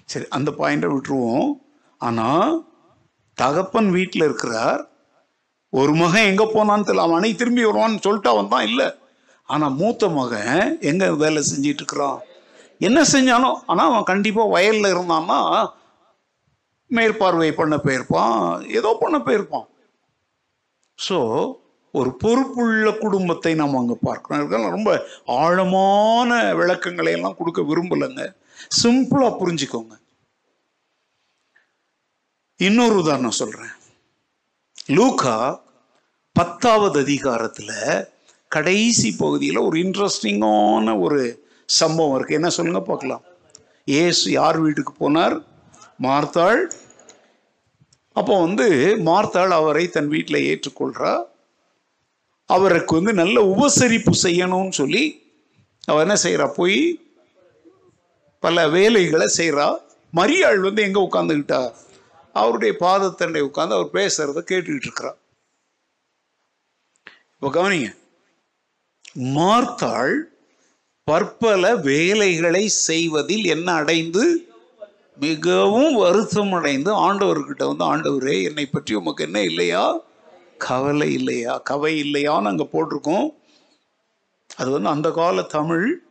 சரி 0.07 0.27
அந்த 0.29 0.51
பாயிண்ட 0.59 0.87
விட்டுருவோம். 0.93 1.51
ஆனா 1.99 2.29
தகப்பன் 3.39 3.91
வீட்டில் 3.91 4.23
இருக்கிறார். 4.23 4.83
ஒரு 5.73 5.93
மகன் 5.93 6.29
எங்க 6.31 6.45
போனான்னு 6.45 6.87
தெரியல. 6.87 7.07
அவன் 7.07 7.15
அன்னைக்கு 7.15 7.39
திரும்பி 7.39 7.65
வருவான்னு 7.65 8.05
சொல்லிட்டு 8.07 8.29
அவன் 8.29 8.49
தான் 8.49 8.67
இல்லை. 8.67 8.89
ஆனா 9.49 9.69
மூத்த 9.69 10.09
மகன் 10.09 10.79
எங்க 10.81 11.15
வேலை 11.15 11.41
செஞ்சிட்டு 11.51 11.83
இருக்கிறான்? 11.83 12.21
என்ன 12.79 13.01
செஞ்சானோ 13.13 13.51
ஆனா 13.67 13.83
அவன் 13.85 14.03
கண்டிப்பா 14.03 14.43
வயல்ல 14.47 14.87
இருந்தான்னா 14.95 15.39
மேற்பார்வை 16.91 17.51
பண்ண 17.61 17.75
போயிருப்பான் 17.85 18.41
ஏதோ 18.79 18.91
பண்ண 19.03 19.17
போயிருப்பான். 19.27 19.67
ஸோ 20.99 21.19
ஒரு 21.99 22.11
பொறுப்புள்ள 22.23 22.89
குடும்பத்தை 23.03 23.53
நாம் 23.61 23.81
அங்கே 23.81 23.97
பார்க்கணும். 24.09 24.39
இதுக்கெல்லாம் 24.41 24.77
ரொம்ப 24.77 24.93
ஆழமான 25.43 26.31
விளக்கங்களை 26.61 27.13
எல்லாம் 27.19 27.37
கொடுக்க 27.41 27.63
விரும்பலைங்க. 27.71 28.25
சிம்பிளாக 28.81 29.39
புரிஞ்சுக்கோங்க. 29.41 29.95
இன்னொரு 32.61 32.97
உதாரணம் 33.03 33.39
சொல்கிறேன் 33.43 33.75
லூக்கா 34.97 35.37
பத்தாவது 36.37 36.99
அதிகாரத்தில் 37.05 37.77
கடைசி 38.57 39.09
பகுதியில் 39.23 39.67
ஒரு 39.67 39.77
இன்ட்ரெஸ்டிங்கான 39.85 40.95
ஒரு 41.05 41.21
சம்பவம் 41.69 42.15
இருக்குது 42.17 42.39
என்ன 42.41 42.51
சொல்லுங்க 42.57 42.81
பார்க்கலாம். 42.89 43.25
ஏசு 44.03 44.27
யார் 44.41 44.59
வீட்டுக்கு 44.65 44.93
போனார்? 45.03 45.37
மார்த்தாள். 46.01 46.63
அப்போ 48.17 48.41
வந்து 48.41 48.67
மார்த்தாள் 49.09 49.53
அவரை 49.61 49.89
தன் 49.89 50.09
வீட்டில் 50.09 50.47
ஏற்றுக்கொள்கிறார் 50.51 51.25
அவருக்கு 52.51 52.95
வந்து 52.95 53.13
நல்ல 53.13 53.37
உபசரிப்பு 53.55 54.13
செய்யணும்னு 54.23 54.75
சொல்லி 54.81 55.05
அவர் 55.89 56.05
என்ன 56.07 56.17
செய்கிறா 56.23 56.47
போய் 56.55 56.79
பல 58.43 58.69
வேலைகளை 58.69 59.27
செய்கிறா 59.37 59.67
மரியாள் 60.13 60.61
வந்து 60.61 60.83
எங்கே 60.83 61.01
உட்காந்துக்கிட்டா 61.01 61.63
அவருடைய 62.35 62.73
பாதத்தண்டை 62.81 63.43
உட்காந்து 63.49 63.77
அவர் 63.77 63.97
பேசுறத 63.99 64.43
கேட்டுக்கிட்டு 64.51 64.89
இருக்கிறார் 64.89 65.19
இப்போ 67.35 67.49
கவனிங்க. 67.57 67.89
மார்த்தாள் 69.37 70.15
பற்பல 71.09 71.75
வேலைகளை 71.77 72.69
செய்வதில் 72.69 73.45
என்ன 73.45 73.73
அடைந்து? 73.73 74.25
மிகவும் 75.17 75.95
வருத்தம் 75.95 76.53
அடைந்து 76.53 77.13
ஆண்டவர்கிட்ட 77.13 77.77
வந்து 77.77 77.85
ஆண்டவரே 77.85 78.43
என்னை 78.43 78.67
பற்றி 78.67 78.95
உமக்கு 78.95 79.25
என்ன 79.25 79.43
இல்லையா? 79.43 80.01
கவலை 80.59 81.13
இல்லையா? 81.13 81.59
கவை 81.59 82.03
இல்லையான்னு 82.03 82.47
அங்கே 82.47 82.69
போட்டிருக்கோம். 82.73 83.35
அது 84.57 84.71
வந்து 84.71 84.89
அந்த 84.89 85.11
கால 85.11 85.43
தமிழ். 85.43 86.03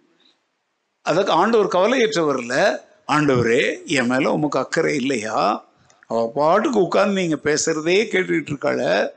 அதுக்கு 1.02 1.32
ஆண்டவர் 1.32 1.68
கவலையற்றவர் 1.68 2.38
இல்லை. 2.38 2.64
ஆண்டவரே 3.08 3.86
என் 3.86 4.08
மேலே 4.08 4.26
உமக்கு 4.26 4.60
அக்கறை 4.60 4.96
இல்லையா? 4.96 5.72
அவ 6.08 6.32
பாட்டுக்கு 6.36 6.82
உட்கார்ந்து 6.82 7.22
நீங்கள் 7.22 7.44
பேசுகிறதே 7.44 8.06
கேட்டுக்கிட்டு 8.06 8.54
இருக்காள. 8.54 9.10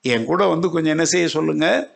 என் 0.00 0.24
கூட 0.24 0.46
வந்து 0.46 0.70
கொஞ்சம் 0.70 0.90
என்ன 0.90 1.04
செய்ய 1.04 1.28
சொல்லுங்கள் 1.28 1.95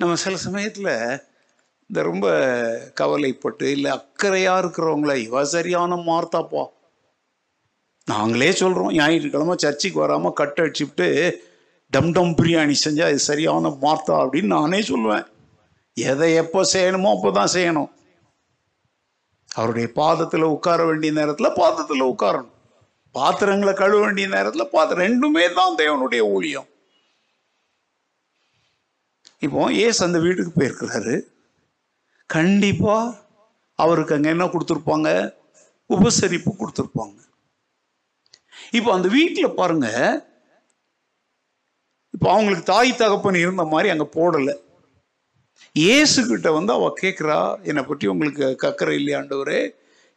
நம்ம 0.00 0.16
சில 0.22 0.36
சமயத்தில் 0.44 0.92
இந்த 1.90 2.00
ரொம்ப 2.08 2.26
கவலைப்பட்டு 3.00 3.66
இல்லை 3.76 3.90
அக்கறையாக 3.98 4.60
இருக்கிறவங்கள 4.62 5.14
இவ 5.24 5.42
சரியான 5.54 5.96
மார்த்தாப்பா 6.08 6.64
நாங்களே 8.08 8.50
சொல்கிறோம் 8.60 8.94
ஞாயிற்றுக்கிழமை 8.98 9.56
சர்ச்சுக்கு 9.64 9.98
வராமல் 10.04 10.36
கட் 10.40 10.60
அடிச்சுட்டு 10.64 11.08
டம் 11.92 12.12
டம் 12.18 12.32
பிரியாணி 12.40 12.76
செஞ்சால் 12.84 13.10
அது 13.10 13.20
சரியான 13.30 13.74
மார்த்தா 13.84 14.14
அப்படின்னு 14.22 14.54
நானே 14.58 14.80
சொல்லுவேன். 14.92 15.26
எதை 15.96 16.28
எப்போ 16.42 16.60
செய்யணுமோ 16.74 17.10
அப்போ 17.16 17.30
தான் 17.38 17.54
செய்யணும். 17.56 17.90
அவருடைய 19.50 19.88
பாதத்தில் 20.00 20.52
உட்கார 20.54 20.80
வேண்டிய 20.90 21.12
நேரத்தில் 21.20 21.56
பாதத்தில் 21.62 22.10
உட்காரணும். 22.12 22.56
பாத்திரங்களை 23.14 23.72
கழுவ 23.82 24.00
வேண்டிய 24.06 24.28
நேரத்தில் 24.36 24.72
பாத்திரம் 24.76 25.04
ரெண்டுமே 25.06 25.46
தான் 25.60 25.78
தேவனுடைய 25.82 26.22
ஊழியம். 26.34 26.68
இப்போ 29.44 29.64
ஏசு 29.86 30.04
அந்த 30.06 30.18
வீட்டுக்கு 30.24 30.52
போயிருக்கிறாரு. 30.58 31.14
கண்டிப்பாக 32.26 33.16
அவருக்கு 33.84 34.14
அங்கே 34.16 34.30
என்ன 34.34 34.46
கொடுத்துருப்பாங்க? 34.52 35.08
உபசரிப்பு 35.90 36.50
கொடுத்துருப்பாங்க. 36.60 37.18
இப்போ 38.78 38.90
அந்த 38.94 39.08
வீட்டில் 39.08 39.56
பாருங்க. 39.60 39.88
இப்போ 42.14 42.28
அவங்களுக்கு 42.34 42.64
தாய் 42.72 42.90
தகப்பன் 43.02 43.42
இருந்த 43.44 43.64
மாதிரி 43.72 43.88
அங்கே 43.92 44.06
போடலை. 44.16 44.54
இயேசு 45.74 46.18
கிட்ட 46.26 46.48
வந்து 46.52 46.72
அவள் 46.76 46.98
கேட்குறா 47.02 47.38
என்னை 47.70 47.82
பற்றி 47.84 48.06
உங்களுக்கு 48.12 48.46
கக்கறை 48.62 48.94
இல்லையாண்டவரே 49.00 49.60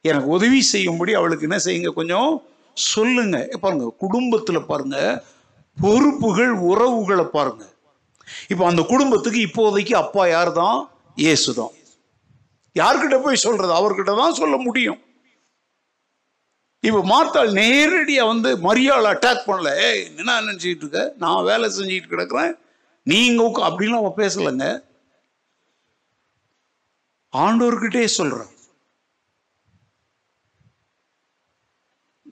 எனக்கு 0.01 0.30
உதவி 0.38 0.61
செய்யும்படி 0.74 1.11
அவளுக்கு 1.19 1.47
என்ன 1.47 1.57
செய்யுங்க? 1.65 1.91
கொஞ்சம் 1.99 2.32
சொல்லுங்க. 2.76 3.38
பாருங்க 3.63 3.88
குடும்பத்தில் 4.03 4.67
பாருங்க 4.72 4.97
பொறுப்புகள் 5.78 6.53
உறவுகளை 6.69 7.26
பாருங்க. 7.38 7.63
இப்போ 8.51 8.63
அந்த 8.71 8.82
குடும்பத்துக்கு 8.91 9.39
இப்போதைக்கு 9.47 9.95
அப்பா 10.03 10.23
யார் 10.36 10.51
தான் 10.63 10.79
இயேசு 11.23 11.49
தான் 11.61 11.73
யார்கிட்ட 12.75 13.15
போய் 13.23 13.43
சொல்றது? 13.45 13.71
அவர்கிட்ட 13.79 14.11
தான் 14.19 14.38
சொல்ல 14.41 14.55
முடியும். 14.65 14.99
இப்போ 16.88 16.99
மார்த்தாள் 17.11 17.49
நேரடியா 17.61 18.23
வந்து 18.34 18.49
மரியாதை 18.67 19.07
அட்டாக் 19.13 19.47
பண்ணல. 19.47 19.71
ஏய் 19.88 20.03
என்ன 20.19 20.38
நினைச்சிட்டு 20.41 20.84
இருக்க? 20.86 21.01
நான் 21.23 21.47
வேலை 21.49 21.67
செஞ்சுட்டு 21.77 22.13
கிடக்குறேன். 22.13 22.53
நீங்கள் 23.07 23.45
உட்கா 23.47 23.67
அப்படின்லாம் 23.69 24.03
அவ 24.03 24.13
பேசலைங்க. 24.21 24.67
ஆண்டோர்கிட்டே 27.34 28.05
சொல்றான் 28.19 28.53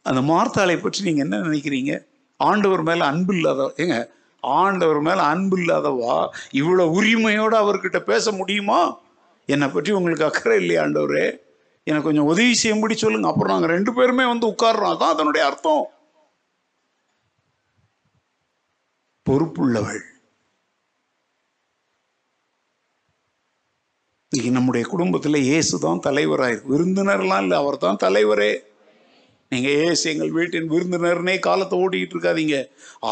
அந்த 0.09 0.21
மார்த்தாளை 0.31 0.75
பற்றி 0.79 0.99
நீங்க 1.07 1.21
என்ன 1.25 1.37
நினைக்கிறீங்க? 1.47 1.93
ஆண்டவர் 2.39 2.83
மேல 2.89 3.05
அன்பு 3.11 3.33
இல்லாத 3.37 3.61
ஏங்க 3.83 3.97
ஆண்டவர் 4.41 4.99
மேல 4.99 5.23
அன்பு 5.23 5.57
இல்லாதவா? 5.57 6.29
இவ்வளவு 6.51 6.91
உரிமையோடு 6.91 7.57
அவர்கிட்ட 7.57 7.99
பேச 7.99 8.31
முடியுமா? 8.31 8.97
என்னை 9.45 9.67
பற்றி 9.67 9.91
உங்களுக்கு 9.91 10.25
அக்கறை 10.25 10.59
இல்லையா 10.59 10.83
ஆண்டவரே. 10.83 11.37
எனக்கு 11.83 12.07
கொஞ்சம் 12.07 12.25
உதவி 12.25 12.53
செய்யும்படி 12.53 12.95
சொல்லுங்க. 12.95 13.27
அப்புறம் 13.27 13.51
நாங்கள் 13.51 13.75
ரெண்டு 13.75 13.93
பேருமே 13.93 14.25
வந்து 14.25 14.47
உட்கார்றோம். 14.47 14.93
அதான் 14.93 15.13
அதனுடைய 15.15 15.47
அர்த்தம். 15.47 15.85
பொறுப்புள்ளவள். 19.29 19.99
இன்னைக்கு 24.31 24.57
நம்முடைய 24.57 24.87
குடும்பத்தில் 24.87 25.35
இயேசு 25.35 25.79
தான் 25.79 25.99
தலைவராக 25.99 26.53
விருந்தினர்லாம் 26.53 27.41
இல்லை 27.41 27.57
அவர் 27.57 27.77
தான் 27.77 27.97
தலைவரே. 27.97 28.68
நீங்கள் 29.51 29.77
ஏசு 29.85 30.03
எங்கள் 30.11 30.33
வீட்டின் 30.37 30.67
விருந்தினர்னே 30.71 31.35
காலத்தை 31.45 31.75
ஓட்டிக்கிட்டு 31.83 32.15
இருக்காதீங்க. 32.15 32.57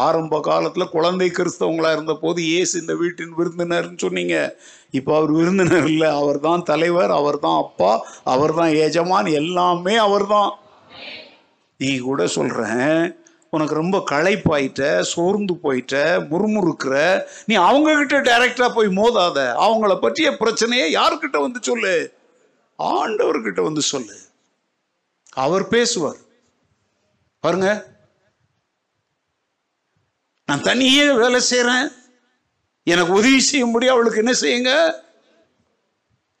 ஆரம்ப 0.04 0.40
காலத்தில் 0.48 0.92
குழந்தை 0.96 1.28
கிறிஸ்தவங்களாக 1.38 1.96
இருந்த 1.96 2.14
போது 2.24 2.40
ஏசு 2.58 2.74
இந்த 2.82 2.94
வீட்டின் 3.02 3.32
விருந்தினர்னு 3.38 3.98
சொன்னீங்க. 4.04 4.36
இப்போ 4.98 5.12
அவர் 5.18 5.32
விருந்தினர் 5.38 5.88
இல்லை 5.92 6.10
அவர் 6.20 6.38
தான் 6.48 6.62
தலைவர் 6.70 7.12
அவர் 7.20 7.38
தான் 7.46 7.58
அப்பா 7.64 7.92
அவர் 8.34 8.54
தான் 8.58 8.74
எஜமான் 8.86 9.30
எல்லாமே 9.40 9.94
அவர் 10.06 10.26
தான் 10.34 10.50
நீ 11.80 11.90
கூட 12.08 12.20
சொல்கிறேன் 12.36 13.02
உனக்கு 13.52 13.74
ரொம்ப 13.80 13.96
களைப்பாயிட்ட 14.12 14.82
சோர்ந்து 15.10 15.54
போயிட்ட 15.64 15.94
முறுமுறுக்கிற 16.30 16.94
நீ 17.48 17.54
அவங்க 17.68 17.94
கிட்ட 18.14 18.68
போய் 18.76 18.90
மோதாத 18.98 19.38
அவங்கள 19.66 19.92
பற்றிய 20.04 20.30
பிரச்சனையை 20.42 20.86
யாருக்கிட்ட 20.98 21.38
வந்து 21.46 21.60
சொல்லு? 21.68 21.94
ஆண்டவர்கிட்ட 22.78 23.60
வந்து 23.68 23.82
சொல்லு. 23.92 24.16
அவர் 25.44 25.64
பேசுவார். 25.76 26.20
பாருங்க. 27.40 27.68
நான் 30.44 30.62
தனியே 30.62 31.12
வேலை 31.12 31.40
செய்கிறேன் 31.40 31.88
எனக்கு 32.82 33.12
உதவி 33.12 33.40
செய்ய 33.40 33.66
முடியும். 33.66 33.94
அவளுக்கு 33.94 34.18
என்ன 34.18 34.32
செய்யுங்க? 34.32 34.72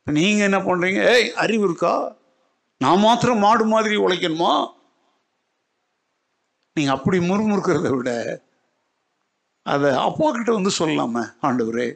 நீங்க 0.04 0.42
என்ன 0.42 0.58
பண்றீங்க? 0.58 1.00
ஏய் 1.14 1.32
அறிவு 1.34 1.64
இருக்கா? 1.64 2.16
நான் 2.78 2.98
மாத்திரம் 2.98 3.38
மாடு 3.38 3.64
மாதிரி 3.64 3.96
உழைக்கணுமா? 3.96 4.52
நீங்க 6.74 6.92
அப்படி 6.92 7.18
முறுமுறுக்கிறத 7.18 7.96
விட 7.96 8.10
அதை 9.62 9.90
அப்பா 9.90 10.32
கிட்ட 10.32 10.52
வந்து 10.52 10.70
சொல்லலாமே 10.78 11.24
ஆண்டவரே. 11.42 11.88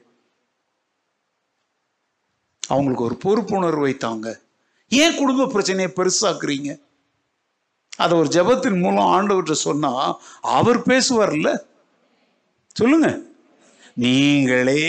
அவங்களுக்கு 2.68 3.04
ஒரு 3.04 3.16
பொறுப்புணர்வை 3.24 3.96
தாங்க. 3.96 4.40
ஏன் 4.88 5.16
குடும்ப 5.16 5.46
பிரச்சனையை 5.46 5.92
பெருசாக்குறீங்க? 5.96 6.70
அதை 8.02 8.14
ஒரு 8.18 8.28
ஜெபத்தின் 8.36 8.82
மூலம் 8.84 9.10
ஆண்டவர்கிட்ட 9.16 9.56
சொன்னால் 9.66 10.16
அவர் 10.56 10.78
பேசுவார்ல? 10.90 11.50
சொல்லுங்க. 12.80 13.08
நீங்களே 14.04 14.82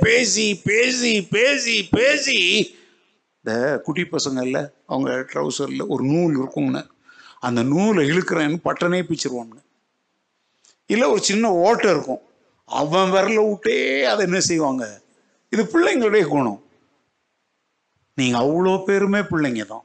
பேசி 0.00 0.46
பேசி 0.68 1.12
பேசி 1.34 1.76
பேசி. 1.96 2.38
இந்த 3.40 3.52
குட்டி 3.84 4.02
பசங்க 4.02 4.40
அவங்க 4.86 5.10
ட்ரௌசரில் 5.32 5.90
ஒரு 5.94 6.04
நூல் 6.04 6.34
இருக்கும்னு. 6.38 6.82
அந்த 7.46 7.60
நூலை 7.72 8.02
இழுக்கிறேன்னு 8.10 8.58
பட்டனே 8.64 9.00
பிச்சிருவான்னு 9.10 9.60
இல்லை 10.92 11.06
ஒரு 11.12 11.22
சின்ன 11.30 11.46
ஓட்டை 11.66 11.88
இருக்கும். 11.90 12.22
அவன் 12.80 13.10
விரல 13.12 13.38
விட்டே 13.48 13.78
அதை 14.10 14.22
என்ன 14.28 14.40
செய்வாங்க? 14.48 14.84
இது 15.52 15.62
பிள்ளைங்களுடைய 15.72 16.24
குணம். 16.26 16.60
நீங்கள் 18.18 18.42
அவ்வளோ 18.44 18.74
பேருமே 18.84 19.20
பிள்ளைங்க 19.32 19.64
தான். 19.72 19.84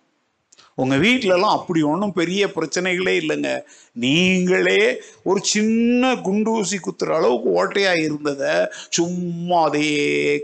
உங்கள் 0.77 0.99
வீட்டிலலாம் 0.99 1.55
அப்படி 1.57 1.81
ஒன்றும் 1.83 2.13
பெரிய 2.13 2.47
பிரச்சனைகளே 2.47 3.13
இல்லைங்க. 3.21 3.51
நீங்களே 3.95 4.81
ஒரு 5.23 5.39
சின்ன 5.43 6.15
குண்டூசி 6.27 6.77
குத்துற 6.79 7.15
அளவுக்கு 7.19 7.49
ஓட்டையாக 7.61 8.03
இருந்ததை 8.03 8.53
சும்மா 8.89 9.61
அதே 9.63 9.87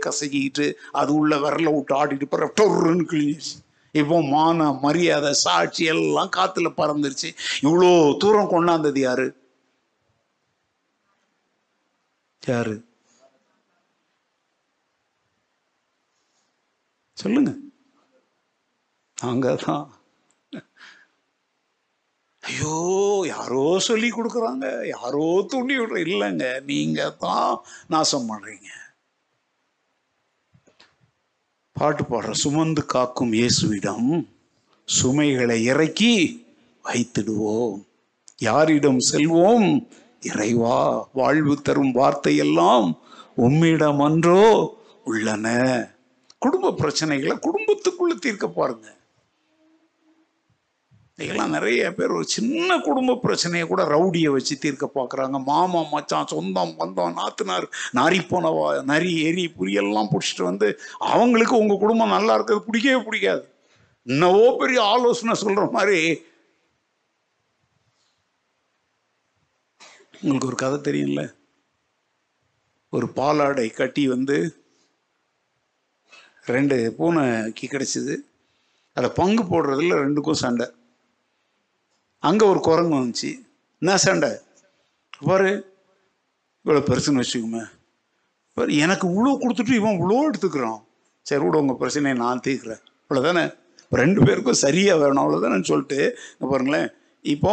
கசக்கிட்டு 0.06 0.66
அது 0.92 1.14
உள்ள 1.14 1.36
விரல 1.38 1.68
விட்டு 1.76 1.94
ஆடிட்டு 2.00 2.28
போகிற 2.32 2.48
டொருன்னு 2.60 3.06
கிழிஞ்சிருச்சு. 3.12 3.56
இப்போ 3.94 4.22
மான 4.34 4.72
மரியாதை 4.82 5.32
சாட்சி 5.44 5.84
எல்லாம் 5.84 6.32
காற்றுல 6.36 6.68
பறந்துருச்சு. 6.80 7.30
இவ்வளோ 7.62 7.90
தூரம் 8.18 8.52
கொண்டாந்தது 8.54 9.00
யாரு? 9.00 9.26
யாரு? 12.42 12.74
சொல்லுங்க. 17.16 17.52
நாங்க 19.18 19.54
தான். 19.66 19.84
ஐயோ 22.46 23.24
யாரோ 23.26 23.78
சொல்லி 23.78 24.08
கொடுக்குறாங்க. 24.10 24.86
யாரோ 24.86 25.44
தூண்டி 25.48 25.78
விடுற 25.78 25.96
இல்லைங்க. 26.06 26.62
நீங்க 26.64 27.10
தான் 27.10 27.60
நாசம் 27.88 28.28
பண்றீங்க. 28.30 28.70
பாட்டு 31.72 32.02
பாடுற 32.02 32.30
சுமந்து 32.30 32.86
காக்கும் 32.86 33.32
இயேசுவிடம் 33.32 34.28
சுமைகளை 34.88 35.62
இறக்கி 35.62 36.46
வைத்திடுவோம். 36.84 37.84
யாரிடம் 38.38 38.98
செல்வோம்? 39.12 39.86
இறைவா 40.20 41.08
வாழ்வு 41.12 41.62
தரும் 41.62 41.92
வார்த்தையெல்லாம் 41.92 43.00
உம்மிடம் 43.36 44.00
அன்றோ 44.00 44.44
உள்ளன. 45.04 45.46
குடும்ப 46.38 46.70
பிரச்சனைகளை 46.70 47.36
குடும்பத்துக்குள்ள 47.46 48.14
தீர்க்க 48.18 48.48
பாருங்க. 48.48 48.86
இதெல்லாம் 51.22 51.52
நிறைய 51.56 51.80
பேர் 51.96 52.14
ஒரு 52.16 52.26
சின்ன 52.34 52.78
குடும்ப 52.86 53.16
பிரச்சனையை 53.24 53.64
கூட 53.68 53.82
ரவுடியை 53.92 54.30
வச்சு 54.36 54.54
தீர்க்க 54.58 54.86
பார்க்குறாங்க. 54.94 55.36
மாமா 55.50 55.80
மச்சான் 55.92 56.30
சொந்தம் 56.32 56.72
பந்தம் 56.78 57.16
நாத்துனார் 57.18 57.66
நரி 57.98 58.18
போனவா 58.18 58.66
நரி 58.90 59.12
எரி 59.28 59.44
புரியெல்லாம் 59.58 60.10
பிடிச்சிட்டு 60.12 60.42
வந்து 60.42 60.68
அவங்களுக்கு 60.98 61.56
உங்கள் 61.62 61.82
குடும்பம் 61.84 62.14
நல்லா 62.16 62.34
இருக்கிறது 62.34 62.66
பிடிக்கவே 62.68 63.00
பிடிக்காது. 63.04 63.44
இன்னவோ 64.06 64.44
பெரிய 64.56 64.78
ஆலோசனை 64.82 65.34
சொல்கிற 65.44 65.66
மாதிரி 65.76 66.00
உங்களுக்கு 70.20 70.50
ஒரு 70.50 70.60
கதை 70.60 70.76
தெரியும்ல? 70.88 71.22
ஒரு 72.96 73.06
பாலாடை 73.16 73.70
கட்டி 73.70 74.02
வந்து 74.08 74.36
ரெண்டு 76.54 76.76
பூனைக்கு 76.98 77.66
கிடைச்சிது. 77.72 78.14
அதை 78.96 79.08
பங்கு 79.18 79.42
போடுறதுல 79.50 79.98
ரெண்டுக்கும் 80.04 80.42
சண்டை. 80.44 80.66
அங்கே 82.28 82.44
ஒரு 82.52 82.60
குரங்கு 82.68 82.96
வந்துச்சு. 82.98 83.30
என்ன 83.82 83.96
சண்டை? 84.06 84.30
பாரு 85.28 85.50
இவ்வளோ 86.64 86.80
பெருசுன்னு 86.88 87.22
வச்சுக்கோமே. 87.22 87.62
பாரு 88.56 88.76
எனக்கு 88.84 89.04
இவ்வளோ 89.10 89.32
கொடுத்துட்டு 89.42 89.74
இவன் 89.80 89.96
இவ்வளோ 89.98 90.20
எடுத்துக்கிறான். 90.28 90.80
சரி 91.28 91.42
விட 91.44 91.58
உங்கள் 91.62 91.78
பிரச்சனையை 91.82 92.16
நான் 92.24 92.44
தீர்க்கிறேன். 92.46 92.82
அவ்வளோதானே 93.04 93.44
இப்போ 93.84 93.96
ரெண்டு 94.02 94.20
பேருக்கும் 94.26 94.62
சரியாக 94.64 95.00
வேணும். 95.02 95.22
அவ்வளோதானு 95.22 95.68
சொல்லிட்டு 95.70 95.98
பாருங்களேன். 96.52 96.88
இப்போ 97.34 97.52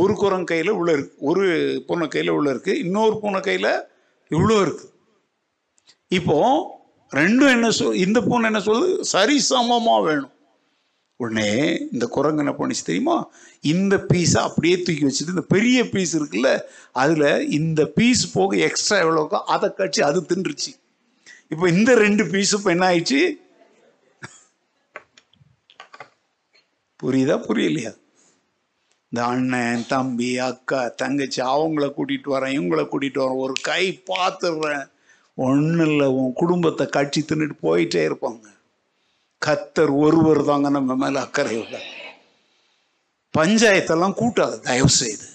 ஒரு 0.00 0.14
குரங்க 0.22 0.48
கையில் 0.50 0.70
உள்ள 0.78 0.90
இருக்கு. 0.96 1.14
ஒரு 1.28 1.44
பூனை 1.86 2.06
கையில் 2.14 2.32
உள்ள 2.38 2.48
இருக்கு. 2.54 2.72
இன்னொரு 2.84 3.14
பூனை 3.22 3.40
கையில் 3.40 3.70
இவ்வளோ 4.30 4.56
இருக்கு. 4.64 4.86
இப்போ 6.18 6.36
ரெண்டும் 7.20 7.52
என்ன 7.56 7.68
சொல் 7.78 8.00
இந்த 8.06 8.18
பூனை 8.28 8.46
என்ன 8.50 8.60
சொல்லுது? 8.66 8.90
சரி 9.14 9.36
சமமாக 9.50 10.00
வேணும். 10.08 10.34
உடனே 11.20 11.48
இந்த 11.92 12.06
குரங்கு 12.06 12.42
என்ன 12.42 12.52
பண்ணிச்சு 12.58 12.88
தெரியுமா? 12.88 13.16
இந்த 13.60 13.94
பீஸை 14.10 14.40
அப்படியே 14.48 14.76
தூக்கி 14.82 15.04
வச்சுட்டு 15.06 15.34
இந்த 15.36 15.46
பெரிய 15.54 15.78
பீஸ் 15.92 16.12
இருக்குல்ல 16.18 16.50
அதில் 17.02 17.48
இந்த 17.58 17.80
பீஸ் 17.96 18.22
போக 18.32 18.56
எக்ஸ்ட்ரா 18.68 18.98
எவ்வளோக்கோ 19.04 19.38
அதை 19.54 19.68
கட்சி 19.80 20.02
அது 20.08 20.20
தின்றுச்சு. 20.32 20.72
இப்போ 21.52 21.64
இந்த 21.68 21.90
ரெண்டு 22.04 22.24
பீஸும் 22.24 22.60
இப்போ 22.60 22.70
என்ன 22.70 22.86
ஆயிடுச்சு? 22.90 23.22
புரியுதா 27.02 27.38
புரியலையா? 27.48 27.92
இந்த 29.12 29.20
அண்ணன் 29.24 29.84
தம்பி 29.88 30.30
அக்கா 30.46 30.80
தங்கச்சி 31.02 31.40
அவங்கள 31.54 31.84
கூட்டிட்டு 31.96 32.28
வரேன் 32.34 32.54
இவங்கள 32.56 32.82
கூட்டிட்டு 32.92 33.22
வரேன் 33.22 33.42
ஒரு 33.44 33.54
கை 33.70 33.82
பார்த்துடுறேன். 34.10 34.86
ஒன்றும் 35.34 35.90
இல்லை 35.90 36.06
உன் 36.20 36.32
குடும்பத்தை 36.32 36.86
கட்சி 36.96 37.20
தின்னுட்டு 37.22 37.56
போயிட்டே 37.66 38.00
இருப்பாங்க. 38.08 38.44
கத்தர் 39.42 39.92
ஒருவர் 40.04 40.44
தாங்க 40.44 40.68
நம்ம 40.68 40.94
மேல 40.94 41.20
அக்கறை 41.20 41.56
உள்ள 41.62 41.76
பஞ்சாயத்தெல்லாம் 43.34 44.18
கூட்டாது 44.20 44.56
தயவு 44.60 44.90
செய்து. 45.00 45.26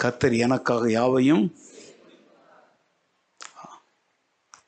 கத்தர் 0.00 0.36
எனக்காக 0.46 0.90
யாவையும் 0.90 1.44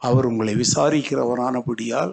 அவர் 0.09 0.29
உங்களை 0.31 0.55
விசாரிக்கிறவரானபடியால் 0.55 2.13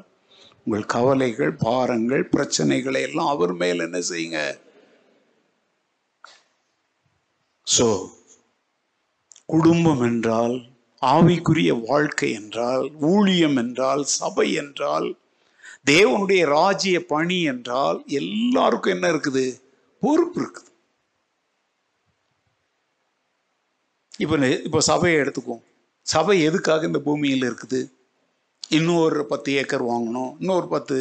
உங்கள் 0.63 0.85
கவலைகள் 0.95 1.53
பாரங்கள் 1.65 2.23
பிரச்சனைகளை 2.35 3.01
எல்லாம் 3.07 3.31
அவர் 3.33 3.53
மேல் 3.53 3.79
என்ன 3.79 3.99
செய்யுங்க? 4.09 4.39
சோ 7.67 7.87
குடும்பம் 9.49 10.03
என்றால் 10.09 10.55
ஆவிக்குரிய 11.01 11.71
வாழ்க்கை 11.89 12.29
என்றால் 12.39 12.85
ஊழியம் 13.11 13.57
என்றால் 13.63 14.03
சபை 14.03 14.47
என்றால் 14.63 15.07
தேவனுடைய 15.91 16.45
ராஜ்ய 16.45 16.97
பணி 17.05 17.37
என்றால் 17.51 18.03
எல்லாருக்கும் 18.19 18.93
என்ன 18.95 19.11
இருக்குது? 19.13 19.45
பொறுப்பு 20.03 20.39
இருக்குது. 20.41 20.71
இப்போ 24.23 24.35
இப்போ 24.67 24.79
சபையை 24.91 25.17
எடுத்துக்குவோம். 25.21 25.63
சபை 26.01 26.35
எதுக்காக 26.49 26.85
இந்த 26.85 26.99
பூமியில் 27.07 27.47
இருக்குது? 27.49 27.79
இன்னொரு 28.77 29.21
பத்து 29.25 29.49
ஏக்கர் 29.61 29.85
வாங்கணும் 29.91 30.31
இன்னொரு 30.39 30.67
பத்து 30.67 30.97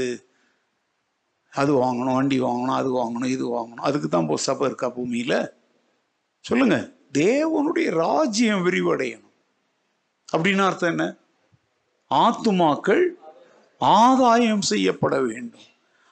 அது 1.52 1.72
வாங்கணும் 1.84 2.16
வண்டி 2.18 2.38
வாங்கணும் 2.40 2.78
அது 2.80 2.90
வாங்கணும் 3.00 3.32
இது 3.36 3.44
வாங்கணும். 3.56 3.86
அதுக்கு 3.88 4.08
தான் 4.08 4.24
இப்போ 4.26 4.36
சபை 4.48 4.66
இருக்கா 4.70 4.88
பூமியில்? 4.98 5.38
சொல்லுங்கள் 6.44 6.86
தேவனுடைய 7.16 7.90
ராஜ்யம் 7.90 8.66
விரிவடையணும். 8.66 9.32
அப்படின்னு 10.36 10.64
அர்த்தம் 10.64 10.90
என்ன? 10.90 11.14
ஆத்துமாக்கள் 12.10 13.04
ஆதாயம் 13.78 14.62
செய்யப்பட 14.62 15.20
வேண்டும். 15.20 15.64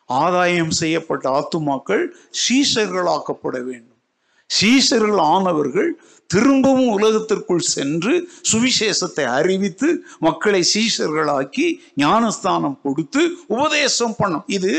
ஆதாயம் 0.07 0.71
செய்யப்பட்ட 0.71 1.25
ஆத்துமாக்கள் 1.31 2.05
சீசர்களாக்கப்பட 2.31 3.65
வேண்டும். 3.65 3.99
சீசர்கள் 4.47 5.19
ஆனவர்கள் 5.19 5.91
திரும்பவும் 6.27 6.89
உலகத்திற்குள் 6.89 7.59
சென்று 7.59 8.29
சுவிசேஷத்தை 8.53 9.25
அறிவித்து 9.25 10.05
மக்களை 10.19 10.65
சீசர்களாக்கி 10.75 11.79
ஞானஸ்தானம் 11.95 12.79
கொடுத்து 12.83 13.23
உபதேசம் 13.47 14.15
பண்ணும் 14.19 14.45
இது 14.47 14.73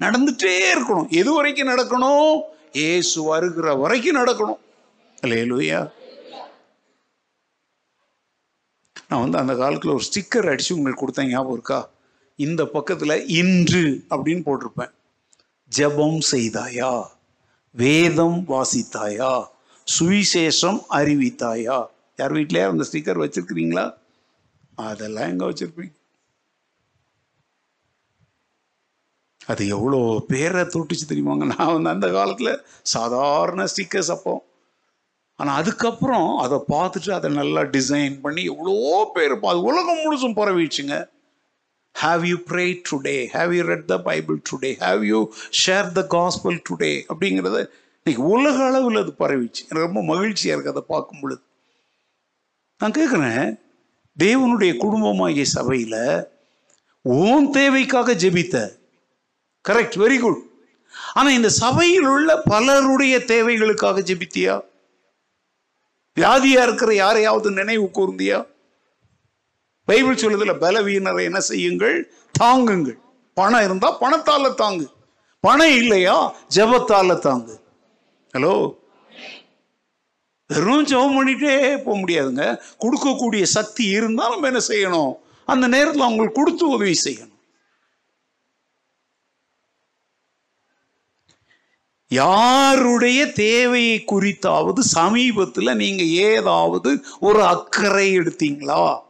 நடந்துட்டே 0.00 0.58
இருக்கணும். 0.74 1.08
எது 1.08 1.34
வரைக்கும் 1.34 1.68
நடக்கணும்? 1.68 2.40
ஏசு 2.72 3.22
வருகிற 3.22 3.74
வரைக்கும் 3.74 4.16
நடக்கணும். 4.16 4.60
அல்லேலூயா 5.22 5.90
நான் 9.08 9.20
வந்து 9.20 9.38
அந்த 9.38 9.56
காலத்தில் 9.56 9.90
ஒரு 9.90 10.04
ஸ்டிக்கர் 10.04 10.50
அடித்து 10.50 10.76
உங்களுக்கு 10.76 11.06
கொடுத்தேன் 11.06 11.28
ஞாபகம் 11.28 11.52
இருக்கா? 11.52 11.90
இந்த 12.36 12.66
பக்கத்தில் 12.66 13.26
இன்று 13.26 14.04
அப்படின்னு 14.10 14.42
போட்டிருப்பேன். 14.46 14.92
ஜெபம் 15.76 16.18
செய்தாயா? 16.30 17.06
வேதம் 17.70 18.44
வாசித்தாயா? 18.48 19.46
சுவிசேஷம் 19.98 20.80
அறிவித்தாயா? 20.90 21.86
யார் 22.16 22.32
வீட்லயா 22.32 22.68
அந்த 22.68 22.86
ஸ்டிக்கர் 22.92 23.22
வச்சிருக்கிறீங்களா? 23.24 23.94
அதெல்லாம் 24.74 25.28
எங்க 25.28 25.44
வச்சிருப்பீங்க? 25.44 25.92
அது 29.46 29.68
எவ்வளோ 29.68 30.24
பேரை 30.28 30.62
தொட்டுச்சு 30.62 31.06
தெரியுமாங்க? 31.08 31.56
நான் 31.56 31.72
வந்து 31.72 31.90
அந்த 31.90 32.10
காலத்தில் 32.10 32.64
சாதாரண 32.82 33.64
ஸ்டிக்கர்ஸ் 33.64 34.10
அப்போ. 34.10 34.34
ஆனால் 35.36 35.56
அதுக்கப்புறம் 35.56 36.36
அதை 36.36 36.58
பார்த்துட்டு 36.68 37.10
அதை 37.10 37.30
நல்லா 37.30 37.60
டிசைன் 37.60 38.20
பண்ணி 38.20 38.44
எவ்வளோ 38.44 39.10
பேர் 39.14 39.32
பா- 39.32 39.48
அது 39.48 39.62
உலகம் 39.62 39.98
முழுசும் 39.98 40.38
பரவிடுச்சுங்க. 40.38 41.08
Have 42.02 42.24
you 42.24 42.36
pray 42.36 42.82
today 42.90 43.26
have 43.32 43.52
you 43.54 43.62
read 43.62 43.84
the 43.84 44.00
Bible 44.00 44.42
today 44.52 44.76
have 44.78 45.02
you 45.02 45.32
share 45.66 45.92
the 45.92 46.06
gospel 46.10 46.62
today 46.70 47.02
அப்படிங்கிறத 47.08 47.70
இன்னைக்கு 48.06 48.28
உலக 48.28 48.64
அளவில் 48.64 48.96
அது 48.96 49.12
பரவிச்சு 49.18 49.62
எனக்கு 49.68 49.86
ரொம்ப 49.86 50.02
மகிழ்ச்சியாக 50.02 50.60
இருக்குது 50.60 50.70
அதை 50.70 50.82
பார்க்கும் 50.86 51.20
பொழுது. 51.20 51.42
நான் 52.78 52.90
கேட்குறேன் 52.90 53.60
தேவனுடைய 54.18 54.76
குடும்பமாகிய 54.76 55.42
சபையில் 55.42 56.26
ஓன் 57.02 57.50
தேவைக்காக 57.50 58.12
ஜெபித்த. 58.14 58.56
கரெக்ட் 59.68 59.96
வெரி 59.96 60.20
குட் 60.20 60.40
ஆனால் 61.12 61.32
இந்த 61.32 61.48
சபையில் 61.48 62.06
உள்ள 62.06 62.36
பலருடைய 62.36 63.18
தேவைகளுக்காக 63.18 64.00
ஜெபித்தியா? 64.00 64.62
வியாதியா 66.20 66.62
இருக்கிற 66.62 66.94
யாரையாவது 66.94 67.50
நினைவு 67.50 67.84
கூர்ந்தியா? 67.84 68.46
பைபிள் 69.84 70.14
சொல்லுதுல 70.14 70.58
பலவீனரை 70.58 71.24
என்ன 71.24 71.40
செய்யுங்கள்? 71.40 72.12
தாங்குங்கள். 72.32 72.98
பணம் 73.34 73.64
இருந்தா 73.64 74.00
பணத்தால 74.00 74.54
தாங்கு. 74.54 74.86
பணம் 75.40 75.70
இல்லையா? 75.70 76.34
ஜபத்தால 76.54 77.14
தாங்கு. 77.16 77.60
ஹலோ 78.32 78.74
வெறும் 80.46 80.86
ஜெபம் 80.86 81.16
பண்ணிட்டே 81.18 81.82
போக 81.82 81.98
முடியாதுங்க. 81.98 82.60
கொடுக்கக்கூடிய 82.80 83.42
சக்தி 83.42 83.84
இருந்தால் 83.84 84.40
நம்ம 84.40 84.46
என்ன 84.46 84.60
செய்யணும்? 84.68 85.14
அந்த 85.46 85.66
நேரத்தில் 85.68 86.00
அவங்களுக்கு 86.00 86.42
கொடுத்து 86.42 86.68
உதவி 86.68 87.00
செய்யணும். 87.04 87.31
யாருடைய 92.12 93.32
தேவையை 93.32 94.04
குறித்தாவது 94.12 94.78
சமீபத்தில் 94.78 95.76
நீங்க 95.76 96.02
ஏதாவது 96.02 96.90
ஒரு 97.20 97.44
அக்கறை 97.44 98.18
எடுத்தீங்களா? 98.18 99.00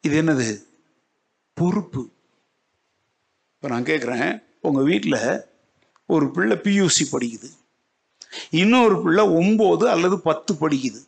இது 0.00 0.22
என்னது? 0.22 0.48
பொறுப்பு. 1.54 2.02
இப்போ 3.54 3.68
நான் 3.68 3.82
கேட்குறேன் 3.82 4.42
உங்கள் 4.60 4.84
வீட்டில் 4.84 5.20
ஒரு 6.06 6.30
பிள்ளை 6.30 6.56
பியூசி 6.56 7.04
படிக்குது. 7.12 7.50
இன்னொரு 8.50 9.02
பிள்ளை 9.02 9.24
ஒம்பது 9.26 9.84
அல்லது 9.84 10.20
பத்து 10.20 10.54
படிக்குது. 10.54 11.00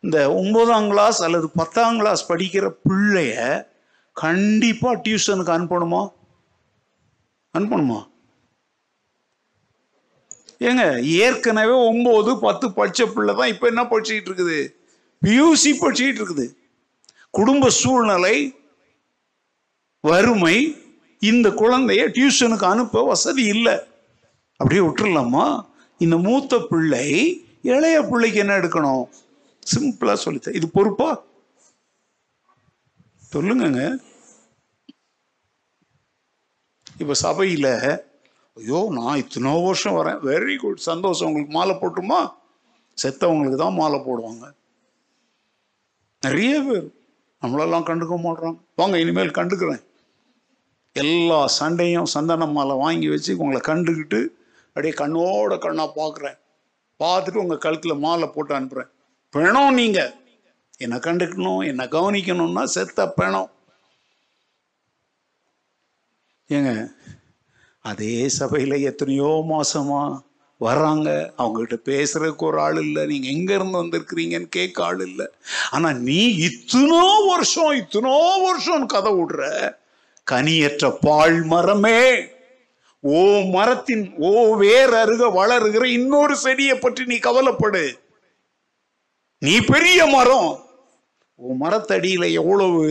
இந்த 0.00 0.34
ஒன்பதாம் 0.34 0.88
கிளாஸ் 0.88 1.22
அல்லது 1.22 1.50
பத்தாம் 1.50 1.96
கிளாஸ் 1.96 2.32
படிக்கிற 2.32 2.66
பிள்ளைய 2.88 3.66
கண்டிப்பாக 4.12 5.00
டியூஷனுக்கு 5.04 5.52
அனுப்பணுமா? 5.58 6.02
அனுப்பணுமா 7.56 8.00
ஏங்க 10.68 10.84
ஏற்கனவே 11.24 11.74
ஒம்பது 11.90 12.32
பத்து 12.40 12.66
படிச்ச 12.68 13.06
பிள்ளை 13.14 13.32
தான் 13.38 13.50
இப்போ 13.52 13.66
என்ன 13.70 13.82
படிச்சுக்கிட்டு 13.82 14.30
இருக்குது? 14.30 14.58
பியூசி 15.22 15.70
படிச்சுக்கிட்டு 15.80 16.20
இருக்குது. 16.20 16.46
குடும்ப 17.30 17.68
சூழ்நிலை 17.68 18.36
வறுமை 20.04 20.56
இந்த 21.30 21.48
குழந்தைய 21.60 22.02
டியூஷனுக்கு 22.16 22.66
அனுப்ப 22.72 23.02
வசதி 23.10 23.44
இல்லை. 23.54 23.76
அப்படியே 24.60 24.82
விட்டுடலாமா 24.86 25.44
இந்த 26.00 26.16
மூத்த 26.16 26.58
பிள்ளை 26.70 27.06
இளைய 27.72 27.98
பிள்ளைக்கு 28.08 28.38
என்ன 28.44 28.58
எடுக்கணும்? 28.60 29.04
சிம்பிளாக 29.72 30.18
சொல்லித்தேன் 30.24 30.58
இது 30.58 30.66
பொறுப்பா? 30.68 31.10
சொல்லுங்கங்க. 33.34 33.82
இப்போ 37.04 37.14
சபையில 37.26 37.68
ஐயோ 38.58 38.78
நான் 38.96 39.18
இத்தனோ 39.22 39.52
வருஷம் 39.64 39.96
வரேன். 39.96 40.18
வெரி 40.28 40.54
குட் 40.60 40.78
சந்தோஷம். 40.90 41.26
உங்களுக்கு 41.28 41.52
மாலை 41.56 41.74
போட்டுமா? 41.80 42.20
செத்தவங்களுக்கு 42.98 43.58
தான் 43.62 43.76
மாலை 43.78 43.98
போடுவாங்க. 44.06 44.44
நிறைய 46.22 46.52
பேர் 46.66 46.86
நம்மளெல்லாம் 47.42 47.86
கண்டுக்க 47.88 48.16
மாட்றாங்க. 48.26 48.58
வாங்க 48.80 48.96
இனிமேல் 49.04 49.36
கண்டுக்கிறேன். 49.38 49.82
எல்லா 51.02 51.40
சண்டையும் 51.58 52.10
சந்தன 52.14 52.48
மாலை 52.56 52.76
வாங்கி 52.84 53.08
வச்சு 53.14 53.32
உங்களை 53.42 53.60
கண்டுக்கிட்டு 53.70 54.20
அப்படியே 54.74 54.94
கண்ணோட 55.02 55.58
கண்ணா 55.64 55.86
பார்க்குறேன் 56.00 56.38
பார்த்துட்டு 57.02 57.42
உங்கள் 57.44 57.62
கழுத்தில் 57.64 58.02
மாலை 58.06 58.28
போட்டு 58.36 58.54
அனுப்புகிறேன் 58.58 58.90
பிணம் 59.34 59.78
நீங்கள் 59.80 60.12
என்னை 60.84 61.00
கண்டுக்கணும்? 61.08 61.62
என்னை 61.72 61.86
கவனிக்கணும்னா 61.96 62.64
செத்த 62.76 63.08
பிணம். 63.18 63.50
ஏங்க 66.56 66.72
அதே 67.84 68.14
சபையில் 68.38 68.84
எத்தனையோ 68.90 69.30
மாசமா 69.52 70.02
வர்றாங்க. 70.60 71.08
அவங்ககிட்ட 71.40 71.76
பேசுறதுக்கு 71.88 72.44
ஒரு 72.48 72.58
ஆள் 72.64 72.78
இல்லை. 72.84 73.02
நீங்க 73.10 73.26
எங்க 73.34 73.50
இருந்து 73.54 73.80
வந்திருக்கிறீங்கன்னு 73.82 74.48
கேட்க 74.56 74.78
ஆள் 74.84 75.02
இல்லை. 75.08 75.26
ஆனா 75.70 75.88
நீ 76.08 76.20
இத்தனோ 76.48 77.06
வருஷம் 77.30 77.72
இத்தனோ 77.80 78.18
வருஷம் 78.44 78.86
கதை 78.94 79.12
விடுற 79.12 79.42
கனியற்ற 80.26 80.88
பால் 81.06 81.38
மரமே 81.52 82.00
ஓ 83.04 83.22
மரத்தின் 83.54 84.04
ஓ 84.28 84.30
வேர் 84.56 84.94
அருக 85.00 85.22
வளருகிற 85.38 85.84
இன்னொரு 85.98 86.34
செடியை 86.36 86.76
பற்றி 86.76 87.02
நீ 87.10 87.16
கவலைப்படு. 87.26 87.84
நீ 89.42 89.54
பெரிய 89.72 90.00
மரம். 90.16 90.52
உன் 91.40 91.60
மரத்தடியில 91.62 92.24
எவ்வளவு 92.40 92.82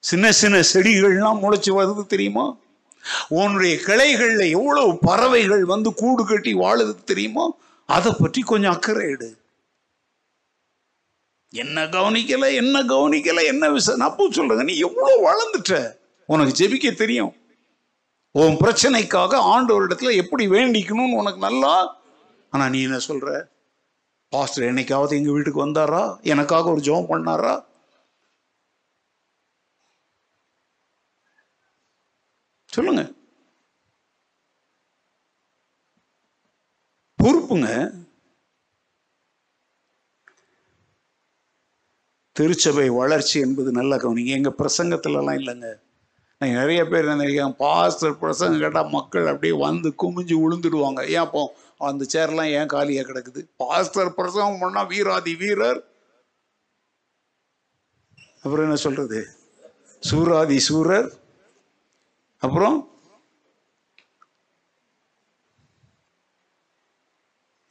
சின்ன 0.00 0.32
சின்ன 0.32 0.58
செடிகள்லாம் 0.72 1.40
முளைச்சி 1.42 1.70
வருது 1.70 2.06
தெரியுமா? 2.06 2.56
உன்னுடைய 3.28 3.76
கிளைகளில் 3.76 4.50
எவ்வளவு 4.50 4.98
பறவைகள் 4.98 5.64
வந்து 5.64 5.94
கூடு 5.94 6.26
கட்டி 6.26 6.54
வாழுது 6.54 7.04
தெரியுமா? 7.04 7.52
அதை 7.86 8.12
பற்றி 8.18 8.40
கொஞ்சம் 8.40 8.72
அக்கறை 8.72 9.10
எடு. 9.10 9.38
என்ன 11.52 11.84
கவனிக்கல 11.84 12.54
என்ன 12.54 12.82
கவனிக்கல 12.82 13.44
என்ன 13.44 13.70
விஷயம் 13.70 13.98
நான் 13.98 14.08
அப்போ 14.08 14.28
சொல்றேங்க 14.28 14.64
நீ 14.64 14.76
எவ்வளவு 14.76 15.30
வளர்ந்துட்ட? 15.30 15.94
உனக்கு 16.26 16.64
ஜெபிக்க 16.64 16.94
தெரியும். 16.94 17.34
உன் 18.30 18.56
பிரச்சனைக்காக 18.56 19.32
ஆண்டவரிடத்துல 19.54 20.16
எப்படி 20.16 20.48
வேண்டிக்கணும்னு 20.48 21.16
உனக்கு 21.16 21.38
நல்லா? 21.38 22.00
ஆனா 22.50 22.68
நீ 22.68 22.82
என்ன 22.82 22.98
சொல்ற? 23.08 23.42
பாஸ்டர் 24.28 24.74
என்னைக்காவது 24.74 25.10
எங்க 25.10 25.32
வீட்டுக்கு 25.32 25.66
வந்தாரா? 25.66 26.20
எனக்காக 26.20 26.70
ஒரு 26.70 26.80
ஜெபம் 26.80 27.10
பண்ணாரா? 27.10 27.68
சொல்லுங்க. 32.72 33.12
பொறுப்புங்க. 37.22 37.98
திருச்சபை 42.32 42.88
வளர்ச்சி 42.88 43.40
என்பது 43.40 43.72
நல்ல 43.72 43.96
கவனிங்க 43.96 44.26
எங்க 44.26 44.54
பிரசங்கத்துலலாம் 44.58 45.38
இல்லைங்க. 45.40 45.80
நான் 46.38 46.50
நிறைய 46.50 46.84
பேர் 46.84 47.04
நினைக்கிறேன் 47.04 47.56
பாஸ்டர் 47.56 48.18
பிரசங்கம் 48.18 48.60
கேட்டால் 48.60 48.88
மக்கள் 48.88 49.26
அப்படியே 49.26 49.58
வந்து 49.58 49.94
குமிஞ்சு 50.02 50.36
விழுந்துடுவாங்க 50.42 51.08
ஏன் 51.08 51.16
அப்போ? 51.16 51.56
அந்த 51.78 52.04
சேர்லாம் 52.12 52.50
ஏன் 52.50 52.66
காலியாக 52.66 53.12
கிடக்குது? 53.12 53.48
பாஸ்டர் 53.56 54.14
பிரசங்கம் 54.14 54.60
பண்ணால் 54.60 54.86
வீராதி 54.86 55.34
வீரர். 55.34 55.84
அப்புறம் 58.36 58.64
என்ன 58.64 58.76
சொல்றது? 58.76 59.28
சூராதி 60.10 60.56
சூரர். 60.56 61.19
அப்புறம்? 62.40 62.88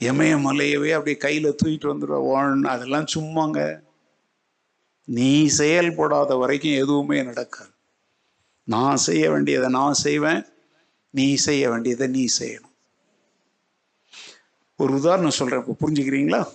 எமய 0.02 0.34
மலையவே 0.40 0.92
அப்படியே 0.92 1.18
கையில் 1.18 1.56
தூக்கிட்டு 1.64 1.92
வந்துடுவான் 1.92 2.64
அதெல்லாம் 2.64 3.06
சும்மாங்க. 3.16 3.82
நீ 5.04 5.46
செயல்படாத 5.46 6.36
வரைக்கும் 6.36 6.80
எதுவுமே 6.84 7.24
நடக்காது. 7.24 7.72
நான் 8.64 8.98
செய்ய 8.98 9.32
வேண்டியதை 9.32 9.70
நான் 9.70 9.94
செய்வேன் 9.94 10.46
நீ 11.10 11.36
செய்ய 11.36 11.70
வேண்டியதை 11.70 12.08
நீ 12.08 12.26
செய்யணும். 12.40 12.76
ஒரு 14.76 14.94
உதாரணம் 14.94 15.30
சொல்றேன் 15.30 15.66
இப்போ 15.66 15.88
புரிஞ்சுக்கிறீங்களா? 15.88 16.52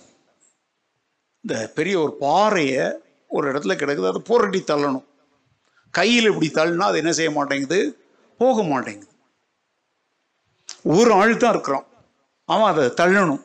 இந்த 1.41 1.71
பெரிய 1.75 1.99
ஒரு 1.99 2.13
பாறையை 2.13 2.85
ஒரு 3.27 3.51
இடத்துல 3.51 3.75
கிடக்குது 3.81 4.07
அதை 4.07 4.21
புரட்டி 4.25 4.59
தள்ளணும். 4.59 5.05
கையில் 5.91 6.25
இப்படி 6.25 6.49
தள்ளினா 6.53 6.87
அது 6.89 6.97
என்ன 6.97 7.11
செய்ய 7.11 7.31
மாட்டேங்குது? 7.31 8.04
போக 8.37 8.63
மாட்டேங்குது. 8.63 9.13
ஒரு 10.83 11.11
ஆள் 11.13 11.37
தான் 11.37 11.53
இருக்கிறான். 11.53 11.85
அவன் 12.45 12.71
அதை 12.71 12.85
தள்ளணும். 12.87 13.43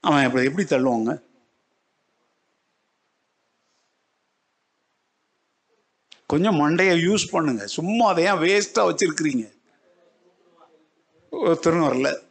அவன் 0.00 0.24
எப்படி 0.24 0.44
எப்படி 0.44 0.64
தள்ளுவாங்க? 0.64 1.24
கொஞ்சம் 6.26 6.60
மண்டையை 6.60 6.94
யூஸ் 7.08 7.30
பண்ணுங்க. 7.30 7.66
சும்மா 7.66 8.08
அதை 8.08 8.24
ஏன் 8.24 8.40
வேஸ்டா 8.44 8.80
வச்சிருக்கிறீங்க. 8.88 9.44
ஒருத்தரும் 11.30 11.86
வரல. 11.86 12.24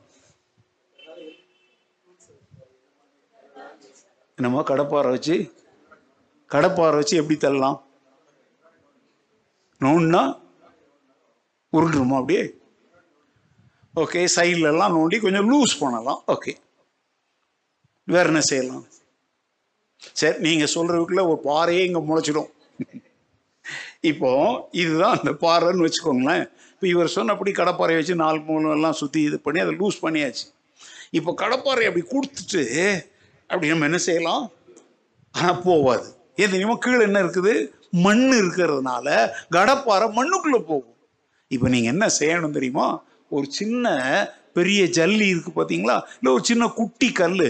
என்னமோ 4.36 4.62
கடப்பாறை 4.62 5.10
வச்சு 5.10 5.36
கடப்பாறை 6.50 6.96
வச்சு 6.96 7.18
எப்படி 7.18 7.38
தள்ளலாம்? 7.40 7.78
நோண்டினா 9.82 10.22
உருண்டுருமா 11.74 12.18
அப்படியே? 12.20 12.44
ஓகே 13.96 14.22
சைட்லலாம் 14.36 14.96
நோண்டி 14.98 15.20
கொஞ்சம் 15.20 15.50
லூஸ் 15.52 15.80
பண்ணலாம். 15.80 16.22
ஓகே 16.28 16.54
வேற 18.08 18.26
என்ன 18.28 18.42
செய்யலாம்? 18.42 18.86
சரி 20.20 20.38
நீங்கள் 20.40 20.74
சொல்கிறதுக்குள்ள 20.76 21.24
ஒரு 21.28 21.40
பாறையே 21.50 21.84
இங்கே 21.86 22.02
முளைச்சிடும். 22.10 22.52
இப்போ 24.02 24.30
இதுதான் 24.72 25.18
அந்த 25.18 25.32
பாறைன்னு 25.32 25.86
வச்சுக்கோங்களேன். 25.86 26.44
இப்போ 26.74 26.88
இவர் 26.88 27.08
சொன்னபடி 27.08 27.52
கடப்பாறை 27.52 27.94
வச்சு 27.96 28.16
நாலு 28.16 28.40
மூணு 28.40 28.70
எல்லாம் 28.70 28.98
சுற்றி 29.02 29.22
இது 29.22 29.40
பண்ணி 29.40 29.60
அதை 29.60 29.74
லூஸ் 29.76 30.04
பண்ணியாச்சு. 30.04 30.46
இப்போ 31.12 31.32
கடப்பாறை 31.38 31.86
அப்படி 31.90 32.04
கொடுத்துட்டு 32.14 32.64
அப்படி 33.50 33.68
நம்ம 33.70 33.86
என்ன 33.86 33.98
செய்யலாம்? 33.98 34.52
ஆனால் 35.34 35.62
போவாது. 35.62 36.08
ஏன் 36.36 36.52
தெரியுமா? 36.54 36.78
கீழே 36.78 37.04
என்ன 37.04 37.20
இருக்குது? 37.24 37.54
மண் 38.04 38.26
இருக்கிறதுனால 38.40 39.08
கடப்பாறை 39.56 40.08
மண்ணுக்குள்ளே 40.18 40.60
போகும். 40.72 40.96
இப்போ 41.52 41.68
நீங்கள் 41.70 41.94
என்ன 41.94 42.06
செய்யணும் 42.20 42.58
தெரியுமா? 42.58 42.88
ஒரு 43.32 43.48
சின்ன 43.50 43.86
பெரிய 44.54 44.82
ஜல்லி 44.98 45.28
இருக்கு 45.28 45.52
பார்த்தீங்களா 45.52 45.96
இல்லை 46.18 46.30
ஒரு 46.34 46.44
சின்ன 46.44 46.68
குட்டி 46.80 47.10
கல் 47.12 47.48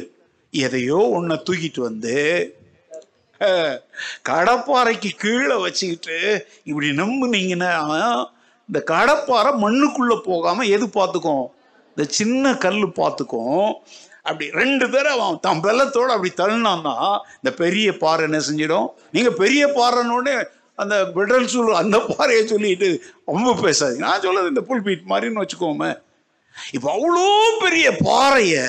எதையோ 0.54 1.00
ஒன்றை 1.18 1.36
தூக்கிட்டு 1.48 1.82
வந்து 1.82 2.16
கடப்பாறைக்கு 4.30 5.10
கீழே 5.18 5.56
வச்சுக்கிட்டு 5.56 6.18
இப்படி 6.64 6.88
நம்புனீங்கன்னா 7.02 7.74
இந்த 8.70 8.80
கடப்பாறை 8.94 9.52
மண்ணுக்குள்ளே 9.64 10.18
போகாமல் 10.24 10.68
எது 10.68 10.86
பார்த்துக்கும் 10.86 11.46
இந்த 11.90 12.04
சின்ன 12.10 12.54
கல் 12.56 12.80
பார்த்துக்கும் 13.02 13.66
அப்படி 14.28 14.46
ரெண்டு 14.62 14.86
பேரும் 14.94 15.16
அவன் 15.16 15.40
தன் 15.46 15.64
வெள்ளத்தோடு 15.68 16.14
அப்படி 16.16 16.32
தள்ளினான்னா 16.42 16.96
இந்த 17.40 17.52
பெரிய 17.64 17.88
பாறை 18.04 18.24
என்ன 18.28 18.40
செஞ்சிடும்? 18.48 18.88
நீங்கள் 19.16 19.40
பெரிய 19.42 19.64
பாறைன்னொடனே 19.80 20.36
அந்த 20.82 20.96
பெட்ரல் 21.16 21.52
சூழ் 21.52 21.82
அந்த 21.82 21.98
பாறையை 22.12 22.44
சொல்லிட்டு 22.54 22.88
ரொம்ப 23.32 23.52
பேசாதீங்க. 23.66 24.06
நான் 24.08 24.24
சொல்லுறது 24.26 24.54
இந்த 24.54 24.64
புல்பீட் 24.70 25.12
மாதிரின்னு 25.12 25.44
வச்சுக்கோமே. 25.44 25.92
இப்போ 26.76 26.88
அவ்வளோ 26.96 27.28
பெரிய 27.64 27.88
பாறையை 28.08 28.66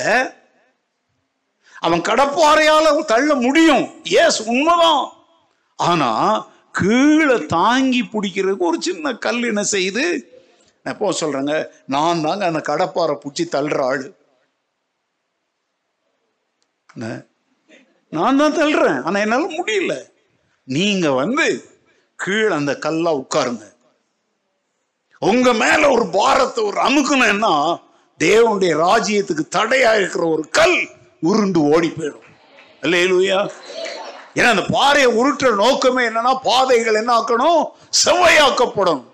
அவன் 1.86 2.02
கடப்பாறையால் 2.10 3.10
தள்ள 3.12 3.30
முடியும். 3.46 3.84
எஸ் 4.22 4.40
உண்மைதான். 4.52 5.04
ஆனால் 5.88 6.36
கீழே 6.78 7.36
தாங்கி 7.56 8.00
பிடிக்கிறதுக்கு 8.12 8.68
ஒரு 8.70 8.78
சின்ன 8.86 9.12
கல் 9.26 9.42
என்ன 9.50 9.62
செய்யுது? 9.74 10.04
நான் 10.82 10.94
எப்போ 10.94 11.12
சொல்கிறேங்க 11.20 11.54
நான் 11.94 12.22
தாங்க 12.26 12.44
அந்த 12.50 12.62
கடப்பாறை 12.70 13.14
பிடிச்சி 13.22 13.44
தள்ளுற 13.56 13.80
ஆள். 13.90 14.04
நான் 18.10 18.36
தான் 18.36 18.56
தள்ளுறேன். 18.56 19.02
ஆனா 19.02 19.20
என்னால 19.20 19.46
முடியல. 19.46 20.02
நீங்க 20.64 21.10
வந்து 21.10 21.64
கீழே 22.16 22.54
அந்த 22.54 22.76
கல்லா 22.76 23.14
உட்காருங்க. 23.14 23.74
உங்க 25.18 25.52
மேல 25.52 25.90
ஒரு 25.90 26.06
பாரத்தை 26.06 26.64
ஒரு 26.64 26.80
அமுக்கணும்னா 26.80 27.80
தேவனுடைய 28.18 28.72
ராஜ்யத்துக்கு 28.86 29.40
தடையா 29.56 29.96
இருக்கிற 29.96 30.26
ஒரு 30.26 30.48
கல் 30.48 30.88
உருண்டு 31.20 31.60
ஓடி 31.62 31.92
போயிடும். 31.96 32.24
இல்லையா 32.82 33.50
ஏன்னா 34.34 34.48
அந்த 34.50 34.64
பாறையை 34.70 35.16
உருட்டுற 35.18 35.54
நோக்கமே 35.54 36.06
என்னன்னா 36.06 36.38
பாதைகள் 36.42 36.94
என்ன 36.94 37.18
ஆக்கணும்? 37.18 37.64
செவ்வையாக்கப்படணும். 38.04 39.04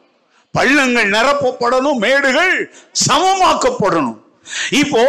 பள்ளங்கள் 0.53 1.11
நிரப்பப்படணும். 1.11 1.95
மேடுகள் 1.95 2.75
சமமாக்கப்படணும். 3.09 4.22
இப்போ 4.71 5.03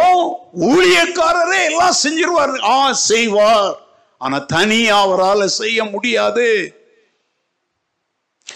ஊழியக்காரரே 0.59 1.63
எல்லாம் 1.63 1.95
செஞ்சிருவார். 2.03 2.63
ஆ 2.63 2.91
செய்வார். 2.91 3.79
ஆனா 4.17 4.39
தனியா 4.39 5.01
அவரால் 5.01 5.47
செய்ய 5.47 5.85
முடியாது. 5.85 6.77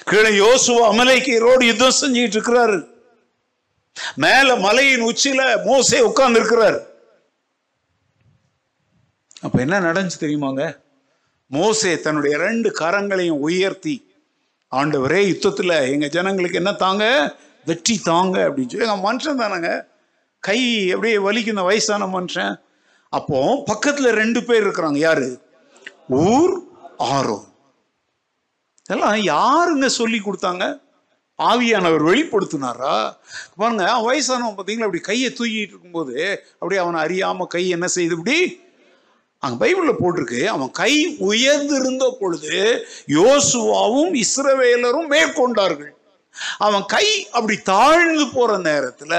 கீழே 0.04 0.30
யோசுவா 0.30 0.84
அமலைக்கீரோடு 0.92 1.64
யுத்தம் 1.64 2.00
செஞ்சுட்டு 2.02 2.38
இருக்கிறாரு. 2.38 2.88
மேல 4.16 4.56
மலையின் 4.56 5.02
உச்சியில 5.02 5.64
மோசே 5.64 6.00
உட்கார்ந்து 6.00 6.40
இருக்கிறார் 6.40 6.86
அப்ப 9.42 9.60
என்ன 9.60 9.80
நடந்துச்சு 9.80 10.20
தெரியுமாங்க? 10.20 10.78
மோசே 11.48 12.00
தன்னுடைய 12.00 12.38
ரெண்டு 12.38 12.70
கரங்களையும் 12.80 13.40
உயர்த்தி 13.40 14.16
ஆண்டவரே 14.72 15.20
யுத்தத்துல 15.32 15.92
எங்க 15.92 16.08
ஜனங்களுக்கு 16.08 16.58
என்ன 16.58 16.72
தாங்க? 16.72 17.36
வெற்றி 17.66 18.00
தாங்க. 18.00 18.50
அப்படின்னு 18.50 18.70
சொல்லி 18.70 18.88
மனுஷன் 18.88 19.44
தானங்க. 19.44 19.88
கை 20.48 20.60
அப்படியே 20.94 21.18
வலிக்கும் 21.28 21.56
இந்த 21.56 21.66
வயசான 21.70 22.08
மனுஷன். 22.16 22.54
அப்போ 23.14 23.40
பக்கத்தில் 23.70 24.18
ரெண்டு 24.22 24.40
பேர் 24.48 24.66
இருக்கிறாங்க. 24.66 25.00
யாரு? 25.08 25.30
ஊர் 26.26 26.56
ஆரோ 27.14 27.40
இதெல்லாம் 28.84 29.18
யாருங்க 29.36 29.88
சொல்லி 30.00 30.20
கொடுத்தாங்க? 30.26 30.66
ஆவியானவர் 31.40 32.04
வெளிப்படுத்தினாரா? 32.10 32.94
பாருங்க 33.60 33.84
வயசானவன் 34.06 34.56
பார்த்தீங்களா? 34.58 34.88
அப்படி 34.88 35.02
கையை 35.10 35.30
தூக்கிட்டு 35.32 35.74
இருக்கும்போது 35.74 36.16
அப்படியே 36.60 36.80
அவனை 36.84 37.00
அறியாமல் 37.06 37.52
கை 37.56 37.64
என்ன 37.76 37.88
செய்து 37.98 38.16
இப்படி 38.18 38.38
அங்கே 39.44 39.58
பைபிளில் 39.64 40.02
போட்டிருக்கு. 40.04 40.40
அவன் 40.54 40.72
கை 40.80 40.94
உயர்ந்திருந்த 41.30 42.06
பொழுது 42.22 42.56
யோசுவாவும் 43.18 44.14
இஸ்ரவேலரும் 44.24 45.12
மேற்கொண்டார்கள். 45.16 45.94
அவன் 46.58 46.86
கை 46.86 47.28
அப்படி 47.32 47.58
தாழ்ந்து 47.58 48.28
போற 48.34 48.58
நேரத்துல 48.58 49.14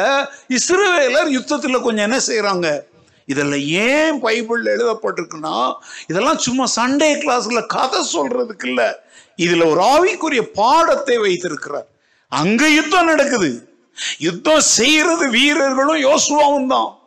இஸ்ரவேலர் 0.48 1.30
யுத்தத்துல 1.30 1.82
கொஞ்சம் 1.82 2.10
என்ன 2.10 2.18
செய்யறாங்க 2.26 2.86
இதெல்லாம் 3.26 3.60
ஏன் 3.60 4.24
பைபிள்ல 4.24 4.68
எழுதப்பட்டிருக்குன்னா 4.76 5.72
இதெல்லாம் 6.06 6.38
சும்மா 6.38 6.64
சண்டே 6.76 7.10
கிளாஸ்ல 7.14 7.66
கதை 7.66 8.06
சொல்றதுக்கு 8.12 8.66
இல்ல. 8.66 9.06
இதுல 9.36 9.70
ஒரு 9.70 9.80
ஆவிக்குரிய 9.80 10.40
பாடத்தை 10.40 11.18
வைத்திருக்கிறார். 11.18 11.86
அங்க 12.28 12.68
யுத்தம் 12.68 13.04
நடக்குது. 13.04 13.68
யுத்தம் 14.18 14.60
செய்யறது 14.60 15.30
வீரர்களும் 15.30 16.02
யோசுவாவும் 16.02 16.66
தான். 16.66 16.98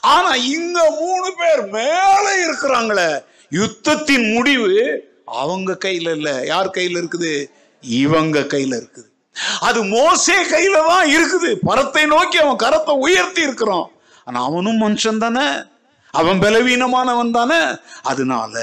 ஆனா 0.00 0.34
இங்க 0.34 0.96
மூணு 1.00 1.34
பேர் 1.38 1.68
மேல 1.68 2.46
இருக்கிறாங்களே. 2.46 3.24
யுத்தத்தின் 3.50 4.32
முடிவு 4.34 5.04
அவங்க 5.24 5.78
கையில 5.84 6.16
இல்ல. 6.16 6.42
யார் 6.44 6.68
கையில 6.68 7.02
இருக்குது? 7.02 7.44
இவங்க 7.80 8.40
கையில 8.40 8.80
இருக்குது. 8.82 9.12
அது 9.60 9.82
மோசே 9.82 10.36
கையில 10.42 10.86
தான் 10.88 11.06
இருக்குது. 11.06 11.54
பரத்தை 11.62 12.06
நோக்கி 12.06 12.38
அவன் 12.38 12.62
கரத்தை 12.62 12.90
உயர்த்தி 12.90 13.42
இருக்கிறான். 13.42 13.90
ஆனா 14.24 14.44
அவனும் 14.44 14.80
மனுஷன் 14.80 15.18
தானே. 15.18 15.62
அவன் 16.10 16.38
பலவீனமானவன் 16.38 17.30
தானே. 17.30 17.76
அதனால 18.02 18.54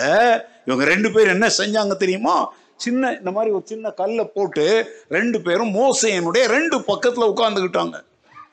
இவங்க 0.65 0.85
ரெண்டு 0.85 1.11
பேரும் 1.11 1.31
என்ன 1.31 1.49
செஞ்சாங்க 1.57 1.95
தெரியுமா? 1.95 2.53
சின்ன 2.75 3.11
இந்த 3.11 3.31
மாதிரி 3.31 3.53
ஒரு 3.53 3.63
சின்ன 3.65 3.89
கல்லை 3.89 4.25
போட்டு 4.25 4.65
ரெண்டு 5.09 5.41
பேரும் 5.41 5.75
மோசையனுடைய 5.75 6.45
ரெண்டு 6.45 6.79
பக்கத்துல 6.79 7.33
உட்கார்ந்துக்கிட்டாங்க 7.33 8.03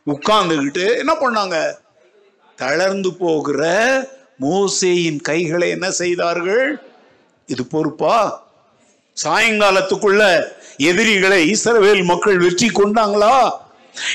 உட்கார்ந்துக்கிட்டு 0.06 0.96
என்ன 0.96 1.12
பண்ணாங்க? 1.12 1.72
தளர்ந்து 2.56 3.14
போகிற 3.14 3.62
மோசேயின் 4.40 5.20
கைகளை 5.20 5.68
என்ன 5.68 5.90
செய்தார்கள்? 5.90 6.82
இது 7.46 7.66
பொறுப்பா? 7.66 8.46
சாயங்காலத்துக்குள்ள 9.24 10.46
எதிரிகளை 10.78 11.40
இஸ்ரவேல் 11.50 12.04
மக்கள் 12.04 12.38
வெற்றி 12.38 12.68
கொண்டாங்களா? 12.68 13.50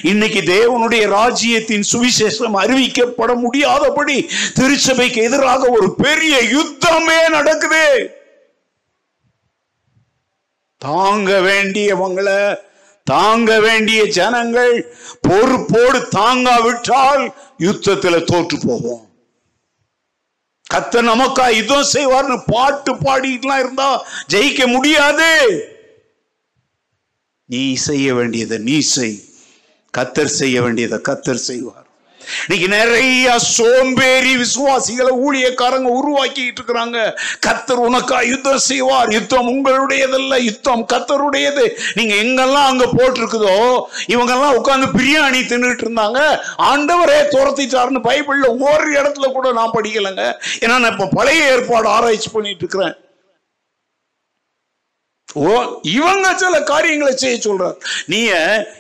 இன்னைக்கு 0.01 0.41
தேவனுடைய 0.41 1.07
ராஜ்யத்தின் 1.07 1.85
சுவிசேஷம் 1.91 2.57
அறிவிக்கப்பட 2.63 3.35
முடியாதபடி 3.35 4.29
திருச்சபைக்கு 4.53 5.21
எதிராக 5.21 5.69
ஒரு 5.69 5.95
பெரிய 5.95 6.35
யுத்தமே 6.37 7.29
நடக்குது. 7.29 7.87
தாங்க 10.77 11.39
வேண்டியவங்களை 11.39 12.55
தாங்க 13.03 13.59
வேண்டிய 13.59 14.05
ஜனங்கள் 14.05 14.93
பொறுப்போடு 15.21 16.07
தாங்காவிட்டால் 16.15 17.33
யுத்தத்துல 17.57 18.23
தோற்று 18.23 18.59
போவோம். 18.65 19.09
கத்த 20.73 21.01
நமக்கா 21.01 21.45
யுத்தம் 21.55 21.91
செய்வார்னு 21.93 22.43
பாட்டு 22.45 22.93
பாடிட்டுலாம் 22.95 23.59
இருந்தா 23.59 24.05
ஜெயிக்க 24.29 24.67
முடியாது. 24.67 25.31
நீ 27.53 27.63
செய்ய 27.87 28.09
வேண்டியதை 28.13 28.57
நீ 28.67 28.79
செய். 28.95 29.15
கத்தர் 29.93 30.37
செய்ய 30.41 30.57
வேண்டியதை 30.65 30.99
கத்தர் 31.07 31.47
செய்வார். 31.49 31.79
இன்னைக்கு 32.43 32.67
நிறைய 32.75 33.33
சோம்பேறி 33.55 34.31
விசுவாசிகளை 34.35 35.11
ஊழியக்காரங்க 35.25 35.89
உருவாக்கிட்டு 35.97 36.59
இருக்கிறாங்க. 36.59 36.97
கத்தர் 37.45 37.81
உனக்கா 37.87 38.19
யுத்தம் 38.27 38.63
செய்வார். 38.67 39.09
யுத்தம் 39.11 39.49
உங்களுடையதல்ல 39.53 40.37
யுத்தம் 40.43 40.83
கத்தருடையது. 40.93 41.65
நீங்க 41.97 42.13
எங்கெல்லாம் 42.23 42.69
அங்க 42.71 42.85
போட்டிருக்குதோ 42.97 43.57
இவங்கெல்லாம் 44.13 44.57
உட்காந்து 44.59 44.89
பிரியாணி 44.99 45.41
தின்னுட்டு 45.51 45.85
இருந்தாங்க. 45.87 46.21
ஆண்டவரே 46.71 47.19
துரத்திட்டாருன்னு 47.35 48.07
பைபிள்ல 48.09 48.49
ஒரு 48.71 48.87
இடத்துல 48.99 49.31
கூட 49.37 49.51
நான் 49.59 49.75
படிக்கலைங்க. 49.77 50.25
ஏன்னா 50.59 50.75
நான் 50.79 50.93
இப்ப 50.95 51.11
பழைய 51.19 51.51
ஏற்பாடு 51.51 51.89
ஆராய்ச்சி 51.97 52.31
பண்ணிட்டு 52.37 52.65
இருக்கிறேன். 52.65 52.97
ஓ 55.41 55.51
இவங்க 55.97 56.27
சில 56.37 56.55
காரியங்களை 56.63 57.13
செய்ய 57.17 57.37
சொல்றார். 57.45 57.77
நீ 58.11 58.19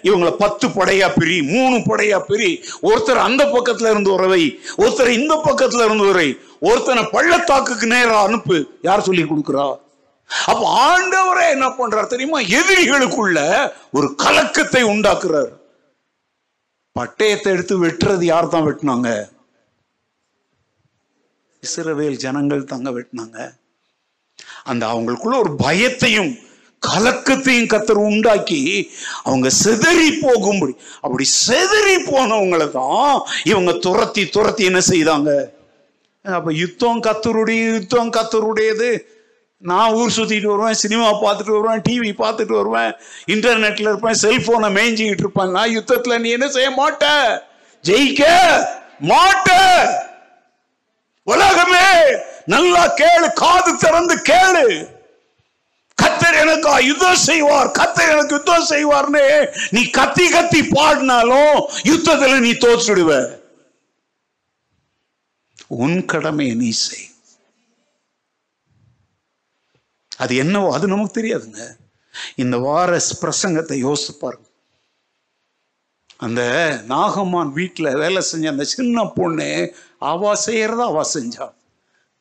இவங்களை 0.07 0.31
பத்து 0.43 0.65
படையா 0.67 1.07
பிரி 1.15 1.37
மூணு 1.53 1.77
படையா 1.89 2.19
பிரி 2.27 2.49
ஒருத்தர் 2.89 3.25
அந்த 3.27 3.43
பக்கத்துல 3.55 3.91
இருந்து 3.93 4.11
வரவை 4.15 4.43
ஒருத்தர் 4.83 5.17
இந்த 5.19 5.35
பக்கத்துல 5.47 5.85
இருந்து 5.87 6.05
வரை 6.11 6.27
ஒருத்தனை 6.69 7.03
பள்ளத்தாக்குக்கு 7.15 7.87
நேரா 7.95 8.17
அனுப்பு 8.27 8.57
யார் 8.89 9.07
சொல்லி 9.07 9.23
கொடுக்குறா? 9.23 9.65
அப்ப 10.51 10.61
ஆண்டவரே 10.89 11.47
என்ன 11.55 11.67
பண்றார் 11.79 12.11
தெரியுமா? 12.13 12.39
எதிரிகளுக்குள்ள 12.59 13.39
ஒரு 13.97 14.07
கலக்கத்தை 14.23 14.83
உண்டாக்குறார். 14.93 15.51
பட்டயத்தை 16.95 17.49
எடுத்து 17.55 17.75
வெட்டுறது 17.83 18.25
யார் 18.33 18.53
தான் 18.53 18.65
வெட்டினாங்க? 18.67 19.09
இஸ்ரவேல் 21.63 22.21
ஜனங்கள் 22.23 22.69
தாங்க 22.71 22.89
வெட்டினாங்க. 22.99 23.37
அந்த 24.65 24.83
அவங்களுக்குள்ள 24.87 25.37
ஒரு 25.39 25.53
பயத்தையும் 25.65 26.31
கலக்கத்தையும் 26.81 27.69
கத்தர் 27.73 27.99
உண்டாக்கி 28.09 28.89
அவங்க 29.23 29.49
செதறி 29.63 30.09
போகும்படி 30.21 30.73
அப்படி 31.01 31.25
செதறி 31.47 31.95
போனவங்களை 32.11 32.71
தான் 32.71 33.21
இவங்க 33.43 33.71
துரத்தி 33.85 34.23
துரத்தி 34.29 34.63
என்ன 34.63 34.81
செய்தாங்க? 34.89 35.31
அப்ப 36.25 36.53
யுத்தம் 36.53 37.01
கத்தருடைய 37.01 37.61
யுத்தம் 37.73 38.11
கத்தருடையது. 38.11 38.91
நான் 39.63 39.93
ஊர் 39.93 40.15
சுத்திட்டு 40.17 40.45
வருவேன் 40.45 40.73
சினிமா 40.73 41.07
பார்த்துட்டு 41.23 41.53
வருவேன் 41.57 41.83
டிவி 41.89 42.11
பார்த்துட்டு 42.23 42.53
வருவேன் 42.57 42.91
இன்டர்நெட்ல 43.27 43.91
இருப்பேன் 43.91 44.21
செல்போனை 44.21 44.69
மேய்ஞ்சிக்கிட்டு 44.77 45.23
இருப்பேன். 45.25 45.51
நான் 45.51 45.75
யுத்தத்துல 45.77 46.19
நீ 46.19 46.29
என்ன 46.29 46.47
செய்ய 46.47 46.69
மாட்ட? 46.69 47.05
ஜெயிக்க 47.85 48.23
மாட்ட! 49.11 49.49
உலகமே 51.23 51.87
நல்லா 52.53 52.83
கேளு 52.99 53.27
காது 53.41 53.71
திறந்து 53.83 54.15
கேளு. 54.29 54.65
கத்தர் 55.97 56.39
எனக்கு 56.41 56.71
யுத்தம் 56.85 57.23
செய்வார் 57.27 57.69
கத்தர் 57.79 58.11
எனக்கு 58.13 58.35
யுத்தம் 58.37 58.69
செய்வார்னு 58.73 59.23
நீ 59.75 59.81
கத்தி 59.99 60.25
கத்தி 60.35 60.61
பாடினாலும் 60.75 61.55
யுத்தத்தில் 61.91 62.43
நீ 62.45 62.51
தோற்றுடுவ 62.65 63.11
உன் 65.83 65.99
கடமையை 66.05 66.55
நீ 66.55 66.69
செய். 66.85 67.07
அது 70.23 70.33
என்னவோ 70.43 70.67
அது 70.75 70.87
நமக்கு 70.87 71.17
தெரியாதுங்க. 71.19 71.63
இந்த 72.35 72.55
வார 72.65 72.99
பிரசங்கத்தை 73.21 73.75
யோசிச்சு 73.85 74.13
பாருங்க. 74.19 74.47
அந்த 76.19 76.41
நாகம்மான் 76.87 77.51
வீட்டில் 77.51 77.97
வேலை 78.01 78.21
செஞ்ச 78.21 78.49
அந்த 78.49 78.63
சின்ன 78.63 79.05
பொண்ணு 79.17 79.49
அவ 80.11 80.33
செய்யறத 80.45 80.81
அவ 80.91 81.03
செஞ்சா. 81.13 81.45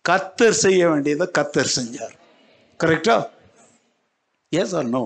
கத்தர் 0.09 0.61
செய்ய 0.64 0.88
வேண்டியதை 0.88 1.26
கத்தர் 1.38 1.76
செஞ்சார். 1.78 2.16
கரெக்டா 2.80 3.16
எஸ் 4.49 4.74
ஆர் 4.74 4.90
நோ 4.97 5.05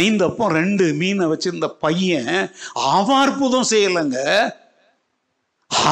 ஐந்தப்போ 0.00 0.44
ரெண்டு 0.58 0.84
மீனை 1.00 1.26
வச்சிருந்த 1.32 1.68
பையன் 1.84 2.34
அவன் 2.72 3.20
அற்புதம் 3.24 3.70
செய்யலைங்க. 3.70 4.18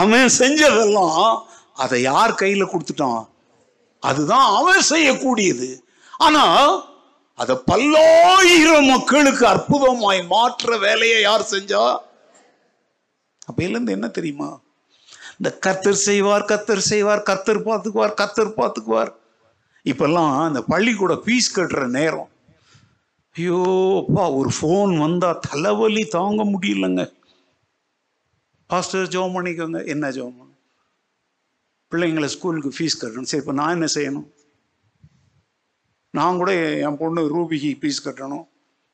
அவன் 0.01 0.31
செஞ்சதெல்லாம் 0.39 1.29
அதை 1.83 1.99
யார் 2.03 2.39
கையில் 2.41 2.71
கொடுத்துட்டான்? 2.73 3.23
அதுதான் 4.03 4.47
அவன் 4.59 4.83
செய்யக்கூடியது. 4.93 5.69
ஆனால் 6.27 6.71
அதை 7.43 7.55
பல்லாயிரம் 7.71 8.89
மக்களுக்கு 8.93 9.45
அற்புதமாய் 9.53 10.21
மாற்ற 10.35 10.77
வேலையை 10.85 11.19
யார் 11.29 11.51
செஞ்சா? 11.55 11.85
அப்பையிலேருந்து 13.49 13.97
என்ன 13.97 14.09
தெரியுமா? 14.19 14.51
இந்த 15.39 15.51
கத்தர் 15.67 15.99
செய்வார் 16.09 16.49
கத்தர் 16.51 16.89
செய்வார் 16.91 17.27
கத்தர் 17.31 17.61
பார்த்துக்குவார் 17.69 18.15
கத்தர் 18.21 18.53
பார்த்துக்குவார். 18.61 19.11
இப்பெல்லாம் 19.91 20.33
இந்த 20.51 20.61
பள்ளிக்கூட 20.73 21.15
ஃபீஸ் 21.25 21.55
கட்டுற 21.57 21.83
நேரம். 21.99 22.31
ஐயோ 23.37 23.61
அப்பா 24.03 24.25
ஒரு 24.41 24.51
ஃபோன் 24.59 24.93
வந்தா 25.05 25.31
தலைவலி 25.49 26.05
தாங்க 26.17 26.43
முடியலங்க. 26.53 27.03
பாஸ்டர் 28.71 29.13
ஜோம் 29.15 29.35
பண்ணிக்கோங்க. 29.37 29.81
என்ன 29.95 30.11
ஜோம் 30.19 30.39
பிள்ளைங்களை 31.93 32.29
ஸ்கூலுக்கு 32.35 32.71
ஃபீஸ் 32.77 33.01
கட்டணும். 33.01 33.29
சரி 33.31 33.43
இப்போ 33.43 33.55
நான் 33.61 33.75
என்ன 33.77 33.89
செய்யணும்? 33.97 34.29
நான் 36.17 36.41
கூட 36.41 36.53
என் 36.87 36.97
பொண்ணு 36.97 37.23
ரூபிக்கு 37.35 37.71
ஃபீஸ் 37.81 38.05
கட்டணும். 38.05 38.45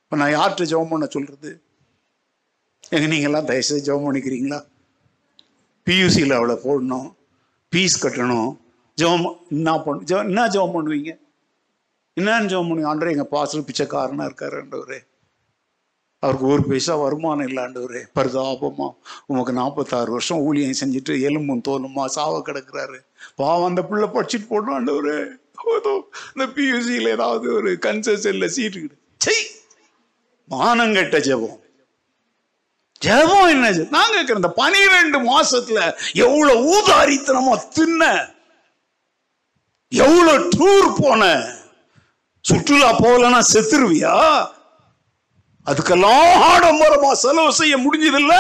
இப்போ 0.05 0.16
நான் 0.21 0.35
யார்கிட்ட 0.35 0.64
ஜெபம் 0.73 0.93
பண்ண 0.93 1.07
சொல்கிறது 1.07 1.51
எங்க 2.89 3.07
நீங்கள்லாம் 3.14 3.49
தயவுசெய்து 3.51 3.87
ஜெபம் 3.89 4.07
பண்ணிக்கிறீங்களா? 4.07 4.59
பியூசியில் 5.87 6.39
அவளை 6.39 6.55
போடணும். 6.64 7.09
ஃபீஸ் 7.73 7.97
கட்டணும். 8.03 8.51
ஜெபம் 8.97 9.37
என்ன 9.51 9.83
பண்ண 9.83 10.03
ஜெ 10.05 10.16
என்ன 10.18 10.47
ஜெபம் 10.47 10.75
பண்ணுவீங்க? 10.77 11.12
என்னன்னு 12.21 12.51
ஜெபம் 12.53 12.71
பண்ணுவீங்க? 12.71 12.91
ஆண்டவரே 12.93 13.14
எங்கள் 13.16 13.33
பாசல் 13.35 13.66
பிச்சைக்காரனாக 13.68 14.31
இருக்காரு 14.31 14.57
ஆண்டவரே. 14.62 14.99
அவருக்கு 16.23 16.47
ஒரு 16.47 16.62
பைசா 16.71 16.95
வருமானம் 16.97 17.47
இல்லை 17.47 17.62
ஆண்டவரே. 17.64 18.03
பரிதாபமா. 18.14 18.89
உமக்கு 19.27 19.53
நாற்பத்தாறு 19.53 20.11
வருஷம் 20.11 20.39
ஊழியம் 20.39 20.79
செஞ்சுட்டு 20.81 21.21
எலும்பும் 21.21 21.62
தோலுமா 21.68 22.05
சாவ 22.07 22.43
கிடக்குறாரு. 22.47 22.99
பாவம் 23.37 23.68
அந்த 23.68 23.85
பிள்ளை 23.85 24.09
படிச்சுட்டு 24.09 24.51
போடணும் 24.51 25.39
போதும். 25.65 26.13
இந்த 26.37 26.61
பியூசியில் 26.61 27.09
ஏதாவது 27.09 27.55
ஒரு 27.55 27.79
கன்செஷனில் 27.83 28.47
சீட்டு 28.47 28.81
கிடு 28.81 28.97
செய் 29.17 29.47
மானங்கட்ட 30.51 31.19
ஜெபம். 31.29 31.59
ஜெபம் 33.05 33.49
என்ன 33.49 33.71
நாங்க 33.91 34.15
இருக்கிற 34.15 34.35
இந்த 34.35 34.49
பனிரெண்டு 34.49 35.19
மாசத்துல 35.19 35.97
எவ்வளவு 36.13 36.61
ஊதாரித்தனமா 36.73 37.69
தின்ன? 37.69 38.29
எவ்வளவு 39.89 40.49
டூர் 40.57 40.95
போன? 40.99 41.23
சுற்றுலா 42.41 42.99
போகலன்னா 42.99 43.41
செத்துருவியா? 43.53 44.47
அதுக்கெல்லாம் 45.67 46.29
ஆடம்பரமா 46.51 47.13
செலவு 47.13 47.53
செய்ய 47.53 47.77
முடிஞ்சதில்ல. 47.77 48.35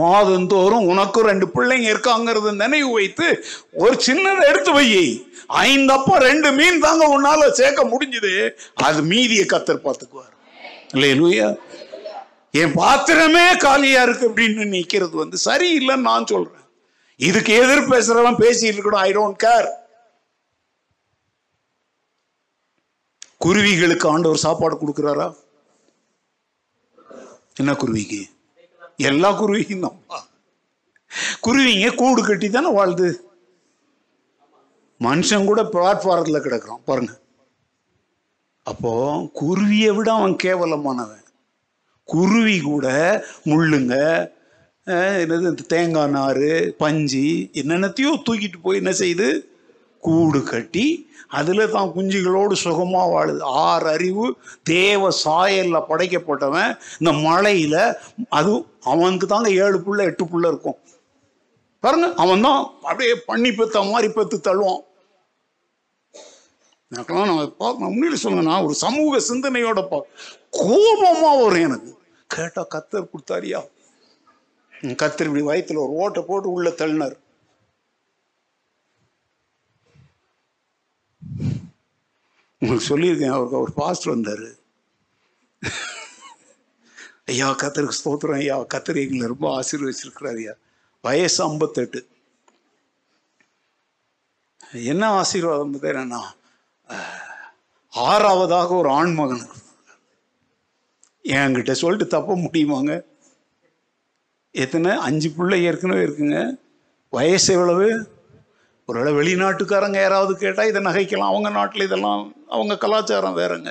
மாதந்தோறும் 0.00 0.86
உனக்கும் 0.86 1.26
ரெண்டு 1.30 1.46
பிள்ளைங்க 1.46 1.88
இருக்காங்கிறது 1.94 2.54
நினைவு 2.54 2.92
வைத்து 2.92 3.44
ஒரு 3.72 4.00
சின்னதை 4.06 4.44
எடுத்து 4.48 4.72
வை. 4.72 4.88
ஐந்து 5.46 5.92
அப்பா 5.92 6.16
ரெண்டு 6.16 6.52
மீன் 6.52 6.80
தாங்க 6.80 7.04
உன்னால 7.16 7.50
சேர்க்க 7.50 7.84
முடிஞ்சது. 7.84 8.50
அது 8.74 9.02
மீதியை 9.02 9.44
கத்தர் 9.44 9.84
பார்த்துக்குவார். 9.86 10.32
இல்லையா 10.92 11.54
என் 12.50 12.72
பாத்திரமே 12.72 13.56
காலியா 13.56 14.02
இருக்கு 14.02 14.30
அப்படின்னு 14.30 14.66
நிற்கிறது 14.66 15.16
வந்து 15.16 15.38
சரியில்லைன்னு 15.44 16.08
நான் 16.10 16.26
சொல்றேன். 16.26 16.66
இதுக்கு 17.16 17.52
எதிர் 17.54 17.88
பேசுறவன் 17.88 18.40
பேசிட்டு 18.42 18.80
இருக்கணும். 18.80 19.04
ஐ 19.06 19.12
டோன்ட் 19.12 19.40
கேர் 19.46 19.70
குருவிகளுக்கு 23.44 24.06
ஆண்டவர் 24.08 24.44
சாப்பாடு 24.44 24.76
கொடுக்குறாரா? 24.76 25.36
என்ன 27.56 27.72
குருவிக்கு? 27.74 28.20
எல்லா 28.98 29.28
குருவியும் 29.40 29.84
தான். 29.84 29.98
குருவிங்க 31.44 31.88
கூடு 32.00 32.20
கட்டி 32.22 32.48
தானே 32.50 32.70
வாழுது 32.78 33.08
மனுஷன் 35.00 35.48
கூட 35.50 35.60
பிளாட்ஃபாரத்தில் 35.74 36.44
கிடக்குறான் 36.46 36.86
பாருங்க. 36.88 37.12
அப்போ 38.66 38.92
குருவியை 39.40 39.90
விட 39.96 40.08
அவன் 40.18 40.36
கேவலமானவன். 40.44 41.24
குருவி 42.08 42.56
கூட 42.60 42.86
முள்ளுங்க 43.50 43.94
என்னது 45.22 45.50
தேங்காய் 45.72 46.12
நார் 46.14 46.48
பஞ்சு 46.82 47.26
என்னென்னத்தையோ 47.60 48.10
தூக்கிட்டு 48.26 48.58
போய் 48.62 48.80
என்ன 48.82 48.92
செய்யுது 49.00 49.28
கூடு 50.06 50.40
கட்டி 50.52 50.86
அதில் 51.38 51.72
தான் 51.74 51.92
குஞ்சுகளோடு 51.94 52.54
சுகமாக 52.62 53.06
வாழுது. 53.12 53.40
ஆறு 53.66 53.86
அறிவு 53.96 54.26
தேவ 54.72 55.10
சாயலில் 55.24 55.86
படைக்கப்பட்டவன் 55.90 56.72
இந்த 57.00 57.12
மலையில் 57.26 57.80
அதுவும் 58.38 58.66
அவனுக்கு 58.92 59.26
தாங்க 59.32 59.50
ஏழு 59.64 59.78
புள்ள 59.86 60.02
எட்டு 60.10 60.24
புள்ள 60.32 60.44
இருக்கும். 60.52 60.78
பாருங்க 61.84 62.08
அவன் 62.24 62.44
தான் 62.46 62.60
அப்படியே 62.88 63.14
பண்ணி 63.30 63.50
பெத்த 63.60 63.82
மாதிரி 63.92 64.08
பெத்து 64.18 64.36
தள்ளுவான். 64.48 64.82
எனக்கெல்லாம் 66.92 67.30
நான் 67.30 67.58
பார்க்கணும் 67.62 67.92
முன்னாடி 67.94 68.18
சொல்லுங்க 68.22 68.44
நான் 68.50 68.66
ஒரு 68.66 68.74
சமூக 68.84 69.20
சிந்தனையோட 69.30 69.80
பா 69.90 69.98
கோபமா 70.60 71.30
வரும் 71.42 71.64
எனக்கு. 71.68 71.90
கேட்டால் 72.34 72.70
கத்தர் 72.74 73.10
கொடுத்தாரியா? 73.12 73.60
கத்தர் 75.02 75.28
இப்படி 75.28 75.44
வயித்துல 75.50 75.82
ஒரு 75.84 75.94
ஓட்டை 76.02 76.22
போட்டு 76.28 76.48
உள்ள 76.56 76.70
தள்ளினார். 76.80 77.16
உங்களுக்கு 82.64 82.98
சொல்லியிருக்கேன் 82.98 83.32
அவருக்கு 83.32 83.56
அவர் 83.56 83.72
பாஸ்டர் 83.74 84.12
வந்தார். 84.12 84.46
ஐயா 87.26 87.56
கத்தருக்கு 87.56 87.92
ஸ்தோத்திரம் 88.04 88.34
ஐயா. 88.34 88.58
கத்தர் 88.58 89.02
எங்களை 89.02 89.26
ரொம்ப 89.26 89.60
ஆசீர்வச்சிருக்கிறார் 89.60 90.36
ஐயா. 90.36 90.52
வயசு 91.02 91.44
ஐம்பத்தெட்டு. 91.44 92.06
என்ன 94.72 95.08
ஆசீர்வாதம் 95.08 95.82
என்னன்னா 95.82 96.22
ஆறாவதாக 97.96 98.68
ஒரு 98.68 98.88
ஆண்மகன் 98.88 99.48
என்கிட்ட 101.22 101.72
சொல்லிட்டு 101.72 102.06
தப்ப 102.06 102.36
முடியுமாங்க? 102.36 103.04
எத்தனை? 104.50 104.90
அஞ்சு 104.90 105.30
பிள்ளை 105.30 105.62
ஏற்கனவே 105.64 106.04
இருக்குங்க. 106.04 106.58
வயசு 107.10 107.54
எவ்வளவு? 107.54 108.13
ஒருவேளை 108.86 109.12
வெளிநாட்டுக்காரங்க 109.18 110.00
யாராவது 110.00 110.36
கேட்டால் 110.36 110.68
இதை 110.68 110.82
நகைக்கலாம். 110.84 111.32
அவங்க 111.32 111.50
நாட்டில் 111.50 111.84
இதெல்லாம் 111.84 112.22
அவங்க 112.48 112.78
கலாச்சாரம் 112.78 113.36
வேறங்க. 113.36 113.70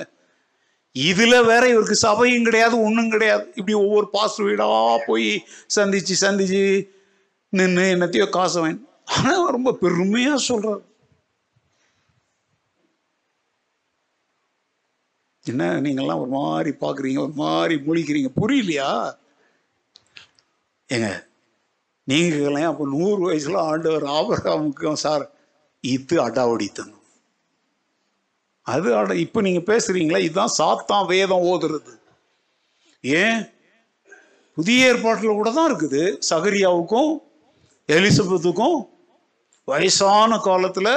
இதில் 0.92 1.44
வேற 1.44 1.68
இவருக்கு 1.68 1.94
சபையும் 1.94 2.44
கிடையாது 2.44 2.82
ஒன்றும் 2.82 3.10
கிடையாது. 3.10 3.44
இப்படி 3.54 3.72
ஒவ்வொரு 3.72 4.08
பாஸ்டர் 4.10 4.46
வீடாக 4.46 5.04
போய் 5.06 5.30
சந்திச்சு 5.76 6.14
சந்திச்சு 6.20 6.62
நின்று 7.48 7.84
என்னத்தையோ 7.94 8.28
காசு 8.28 8.60
வாங்கி 8.60 8.84
ஆனால் 9.04 9.50
ரொம்ப 9.50 9.72
பெருமையாக 9.72 10.38
சொல்கிறார் 10.38 10.82
என்ன 15.46 15.80
நீங்கள்லாம் 15.80 16.20
ஒரு 16.20 16.30
மாதிரி 16.30 16.70
பார்க்குறீங்க 16.80 17.18
ஒரு 17.18 17.32
மாதிரி 17.32 17.74
முழிக்கிறீங்க. 17.86 18.30
புரியலையா? 18.40 18.90
ஏங்க 20.88 21.08
நீங்களாம் 22.10 22.70
அப்போ 22.70 22.84
நூறு 22.94 23.20
வயசுல 23.28 23.60
ஆண்டவர் 23.70 24.04
ஆபரகாமுக்கும் 24.18 25.02
சார் 25.04 25.24
இது 25.84 26.16
அடாவடித்தனம். 26.26 27.00
அது 28.66 28.88
அட 28.98 29.14
இப்போ 29.24 29.38
நீங்க 29.46 29.60
பேசுறீங்களா 29.72 30.20
இதுதான் 30.26 30.56
சாத்தான் 30.58 31.08
வேதம் 31.12 31.46
ஓதுறது. 31.52 31.92
ஏன்? 33.04 33.40
புதிய 34.56 34.86
ஏற்பாட்டில் 34.88 35.38
கூட 35.38 35.50
தான் 35.52 35.68
இருக்குது. 35.70 36.02
சகரியாவுக்கும் 36.30 37.10
எலிசபெத்துக்கும் 37.88 38.78
வயசான 39.68 40.38
காலத்தில் 40.38 40.92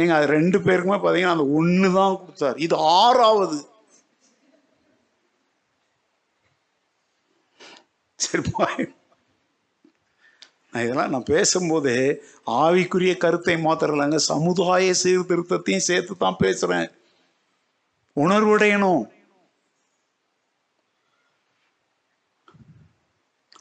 ஏங்க 0.00 0.14
அது 0.16 0.26
ரெண்டு 0.36 0.58
பேருக்குமே 0.58 0.98
பார்த்தீங்கன்னா 1.00 1.36
அந்த 1.36 1.46
ஒன்று 1.58 1.88
தான் 1.98 2.16
கொடுத்தாரு. 2.20 2.56
இது 2.66 2.76
ஆறாவது. 2.76 3.58
சரி 8.24 8.42
பாய். 8.56 8.86
நான் 10.72 10.84
இதெல்லாம் 10.84 11.12
நான் 11.14 11.30
பேசும்போது 11.34 11.92
ஆவிக்குரிய 12.64 13.12
கருத்தை 13.22 13.54
மாத்திரலங்க 13.64 14.18
சமுதாய 14.32 14.92
சீர்திருத்தத்தையும் 15.02 15.86
சேர்த்து 15.88 16.14
தான் 16.16 16.40
பேசுறேன். 16.42 16.88
உணர்வுடையணும். 18.16 19.02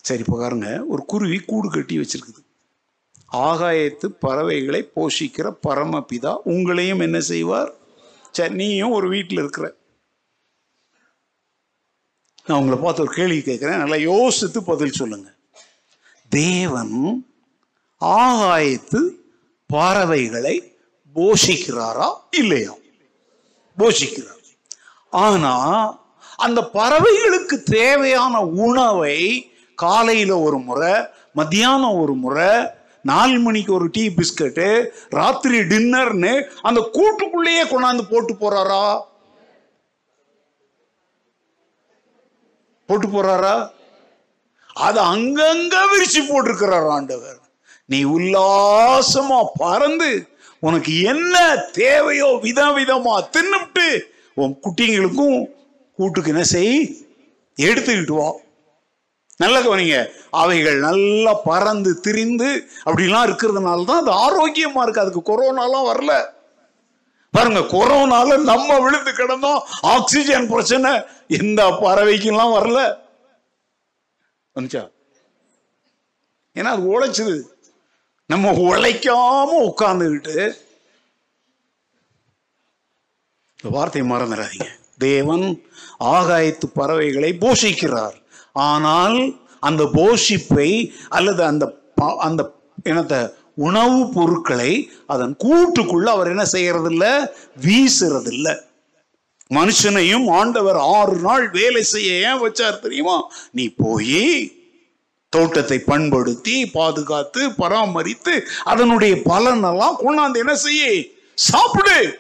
சரி 0.07 0.23
இப்போ 0.25 0.37
பாருங்க 0.41 0.69
ஒரு 0.93 1.01
குருவி 1.13 1.39
கூடு 1.49 1.67
கட்டி 1.69 1.95
வச்சிருக்குது. 2.01 2.41
ஆகாயத்து 3.47 4.07
பறவைகளை 4.25 4.81
போஷிக்கிற 4.95 5.47
பரமபிதா 5.65 6.31
உங்களையும் 6.53 7.03
என்ன 7.07 7.19
செய்வார்? 7.31 7.71
சரி 8.37 8.55
நீயும் 8.61 8.95
ஒரு 8.99 9.07
வீட்டில் 9.15 9.41
இருக்கிற. 9.43 9.67
நான் 12.45 12.59
உங்களை 12.59 12.79
பார்த்து 12.83 13.03
ஒரு 13.05 13.13
கேள்வி 13.19 13.41
கேட்குறேன் 13.49 13.81
நல்லா 13.83 13.99
யோசித்து 14.11 14.59
பதில் 14.71 14.97
சொல்லுங்கள் 15.01 15.37
தேவன் 16.29 17.25
ஆகாயத்து 18.01 18.99
பறவைகளை 19.65 20.73
போஷிக்கிறாரா 21.15 22.09
இல்லையா? 22.31 22.73
போஷிக்கிறார். 23.77 24.35
ஆனா 25.09 25.53
அந்த 26.37 26.69
பறவைகளுக்கு 26.73 27.63
தேவையான 27.63 28.41
உணவை 28.45 29.51
காலையில 29.75 30.39
ஒரு 30.39 30.57
முறை 30.57 30.93
மத்தியானம் 31.33 31.99
ஒரு 31.99 32.13
முறை 32.13 32.51
நாலு 33.01 33.39
மணிக்கு 33.39 33.73
ஒரு 33.73 33.89
டீ 33.91 34.07
பிஸ்கட்டு 34.07 34.87
ராத்திரி 35.09 35.59
டின்னர்னு 35.59 36.49
அந்த 36.61 36.89
கூட்டுக்குள்ளேயே 36.93 37.63
கொண்டாந்து 37.65 38.01
போட்டு 38.09 38.33
போறாரா? 38.33 39.01
போட்டு 42.85 43.07
போறாரா? 43.07 43.69
அதை 44.79 45.03
அங்கங்க 45.03 45.75
விரிச்சு 45.91 46.21
போட்டிருக்கிறார் 46.27 46.87
ஆண்டவர். 46.87 47.39
நீ 47.85 48.05
உல்லாசமா 48.05 49.45
பறந்து 49.55 50.27
உனக்கு 50.59 51.01
என்ன 51.01 51.55
தேவையோ 51.71 52.39
விதம் 52.41 52.77
விதமா 52.77 53.23
தின்னுட்டு 53.31 53.99
உன் 54.33 54.59
குட்டிங்களுக்கும் 54.63 55.45
கூட்டுக்கு 55.97 56.31
என்ன 56.31 56.43
செய்? 56.43 57.05
எடுத்துக்கிட்டு 57.61 58.11
வா. 58.11 58.31
நல்ல 59.37 59.61
கவனிங்க. 59.61 60.09
அவைகள் 60.29 60.79
நல்லா 60.79 61.33
பறந்து 61.33 61.99
திரிந்து 61.99 62.67
அப்படிலாம் 62.85 63.27
இருக்கிறதுனால 63.27 63.85
தான் 63.85 64.05
அது 64.05 64.11
ஆரோக்கியமா 64.11 64.81
இருக்கு. 64.81 65.01
அதுக்கு 65.01 65.21
கொரோனாலாம் 65.21 65.87
வரல. 65.89 66.25
பாருங்க 67.31 67.59
கொரோனால 67.59 68.37
நம்ம 68.37 68.79
விழுந்து 68.79 69.13
கிடந்தோம். 69.13 69.63
ஆக்சிஜன் 69.81 70.47
பிரச்சனை 70.47 70.91
எந்த 71.27 71.69
பறவைக்கெல்லாம் 71.69 72.53
வரல. 72.53 73.07
வந்துச்சா? 74.55 74.91
ஏன்னா 76.53 76.63
அது 76.63 76.99
உழைச்சது. 76.99 77.41
நம்ம 78.27 78.51
உழைக்காம 78.51 79.71
உட்கார்ந்துக்கிட்டு 79.71 80.53
இந்த 83.63 83.77
வார்த்தையை 83.77 84.11
மறந்துடாதீங்க. 84.11 84.67
தேவன் 84.97 85.63
ஆகாயத்து 85.99 86.65
பறவைகளை 86.73 87.37
போஷிக்கிறார். 87.39 88.23
ஆனால் 88.53 89.39
அந்த 89.59 89.83
போஷிப்பை 89.83 90.91
அல்லது 91.09 91.43
அந்த 91.43 91.67
ப- 91.95 92.17
அந்த 92.17 92.53
இனத்தை 92.83 93.29
உணவு 93.55 94.09
பொருட்களை 94.13 94.91
அதன் 95.07 95.35
கூட்டுக்குள்ள 95.39 96.05
அவர் 96.05 96.27
என்ன 96.27 96.43
செய்யறதில்ல? 96.43 97.27
வீசுறதில்ல. 97.61 98.67
மனுஷனையும் 99.53 100.29
ஆண்டவர் 100.29 100.75
ஆறு 100.75 101.17
நாள் 101.17 101.49
வேலை 101.49 101.83
செய்ய 101.83 102.31
ஏன் 102.31 102.41
வச்சார் 102.41 102.79
தெரியுமா? 102.79 103.31
நீ 103.51 103.73
போய் 103.77 104.53
தோட்டத்தை 105.29 105.79
பண்படுத்தி 105.79 106.65
பாதுகாத்து 106.65 107.53
பராமரித்து 107.53 108.47
அதனுடைய 108.63 109.15
பலனெல்லாம் 109.15 109.95
கொண்டாந்து 109.99 110.37
என்ன 110.37 110.55
செய்ய? 110.55 111.03
சாப்பிடு. 111.33 112.19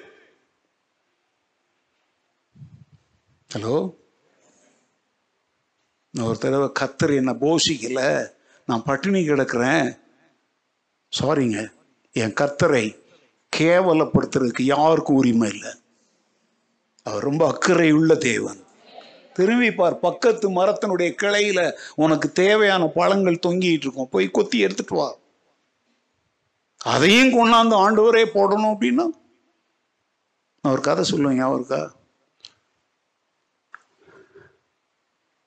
ஹலோ? 3.53 3.97
நான் 6.11 6.25
ஒரு 6.25 6.37
தடவை 6.37 6.69
கத்தர் 6.79 7.15
என்ன 7.15 7.33
போஷிக்கல. 7.33 8.27
நான் 8.65 8.83
பட்டினி 8.83 9.19
கிடக்கிறேன். 9.19 9.99
சாரிங்க 11.21 11.71
என் 12.11 12.33
கத்தரை 12.33 12.99
கேவலப்படுத்துறதுக்கு 13.57 14.61
யாருக்கும் 14.61 15.15
உரிமை 15.15 15.49
இல்லை. 15.49 15.71
அவர் 17.03 17.23
ரொம்ப 17.23 17.43
அக்கறை 17.51 17.91
உள்ள 17.91 18.15
தேவன். 18.15 18.59
திரும்பி 19.33 19.71
பார் 19.71 19.99
பக்கத்து 19.99 20.47
மரத்தினுடைய 20.49 21.09
கிளையில 21.21 21.59
உனக்கு 21.95 22.31
தேவையான 22.31 22.87
பழங்கள் 22.95 23.43
தொங்கிட்டு 23.47 23.83
இருக்கும் 23.85 24.09
போய் 24.09 24.27
கொத்தி 24.29 24.59
எடுத்துட்டு 24.59 24.95
வா. 24.95 25.07
அதையும் 26.77 27.33
கொண்டாந்து 27.37 27.75
ஆண்டவரே 27.83 28.23
போடணும் 28.33 28.71
அப்படின்னா 28.73 29.05
அவர் 30.61 30.73
ஒரு 30.73 30.81
கதை 30.81 31.03
சொல்லுவேன் 31.11 31.45
அவருக்கா 31.47 31.81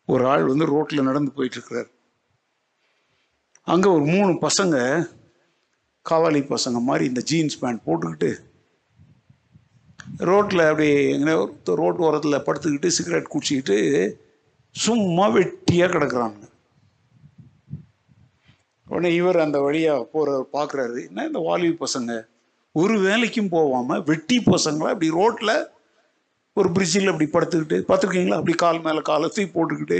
ஒரு 0.06 0.24
ஆள் 0.26 0.44
வந்து 0.44 0.66
ரோட்ல 0.72 1.02
நடந்து 1.02 1.30
போயிட்டு 1.32 1.56
இருக்கிறார். 1.56 1.90
அங்க 3.62 3.86
ஒரு 3.90 4.04
மூணு 4.04 4.32
பசங்க 4.46 4.76
காவாலி 6.10 6.40
பசங்க 6.52 6.78
மாதிரி 6.88 7.04
இந்த 7.04 7.20
ஜீன்ஸ் 7.20 7.58
பேண்ட் 7.58 7.84
போட்டுக்கிட்டு 7.86 8.30
ரோட்டில் 10.30 10.68
அப்படி 10.68 10.88
எங்கே 11.16 11.34
ரோட்டு 11.80 12.04
ஓரத்தில் 12.08 12.44
படுத்துக்கிட்டு 12.46 12.86
சிகரெட் 12.86 13.32
குடிச்சிக்கிட்டு 13.34 13.78
சும்மா 14.74 15.26
வெட்டியாக 15.36 15.92
கிடக்குறாங்க 15.94 16.50
உடனே 18.86 19.14
இவர் 19.14 19.38
அந்த 19.38 19.60
வழியாக 19.60 20.08
போகிறவர் 20.12 20.54
பார்க்குறாரு 20.56 21.06
என்ன 21.08 21.26
இந்த 21.26 21.38
வாலிப 21.38 21.86
பசங்க? 21.86 22.12
ஒரு 22.72 22.94
வேலைக்கும் 22.98 23.48
போகாமல் 23.48 24.02
வெட்டி 24.02 24.38
பசங்களா 24.38 24.92
அப்படி 24.94 25.10
ரோட்டில் 25.10 25.54
ஒரு 26.56 26.68
பிரிட்ஜில் 26.68 27.10
அப்படி 27.12 27.28
படுத்துக்கிட்டு 27.32 27.78
பார்த்துருக்கீங்களா 27.88 28.38
அப்படி 28.40 28.54
கால் 28.54 28.80
மேலே 28.80 29.00
காலை 29.00 29.28
தூக்கி 29.28 29.50
போட்டுக்கிட்டு. 29.54 29.98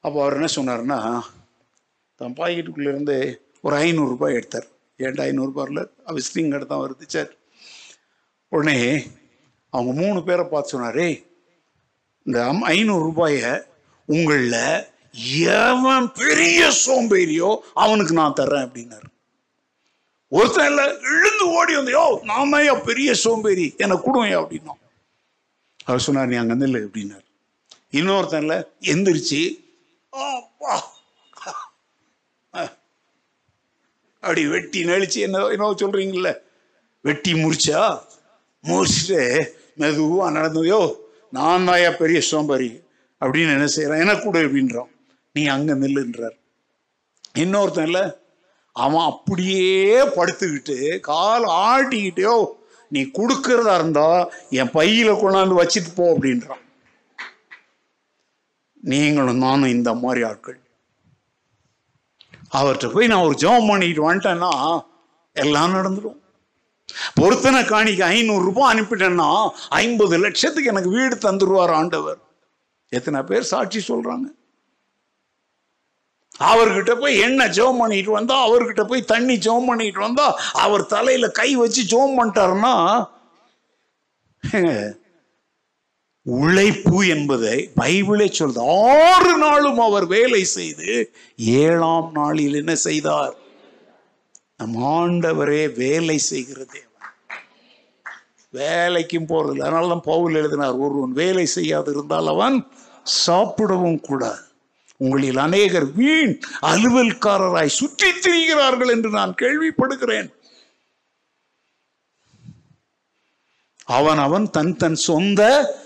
அப்போ 0.00 0.18
அவர் 0.22 0.36
என்ன 0.38 0.48
சொன்னார்னா 0.56 0.98
தன் 2.20 2.36
பாக்கெட்டுக்குள்ளேருந்து 2.38 3.16
ஒரு 3.60 3.76
ஐநூறுரூபாய் 3.76 4.36
எடுத்தார். 4.38 4.66
ஏன்டா 4.98 5.24
ஐநூறுரூபா 5.30 5.64
இல்லை? 5.66 5.84
விசிட்டிங் 6.16 6.50
கடை 6.50 6.66
தான் 6.66 6.82
வருது 6.84 7.06
சார். 7.06 7.30
உடனே 8.52 8.78
அவங்க 9.70 10.02
மூணு 10.02 10.24
பேரை 10.24 10.44
பார்த்து 10.44 10.78
சொன்னாரே 10.78 11.24
இந்த 12.26 12.44
ஐநூறு 12.64 13.02
ரூபாய 13.02 13.66
உங்களில் 14.06 14.86
எவன் 15.40 16.12
பெரிய 16.12 16.70
சோம்பேறியோ 16.86 17.62
அவனுக்கு 17.74 18.12
நான் 18.12 18.34
தர்றேன் 18.40 18.66
அப்படின்னாரு. 18.66 19.08
ஒருத்தன் 20.30 20.66
இல்லை 20.66 20.84
இழுந்து 21.00 21.48
ஓடி 21.48 21.74
வந்து 21.76 21.92
யோ 21.92 22.20
நான் 22.22 22.80
பெரிய 22.84 23.14
சோம்பேறி 23.14 23.74
என்னை 23.78 23.96
கொடுவையா 23.96 24.42
அப்படின்னா 24.42 24.74
அவர் 25.84 26.00
சொன்னார் 26.00 26.26
நீ 26.26 26.36
அங்கே 26.36 26.64
இல்லை 26.64 26.82
அப்படின்னாரு. 26.84 27.24
இன்னொருத்தன் 27.90 28.42
இல்லை 28.42 28.58
எந்திரிச்சு 28.82 29.42
அப்படி 34.22 34.46
வெட்டி 34.46 34.84
நெளிச்சு 34.84 35.20
என்ன 35.20 35.38
என்ன 35.46 35.72
சொல்றீங்கல்ல 35.72 36.42
வெட்டி 37.00 37.34
முடிச்சா 37.34 37.80
முடிச்சுட்டு 38.68 39.20
மெதுவாக 39.74 40.34
நடந்ததையோ 40.38 40.80
நான் 41.36 41.68
தாயா 41.68 41.90
பெரிய 41.96 42.18
சோம்பரி 42.30 42.70
அப்படின்னு 43.20 43.54
என்ன 43.56 43.66
செய்கிறான் 43.66 44.02
எனக்கு 44.04 44.24
கூட 44.24 44.38
அப்படின்றான். 44.40 44.90
நீ 45.32 45.42
அங்கே 45.46 45.72
நில்லுன்றார். 45.72 46.36
இன்னொருத்தன் 47.42 47.88
இல்லை 47.90 48.04
அவன் 48.72 49.08
அப்படியே 49.10 50.02
படுத்துக்கிட்டு 50.16 50.76
கால் 51.10 51.46
ஆட்டிக்கிட்டேயோ 51.68 52.36
நீ 52.88 53.02
கொடுக்கறதா 53.18 53.74
இருந்தா 53.74 54.08
என் 54.60 54.74
பையில 54.74 55.10
கொண்டாந்து 55.20 55.60
வச்சுட்டு 55.60 55.90
போ 55.94 56.04
அப்படின்றான். 56.14 56.62
நீங்களும் 58.90 59.42
நானும் 59.46 59.74
இந்த 59.76 59.90
மாதிரி 59.94 60.22
ஆட்கள். 60.30 60.58
அவர்கிட்ட 62.58 62.88
போய் 62.92 63.10
நான் 63.12 63.26
ஒரு 63.26 63.36
ஜெபம் 63.42 63.70
பண்ணிட்டு 63.70 64.02
வந்துட்டேன்னா 64.08 64.52
எல்லாம் 65.36 65.76
நடந்துடும் 65.78 66.18
பொருத்தனை 67.14 67.62
காணிக்கு 67.64 68.04
ஐநூறு 68.04 68.44
ரூபாய் 68.44 68.70
அனுப்பிட்டேன்னா 68.74 69.28
ஐம்பது 69.82 70.18
லட்சத்துக்கு 70.18 70.72
எனக்கு 70.72 70.90
வீடு 70.90 71.16
தந்துருவார் 71.16 71.74
ஆண்டவர். 71.80 72.20
எத்தனை 72.92 73.22
பேர் 73.22 73.50
சாட்சி 73.52 73.80
சொல்றாங்க? 73.88 74.26
அவர்கிட்ட 76.40 76.92
போய் 77.00 77.14
என்ன 77.18 77.46
ஜெபம் 77.48 77.80
பண்ணிட்டு 77.80 78.10
வந்தா 78.10 78.36
அவர்கிட்ட 78.46 78.82
போய் 78.84 79.10
தண்ணி 79.12 79.34
ஜெபம் 79.36 79.66
பண்ணிட்டு 79.66 80.00
வந்தா 80.00 80.26
அவர் 80.64 80.84
தலையில 80.86 81.26
கை 81.30 81.50
வச்சு 81.54 81.82
ஜெபம் 81.82 82.16
பண்ணிட்டாருன்னா 82.18 82.74
உழைப்பு 86.26 86.98
என்பதை 87.06 87.56
பைபிளே 87.80 88.26
சொல்றது 88.32 88.64
ஆறு 88.96 89.38
நாளும் 89.38 89.78
அவர் 89.78 90.06
வேலை 90.06 90.42
செய்து 90.56 90.90
ஏழாம் 91.62 92.10
நாளில் 92.12 92.54
என்ன 92.54 92.74
செய்தார்? 92.86 93.32
நம் 94.62 94.76
ஆண்டவரே 94.84 95.74
வேலை 95.76 96.18
செய்கிற 96.18 96.64
தேவன். 96.64 96.90
வேலைக்கும் 98.52 99.28
போறது 99.28 99.60
அதனால 99.60 99.88
தான் 99.88 100.00
பவுல் 100.00 100.34
எழுதினார் 100.34 100.72
ஒருவன் 100.72 101.12
வேலை 101.12 101.46
செய்யாது 101.46 101.90
இருந்தால் 101.90 102.26
அவன் 102.26 102.68
சாப்பிடவும் 103.02 104.00
கூடாது. 104.00 104.42
உங்களில் 104.96 105.36
அநேகர் 105.36 105.92
வீண் 105.92 106.38
அலுவல்காரராய் 106.62 107.76
சுற்றித் 107.78 108.26
திரிகிறார்கள் 108.26 108.90
என்று 108.90 109.10
நான் 109.10 109.34
கேள்விப்படுகிறேன். 109.38 110.32
அவன் 113.84 114.18
அவன் 114.18 114.50
தன் 114.50 114.76
தன் 114.76 114.94
சொந்த 114.94 115.42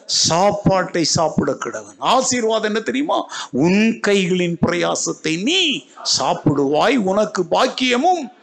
சாப்பாட்டை 0.07 1.05
சாப்பிட 1.05 1.55
கிடவன். 1.55 1.97
ஆசீர்வாதம் 1.99 2.69
என்ன 2.71 2.81
தெரியுமா? 2.81 3.31
உன் 3.51 4.01
கைகளின் 4.07 4.57
பிரயாசத்தை 4.67 5.43
நீ 5.43 5.87
சாப்பிடுவாய் 6.19 6.97
உனக்கு 6.97 7.43
பாக்கியமும் 7.43 8.35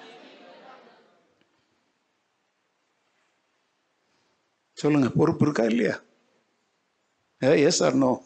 சொல்லுங்க. 4.83 5.09
பொறுப்பு 5.09 5.45
இருக்கா 5.45 5.63
இல்லையா? 5.63 5.95
எஸ் 7.67 7.83
அர்ணோ 7.83 8.17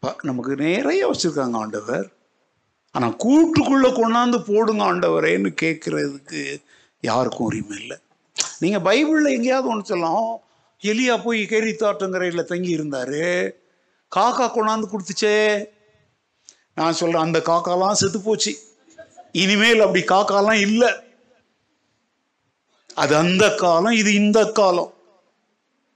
நோ 0.00 0.14
நமக்கு 0.22 0.56
நிறைய 0.56 1.02
வச்சிருக்காங்க 1.10 1.56
ஆண்டவர். 1.56 2.06
ஆனா 2.90 3.06
கூட்டுக்குள்ள 3.08 3.86
கொண்டாந்து 3.98 4.38
போடுங்க 4.48 4.82
ஆண்டவரேன்னு 4.84 5.50
கேட்கறதுக்கு 5.62 6.40
யாருக்கும் 7.00 7.46
உரிமை 7.46 7.80
இல்லை. 7.80 7.96
நீங்க 8.58 8.78
பைபிள்ல 8.78 9.34
எங்கேயாவது 9.36 9.68
ஒன்று 9.68 9.84
சொல்லலாம். 9.84 10.40
எலியா 10.80 11.22
போய் 11.24 11.46
கேரி 11.46 11.70
தோட்டங்கரையில் 11.70 12.50
தங்கி 12.50 12.76
இருந்தாரு. 12.76 13.24
காக்கா 14.16 14.46
கொண்டாந்து 14.46 14.88
கொடுத்துச்சே. 14.88 15.36
நான் 16.74 16.98
சொல்றேன் 17.00 17.26
அந்த 17.26 17.38
காக்காலாம் 17.38 18.00
செத்து 18.02 18.20
போச்சு. 18.20 18.52
இனிமேல் 19.32 19.80
அப்படி 19.80 20.04
காக்காலாம் 20.04 20.60
இல்லை. 20.60 20.90
அது 22.94 23.16
அந்த 23.16 23.44
காலம் 23.54 23.98
இது 24.02 24.10
இந்த 24.14 24.40
காலம். 24.60 24.92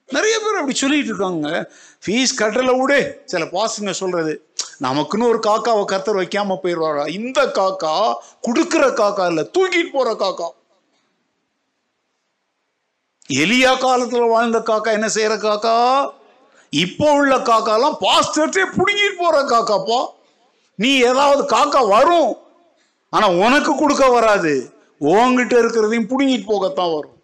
நிறைய 0.08 0.38
பேர் 0.38 0.60
அப்படி 0.60 0.76
சொல்லிட்டு 0.76 1.06
இருக்காங்க. 1.06 1.70
ஃபீஸ் 2.04 2.32
கட்டல 2.38 2.80
விடு. 2.80 3.22
சில 3.24 3.44
பாசுங்க 3.44 3.90
சொல்றது 3.90 4.32
நமக்குன்னு 4.82 5.28
ஒரு 5.28 5.38
காக்காவை 5.46 5.84
கர்த்தர் 5.84 6.16
வைக்காம 6.16 6.56
போயிடுவாரா? 6.62 7.08
இந்த 7.08 7.46
காக்கா 7.46 8.14
கொடுக்கிற 8.40 8.88
காக்கா 8.88 9.26
இல்ல 9.26 9.42
தூக்கிட்டு 9.42 9.92
போற 9.92 10.14
காக்கா. 10.14 10.48
எலியா 13.28 13.72
காலத்துல 13.84 14.28
வாழ்ந்த 14.28 14.58
காக்கா 14.58 14.92
என்ன 14.92 15.06
செய்யற 15.14 15.34
காக்கா? 15.46 15.76
இப்போ 16.70 17.12
உள்ள 17.12 17.36
காக்காலாம் 17.36 17.98
பாஸ்டர்ட்டே 18.00 18.64
புடுங்கிட்டு 18.76 19.18
போற 19.18 19.36
காக்காப்பா. 19.42 20.00
நீ 20.74 20.90
ஏதாவது 21.10 21.42
காக்கா 21.56 21.88
வரும் 21.88 22.32
ஆனா 23.10 23.28
உனக்கு 23.28 23.76
கொடுக்க 23.76 24.08
வராது. 24.08 24.72
உங்ககிட்ட 24.98 25.54
இருக்கிறதையும் 25.62 26.10
புடுங்கிட்டு 26.10 26.50
போகத்தான் 26.52 26.94
வரும். 26.94 27.17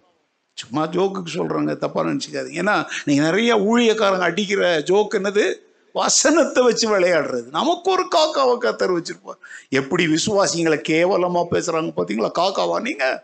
சும்மா 0.63 0.83
ஜோக்குக்கு 0.95 1.31
சொல்கிறாங்க 1.39 1.73
தப்பாக 1.85 2.09
நினச்சிக்காதீங்க. 2.09 2.61
ஏன்னா 2.63 2.77
நீங்கள் 3.07 3.27
நிறைய 3.29 3.53
ஊழியக்காரங்க 3.71 4.27
அடிக்கிற 4.31 4.63
ஜோக் 4.91 5.17
என்னது? 5.21 5.45
வசனத்தை 5.95 6.61
வச்சு 6.67 6.87
விளையாடுறது. 6.93 7.47
நமக்கு 7.59 7.89
ஒரு 7.95 8.05
காக்காவை 8.15 8.55
கத்தர் 8.65 8.97
வச்சிருப்பார். 8.97 9.41
எப்படி 9.81 10.05
விசுவாசிங்களை 10.15 10.79
கேவலமாக 10.91 11.53
பேசுகிறாங்க 11.55 11.93
பார்த்தீங்களா 11.99 12.31
காக்காவா 12.41 12.79
நீங்கள் 12.89 13.19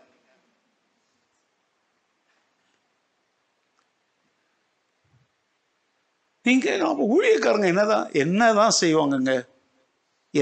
நீங்கள் 6.45 6.79
நம்ம 6.83 7.07
ஊழியக்காரங்க 7.15 7.67
என்னதான் 7.73 8.05
என்னதான் 8.21 8.77
செய்வாங்கங்க? 8.83 9.33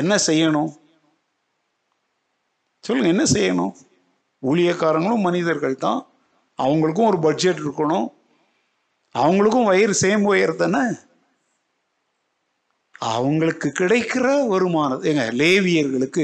என்ன 0.01 0.13
செய்யணும்? 0.27 0.69
சொல்லுங்க 2.83 3.09
என்ன 3.15 3.25
செய்யணும்? 3.35 3.73
ஊழியக்காரங்களும் 4.43 5.25
மனிதர்கள் 5.27 5.83
தான் 5.87 5.99
அவங்களுக்கும் 6.63 7.09
ஒரு 7.11 7.19
பட்ஜெட் 7.19 7.59
இருக்கணும். 7.59 8.07
அவங்களுக்கும் 9.15 9.69
வயிறு 9.71 9.93
சேம் 10.01 10.21
வயிறு 10.21 10.55
தானே? 10.55 10.83
அவங்களுக்கு 13.01 13.67
கிடைக்கிற 13.79 14.47
வருமானம் 14.47 15.03
ஏங்க 15.03 15.25
லேவியர்களுக்கு 15.41 16.23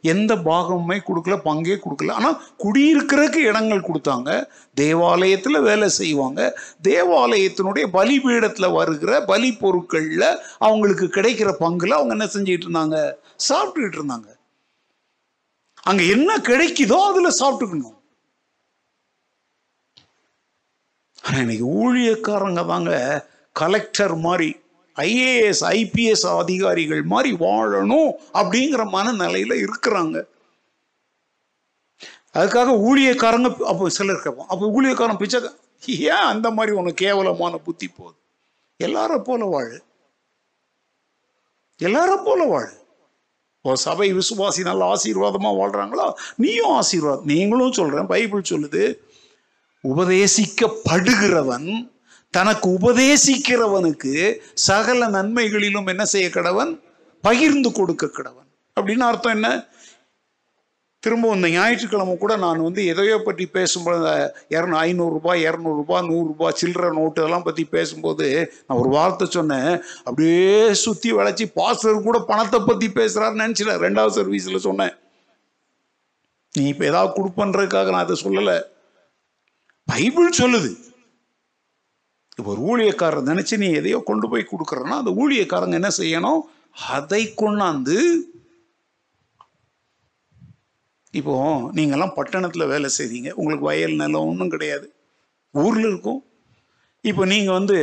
எந்த 0.00 0.34
பாகமுமே 0.34 0.96
கொடுக்கல 1.08 1.36
பங்கே 1.42 1.76
கொடுக்கல. 1.76 2.10
ஆனால் 2.10 2.40
குடியிருக்கிறதுக்கு 2.64 3.40
இடங்கள் 3.50 3.88
கொடுத்தாங்க. 3.88 4.30
தேவாலயத்தில் 4.74 5.60
வேலை 5.60 5.88
செய்வாங்க. 5.88 6.40
தேவாலயத்தினுடைய 6.82 7.86
பலிபீடத்தில் 7.92 8.72
வருகிற 8.72 9.24
பலி 9.24 9.52
பொருட்களில் 9.52 10.28
அவங்களுக்கு 10.58 11.06
கிடைக்கிற 11.06 11.52
பங்குல 11.60 11.98
அவங்க 11.98 12.14
என்ன 12.16 12.28
செஞ்சுட்டு 12.34 12.66
இருந்தாங்க? 12.68 12.98
சாப்பிட்டுக்கிட்டு 13.48 14.00
இருந்தாங்க. 14.00 14.28
அங்கே 15.82 16.08
என்ன 16.08 16.36
கிடைக்குதோ 16.36 16.98
அதில் 17.10 17.38
சாப்பிட்டுக்கணும். 17.42 17.95
ஆனால் 21.26 21.42
இன்னைக்கு 21.44 21.66
ஊழியக்காரங்க 21.82 22.62
தாங்க 22.66 22.92
கலெக்டர் 23.56 24.14
மாதிரி 24.26 24.48
ஐஏஎஸ் 24.96 25.62
ஐபிஎஸ் 25.78 26.24
அதிகாரிகள் 26.42 27.02
மாதிரி 27.12 27.30
வாழணும் 27.44 28.10
அப்படிங்கிற 28.40 28.82
மனநிலையில் 28.94 29.54
இருக்கிறாங்க. 29.64 30.16
அதுக்காக 32.38 32.70
ஊழியக்காரங்க 32.88 33.48
அப்போ 33.72 33.88
சிலர் 33.98 34.22
கேட்போம் 34.24 34.50
அப்போ 34.52 34.66
ஊழியக்காரன் 34.76 35.20
பிச்சை 35.22 35.40
ஏன் 36.14 36.28
அந்த 36.32 36.48
மாதிரி 36.50 36.72
உனக்கு 36.80 37.04
கேவலமான 37.04 37.56
புத்தி 37.66 37.88
போகுது? 37.88 38.16
எல்லாரும் 38.80 39.26
போல 39.28 39.44
வாழு. 39.44 39.76
எல்லாரும் 41.80 42.26
போல 42.28 42.44
வாழு. 42.52 42.72
இப்போ 43.58 43.76
சபை 43.86 44.08
விசுவாசி 44.14 44.60
நல்ல 44.68 44.82
ஆசீர்வாதமாக 44.94 45.58
வாழ்கிறாங்களோ 45.60 46.06
நீயும் 46.42 46.74
ஆசீர்வாதம் 46.80 47.30
நீங்களும் 47.32 47.76
சொல்கிறேன் 47.78 48.10
பைபிள் 48.12 48.50
சொல்லுது 48.52 48.82
உபதேசிக்கப்படுகிறவன் 49.92 51.70
தனக்கு 52.34 52.66
உபதேசிக்கிறவனுக்கு 52.78 54.14
சகல 54.68 55.08
நன்மைகளிலும் 55.16 55.90
என்ன 55.92 56.04
செய்ய 56.14 56.28
கடவன் 56.36 56.72
பகிர்ந்து 57.24 57.70
கொடுக்க 57.78 58.04
கடவன் 58.18 58.48
அப்படின்னு 58.76 59.04
அர்த்தம் 59.10 59.36
என்ன? 59.36 59.48
திரும்ப 61.02 61.32
இந்த 61.36 61.48
ஞாயிற்றுக்கிழமை 61.54 62.14
கூட 62.18 62.34
நான் 62.44 62.64
வந்து 62.66 62.82
எதையோ 62.92 63.16
பற்றி 63.26 63.44
பேசும்போது 63.56 63.98
இரநூ 64.54 64.76
ஐநூறுரூபா 64.84 65.32
இரநூறுபா 65.46 65.98
நூறுரூபா 66.08 66.48
சில்லற 66.60 66.86
நோட்டு 66.98 67.20
இதெல்லாம் 67.20 67.46
பற்றி 67.48 67.64
பேசும்போது 67.74 68.26
நான் 68.66 68.80
ஒரு 68.82 68.90
வார்த்தை 68.96 69.26
சொன்னேன். 69.36 69.72
அப்படியே 70.06 70.48
சுற்றி 70.84 71.10
வளைச்சி 71.18 71.46
பாஸ்டர் 71.58 72.06
கூட 72.08 72.20
பணத்தை 72.30 72.60
பற்றி 72.70 72.88
பேசுகிறாருன்னு 72.98 73.44
நினச்சில 73.44 73.76
ரெண்டாவது 73.86 74.18
சர்வீஸில் 74.20 74.66
சொன்னேன். 74.68 74.94
நீ 76.54 76.64
இப்போ 76.72 76.86
ஏதாவது 76.92 77.16
கொடுப்பன்றதுக்காக 77.18 77.92
நான் 77.94 78.06
அதை 78.06 78.16
சொல்லலை. 78.24 78.58
பைபிள் 79.88 80.38
சொல்லுது. 80.40 80.70
இப்போ 82.38 82.48
ஒரு 82.54 82.62
ஊழியக்காரர் 82.70 83.28
நினைச்சு 83.30 83.54
நீ 83.62 83.68
எதையோ 83.80 83.98
கொண்டு 84.08 84.26
போய் 84.30 84.50
கொடுக்குறன்னா 84.52 84.96
அந்த 85.02 85.12
ஊழியக்காரங்க 85.22 85.76
என்ன 85.80 85.90
செய்யணும்? 86.00 86.40
அதை 86.96 87.22
கொண்டாந்து 87.42 87.98
இப்போ 91.18 91.34
நீங்கெல்லாம் 91.76 92.16
பட்டணத்தில் 92.16 92.70
வேலை 92.72 92.88
செய்றீங்க. 92.98 93.28
உங்களுக்கு 93.40 93.68
வயல் 93.68 93.98
நிலம் 94.00 94.28
ஒன்றும் 94.30 94.52
கிடையாது. 94.54 94.86
ஊரில் 95.62 95.88
இருக்கும். 95.90 96.20
இப்போ 97.10 97.22
நீங்கள் 97.32 97.56
வந்து 97.58 97.78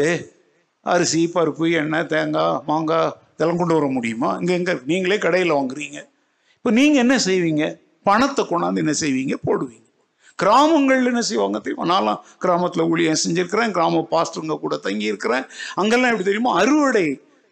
அரிசி 0.94 1.22
பருப்பு 1.36 1.66
எண்ணெய் 1.82 2.10
தேங்காய் 2.14 2.60
மாங்காய் 2.70 3.14
இதெல்லாம் 3.34 3.60
கொண்டு 3.62 3.78
வர 3.78 3.88
முடியுமா? 3.96 4.30
இங்கே 4.40 4.54
எங்கே 4.60 4.74
நீங்களே 4.92 5.18
கடையில் 5.26 5.58
வாங்குறீங்க. 5.58 6.00
இப்போ 6.58 6.72
நீங்கள் 6.80 7.04
என்ன 7.06 7.16
செய்வீங்க? 7.30 7.64
பணத்தை 8.10 8.44
கொண்டாந்து 8.52 8.84
என்ன 8.84 8.94
செய்வீங்க? 9.04 9.36
போடுவீங்க. 9.48 9.83
கிராமங்கள்ல 10.44 11.12
என்ன 11.14 11.22
செய்வாங்க 11.22 11.60
தெரியுமா? 11.60 11.88
நான்லாம் 11.94 12.24
கிராமத்தில் 12.38 12.88
ஊழியம் 12.94 13.22
செஞ்சிருக்கிறேன். 13.26 13.76
கிராம 13.78 14.06
பாஸ்டருங்க 14.14 14.60
கூட 14.60 14.78
தங்கி 14.78 15.06
இருக்கிறேன் 15.06 15.46
அங்கெல்லாம் 15.76 16.10
எப்படி 16.10 16.30
தெரியுமா? 16.30 16.54
அறுவடை 16.62 17.06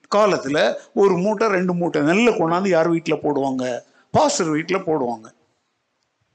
காலத்தில் 0.08 0.64
ஒரு 0.94 1.18
மூட்டை 1.18 1.48
ரெண்டு 1.48 1.74
மூட்டை 1.74 2.02
நெல்லை 2.02 2.34
கொண்டாந்து 2.34 2.70
யார் 2.70 2.90
வீட்டில் 2.90 3.24
போடுவாங்க? 3.26 3.66
பாஸ்டர் 4.12 4.50
வீட்டில் 4.50 4.86
போடுவாங்க. 4.88 5.28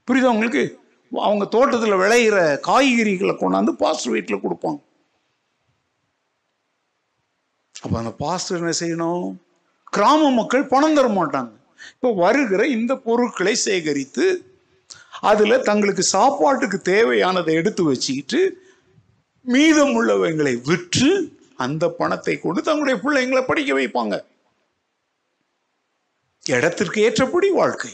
புரியுதா 0.07 0.33
உங்களுக்கு? 0.35 0.79
அவங்க 1.11 1.45
தோட்டத்தில் 1.45 1.99
விளையிற 2.03 2.37
காய்கறிகளை 2.67 3.33
கொண்டாந்து 3.41 3.71
பாஸ்டர் 3.81 4.13
வீட்டில் 4.13 4.43
கொடுப்பாங்க. 4.45 4.79
அப்போ 7.81 7.97
அந்த 7.97 8.11
பாஸ்டர் 8.23 8.57
என்ன 8.57 8.73
செய்யணும்? 8.79 9.27
கிராம 9.95 10.31
மக்கள் 10.33 10.65
பணம் 10.65 10.95
தர 10.95 11.07
மாட்டாங்க. 11.07 11.51
இப்போ 11.91 12.13
வருகிற 12.13 12.67
இந்த 12.67 12.93
பொருட்களை 13.07 13.55
சேகரித்து 13.55 14.46
அதில் 15.21 15.61
தங்களுக்கு 15.61 16.03
சாப்பாட்டுக்கு 16.03 16.81
தேவையானதை 16.81 17.53
எடுத்து 17.53 17.83
வச்சுக்கிட்டு 17.83 18.61
மீதம் 19.41 19.93
உள்ளவங்களை 20.01 20.61
விற்று 20.61 21.35
அந்த 21.55 21.89
பணத்தை 21.89 22.39
கொண்டு 22.39 22.61
தங்களுடைய 22.61 23.01
பிள்ளைங்களை 23.03 23.45
படிக்க 23.45 23.73
வைப்பாங்க. 23.73 24.23
இடத்திற்கு 26.43 27.01
ஏற்றபடி 27.01 27.49
வாழ்க்கை. 27.49 27.93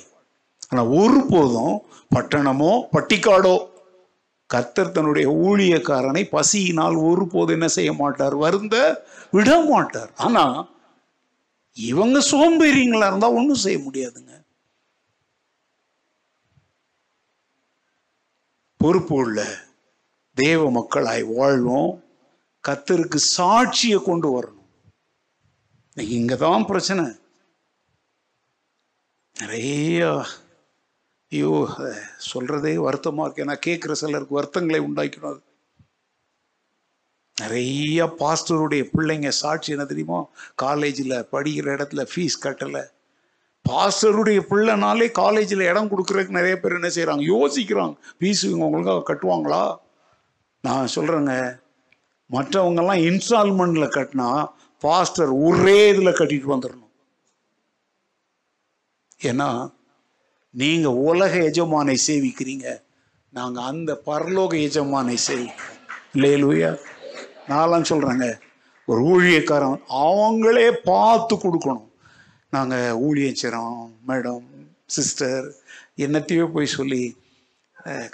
ஆனால் 0.70 0.88
ஒருபோதும் 0.88 1.82
பட்டணமோ 2.16 2.74
பட்டிக்காடோ 2.92 3.72
கர்த்தர் 4.48 4.92
தன்னுடைய 4.92 5.30
ஊழியக்காரனை 5.30 6.24
பசியினால் 6.30 6.96
ஒருபோது 6.96 7.54
என்ன 7.54 7.68
செய்ய 7.68 7.94
மாட்டார்? 7.94 8.36
வருந்த 8.36 9.06
விட 9.32 9.60
மாட்டார். 9.62 10.12
ஆனால் 10.16 10.72
இவங்க 11.74 12.20
சோம்பேறிங்களா 12.20 13.08
இருந்தால் 13.08 13.32
ஒன்றும் 13.32 13.64
செய்ய 13.66 13.80
முடியாதுங்க. 13.80 14.43
பொறுப்பு 18.84 19.16
உள்ள 19.16 19.58
தேவ 20.34 20.72
மக்களாய் 20.72 21.24
வாழ்வோம். 21.24 22.04
கத்தருக்கு 22.68 23.20
சாட்சியை 23.38 24.04
கொண்டு 24.04 24.30
வரணும். 24.38 24.64
இன்னைக்கு 25.96 26.38
தான் 26.38 26.66
பிரச்சனை. 26.66 27.06
நிறைய 29.40 30.26
ஐயோ 31.30 31.70
சொல்கிறதே 32.34 32.76
வருத்தமாக 32.76 33.34
இருக்கு. 33.34 33.44
ஏன்னா 33.44 33.72
கேட்குற 33.72 33.92
சிலருக்கு 33.92 34.36
வருத்தங்களை 34.36 34.80
உண்டாக்கணும் 34.80 35.30
அது. 35.30 35.42
நிறைய 37.42 38.06
பாஸ்டருடைய 38.06 38.90
பிள்ளைங்க 38.98 39.30
சாட்சி 39.30 39.72
என்ன 39.72 39.86
தெரியுமோ? 39.86 40.32
காலேஜில் 40.56 41.28
படிக்கிற 41.32 41.70
இடத்துல 41.76 42.08
ஃபீஸ் 42.16 42.44
கட்டலை. 42.44 42.84
பாஸ்டருடைய 43.70 44.40
பிள்ளைனாலே 44.50 45.12
காலேஜில் 45.12 45.60
இடம் 45.60 45.90
கொடுக்குறதுக்கு 45.92 46.38
நிறைய 46.38 46.60
பேர் 46.60 46.74
என்ன 46.74 46.88
செய்கிறாங்க 46.88 47.24
யோசிக்கிறாங்க. 47.34 47.96
ஃபீஸ் 48.20 48.44
இவங்க 48.44 48.66
ஒழுங்காக 48.70 49.14
கட்டுவாங்களா? 49.14 49.76
நான் 50.62 50.94
சொல்கிறேங்க 50.96 51.62
மற்றவங்கெல்லாம் 52.32 53.02
இன்ஸ்டால்மெண்ட்டில் 53.10 53.96
கட்டினா 53.98 54.46
பாஸ்டர் 54.80 55.32
ஒரே 55.32 55.90
இதில் 55.90 56.18
கட்டிட்டு 56.20 56.54
வந்துடணும் 56.54 56.92
ஏன்னா 59.22 59.72
நீங்கள் 60.50 61.00
உலக 61.10 61.38
எஜமானை 61.38 61.96
சேவிக்கிறீங்க. 62.08 62.84
நாங்கள் 63.30 63.64
அந்த 63.64 64.02
பரலோக 64.06 64.54
எஜமானை 64.68 65.18
சேவிக்கிறோம். 65.28 65.80
இல்லையா? 66.14 66.72
நான்லாம் 67.48 67.90
சொல்கிறேங்க 67.90 68.40
ஒரு 68.86 69.02
ஊழியக்காரன் 69.04 69.80
அவங்களே 69.88 70.72
பார்த்து 70.84 71.36
கொடுக்கணும். 71.36 71.90
நாங்கள் 72.56 72.98
ஊழியம் 73.08 73.40
செய்கிறோம் 73.42 73.82
மேடம் 74.10 74.48
சிஸ்டர் 74.96 75.46
என்னத்தையோ 76.06 76.46
போய் 76.56 76.76
சொல்லி 76.78 77.04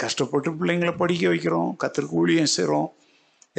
கஷ்டப்பட்டு 0.03 0.49
பிள்ளைங்களை 0.59 0.93
படிக்க 1.01 1.23
வைக்கிறோம் 1.31 1.71
கத்திற்கு 1.81 2.19
ஊழியம் 2.21 2.53
செய்கிறோம் 2.55 2.89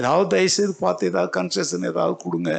ஏதாவது 0.00 0.26
தயவுசெய்து 0.34 0.74
பார்த்து 0.84 1.08
ஏதாவது 1.10 1.30
கன்செஷன் 1.38 1.88
ஏதாவது 1.90 2.14
கொடுங்க. 2.24 2.50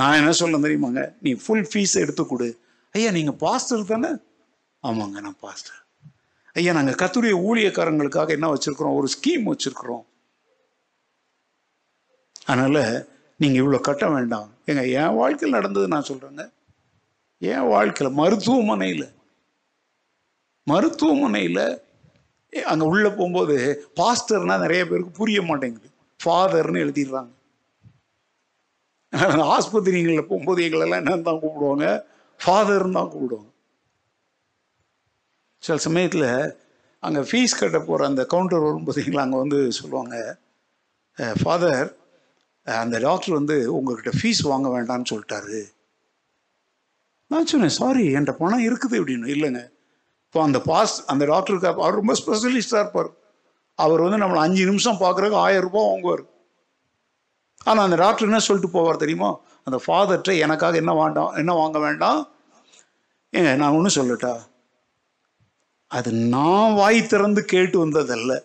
நான் 0.00 0.18
என்ன 0.20 0.32
சொல்ல 0.40 0.58
தெரியுமாங்க? 0.64 1.02
நீ 1.24 1.30
ஃபுல் 1.42 1.68
ஃபீஸ் 1.70 1.94
எடுத்து 2.02 2.24
கொடு. 2.26 2.48
ஐயா 2.94 3.10
நீங்கள் 3.18 3.38
பாஸ்டர் 3.44 3.90
தானே? 3.92 4.10
ஆமாங்க 4.88 5.20
நான் 5.26 5.40
பாஸ்டர் 5.44 5.80
ஐயா 6.58 6.72
நாங்கள் 6.78 6.98
கத்துடைய 7.02 7.34
ஊழியக்காரங்களுக்காக 7.48 8.32
என்ன 8.36 8.48
வச்சுருக்குறோம்? 8.52 8.96
ஒரு 9.00 9.08
ஸ்கீம் 9.14 9.48
வச்சுருக்குறோம். 9.52 10.04
அதனால் 12.50 12.82
நீங்கள் 13.40 13.60
இவ்வளோ 13.62 13.78
கட்ட 13.88 14.04
வேண்டாம். 14.14 14.48
ஏங்க 14.70 14.82
என் 15.00 15.18
வாழ்க்கையில் 15.20 15.56
நடந்தது 15.58 15.92
நான் 15.94 16.08
சொல்கிறேங்க 16.10 16.44
என் 17.42 17.68
வாழ்க்கையில் 17.74 18.18
மருத்துவமனையில் 18.20 19.06
மருத்துவமனையில் 20.66 21.64
அங்கே 22.70 22.84
உள்ளே 22.92 23.10
போகும்போது 23.18 23.56
பாஸ்டர்னால் 24.00 24.64
நிறைய 24.64 24.82
பேருக்கு 24.90 25.18
புரிய 25.20 25.38
மாட்டேங்குது. 25.48 25.88
ஃபாதர்னு 26.20 26.82
எழுதிடுறாங்க. 26.84 27.32
ஆஸ்பத்திரிகளில் 29.54 30.28
போகும்போது 30.30 30.60
எங்களெல்லாம் 30.66 31.02
என்னன்னு 31.02 31.28
தான் 31.28 31.40
கூப்பிடுவாங்க. 31.42 31.86
ஃபாதர்னு 32.40 32.98
தான் 32.98 33.10
கூப்பிடுவாங்க. 33.12 33.50
சில 35.62 35.76
சமயத்தில் 35.86 36.28
அங்கே 37.02 37.22
ஃபீஸ் 37.28 37.58
கட்ட 37.60 37.78
போகிற 37.80 38.06
அந்த 38.10 38.22
கவுண்டர் 38.32 38.66
வரும் 38.66 38.86
பார்த்தீங்களா 38.86 39.24
அங்கே 39.26 39.40
வந்து 39.44 39.58
சொல்லுவாங்க 39.78 40.16
ஃபாதர் 41.40 41.88
அந்த 42.76 42.98
டாக்டர் 42.98 43.34
வந்து 43.34 43.74
உங்ககிட்ட 43.74 44.10
ஃபீஸ் 44.18 44.40
வாங்க 44.42 44.68
வேண்டாம்னு 44.68 45.10
சொல்லிட்டாரு. 45.10 45.60
நான் 47.26 47.46
சொன்னேன் 47.46 47.76
சாரி 47.80 48.14
என்கிட்ட 48.14 48.32
பணம் 48.32 48.64
இருக்குது 48.66 48.98
அப்படின்னு. 49.00 49.26
இல்லைங்க. 49.34 49.70
இப்போ 50.24 50.42
அந்த 50.42 50.60
பாஸ் 50.60 51.06
அந்த 51.06 51.24
டாக்டருக்கு 51.24 51.68
அவர் 51.68 51.94
ரொம்ப 51.94 52.14
ஸ்பெஷலிஸ்டாக 52.14 52.82
இருப்பார். 52.84 53.10
அவர் 53.74 54.00
வந்து 54.00 54.26
நம்மளை 54.26 54.40
அஞ்சு 54.46 54.64
நிமிஷம் 54.64 54.96
பார்க்குறதுக்கு 54.96 55.34
ஆயிரம் 55.34 55.62
ரூபாய் 55.62 55.88
வாங்குவார். 55.90 56.24
ஆனால் 57.64 57.84
அந்த 57.84 57.96
டாக்டர் 57.96 58.26
என்ன 58.26 58.38
சொல்லிட்டு 58.38 58.74
போவார் 58.78 58.96
தெரியுமா? 58.96 59.38
அந்த 59.64 59.80
ஃபாதர்கிட்ட 59.86 60.38
எனக்காக 60.38 60.76
என்ன 60.76 60.94
வேண்டாம் 60.94 61.34
என்ன 61.34 61.52
வாங்க 61.52 61.78
வேண்டாம்? 61.78 62.32
ஏங்க 63.32 63.56
நான் 63.56 63.72
ஒன்றும் 63.72 63.96
சொல்லட்டா? 63.98 64.38
அது 65.86 66.12
நான் 66.12 66.74
வாய் 66.74 67.06
திறந்து 67.06 67.44
கேட்டு 67.44 67.86
வந்ததல்ல. 67.86 68.42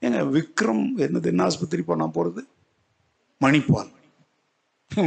ஏங்க 0.00 0.20
விக்ரம் 0.36 0.86
என்னது 0.96 1.24
என்ன 1.24 1.44
ஆஸ்பத்திரி 1.44 1.82
பண்ண 1.82 2.06
போகிறது 2.06 2.46
மணிப்பால். 3.42 3.90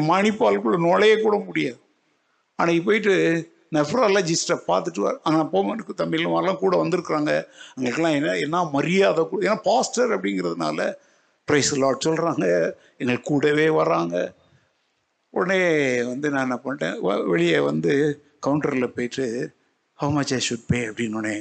மணிப்பாலுக்குள்ளே 0.10 0.80
நுழைய 0.86 1.22
கூட 1.22 1.36
முடியாது. 1.40 1.80
அன்னைக்கு 2.60 2.86
போயிட்டு 2.86 3.14
நெஃப்ராலஜிஸ்ட்டை 3.72 4.57
பார்த்துட்டு 4.68 4.99
வர 4.99 5.20
ஆனால் 5.24 5.49
போமனுக்கு 5.49 5.94
தமிழ் 5.94 6.26
மாதிரிலாம் 6.26 6.57
கூட 6.57 6.76
வந்திருக்கிறாங்க. 6.78 7.32
அவங்களுக்குலாம் 7.72 8.16
என்ன 8.16 8.38
என்ன 8.38 8.64
மரியாதை 8.70 9.28
கூட 9.28 9.48
ஏன்னா 9.48 9.60
பாஸ்டர் 9.64 10.12
அப்படிங்கிறதுனால 10.12 10.80
ப்ரைஸ் 11.48 11.72
லாட் 11.78 12.06
சொல்கிறாங்க 12.06 12.45
எங்களுக்கு 12.98 13.24
கூடவே 13.24 13.70
வராங்க 13.72 14.16
உடனே 15.34 15.60
வந்து 16.03 16.30
நான் 16.30 16.41
என்ன 16.41 16.57
பண்ணிட்டேன் 16.57 16.98
வ- 16.99 17.26
வெளியே 17.28 17.60
வந்து 17.62 17.94
கவுண்டரில் 18.45 18.88
போயிட்டு 18.88 19.26
how 19.99 20.12
much 20.12 20.34
I 20.34 20.40
should 20.48 20.68
pay 20.68 20.88
அப்படின்னோடனே 20.88 21.36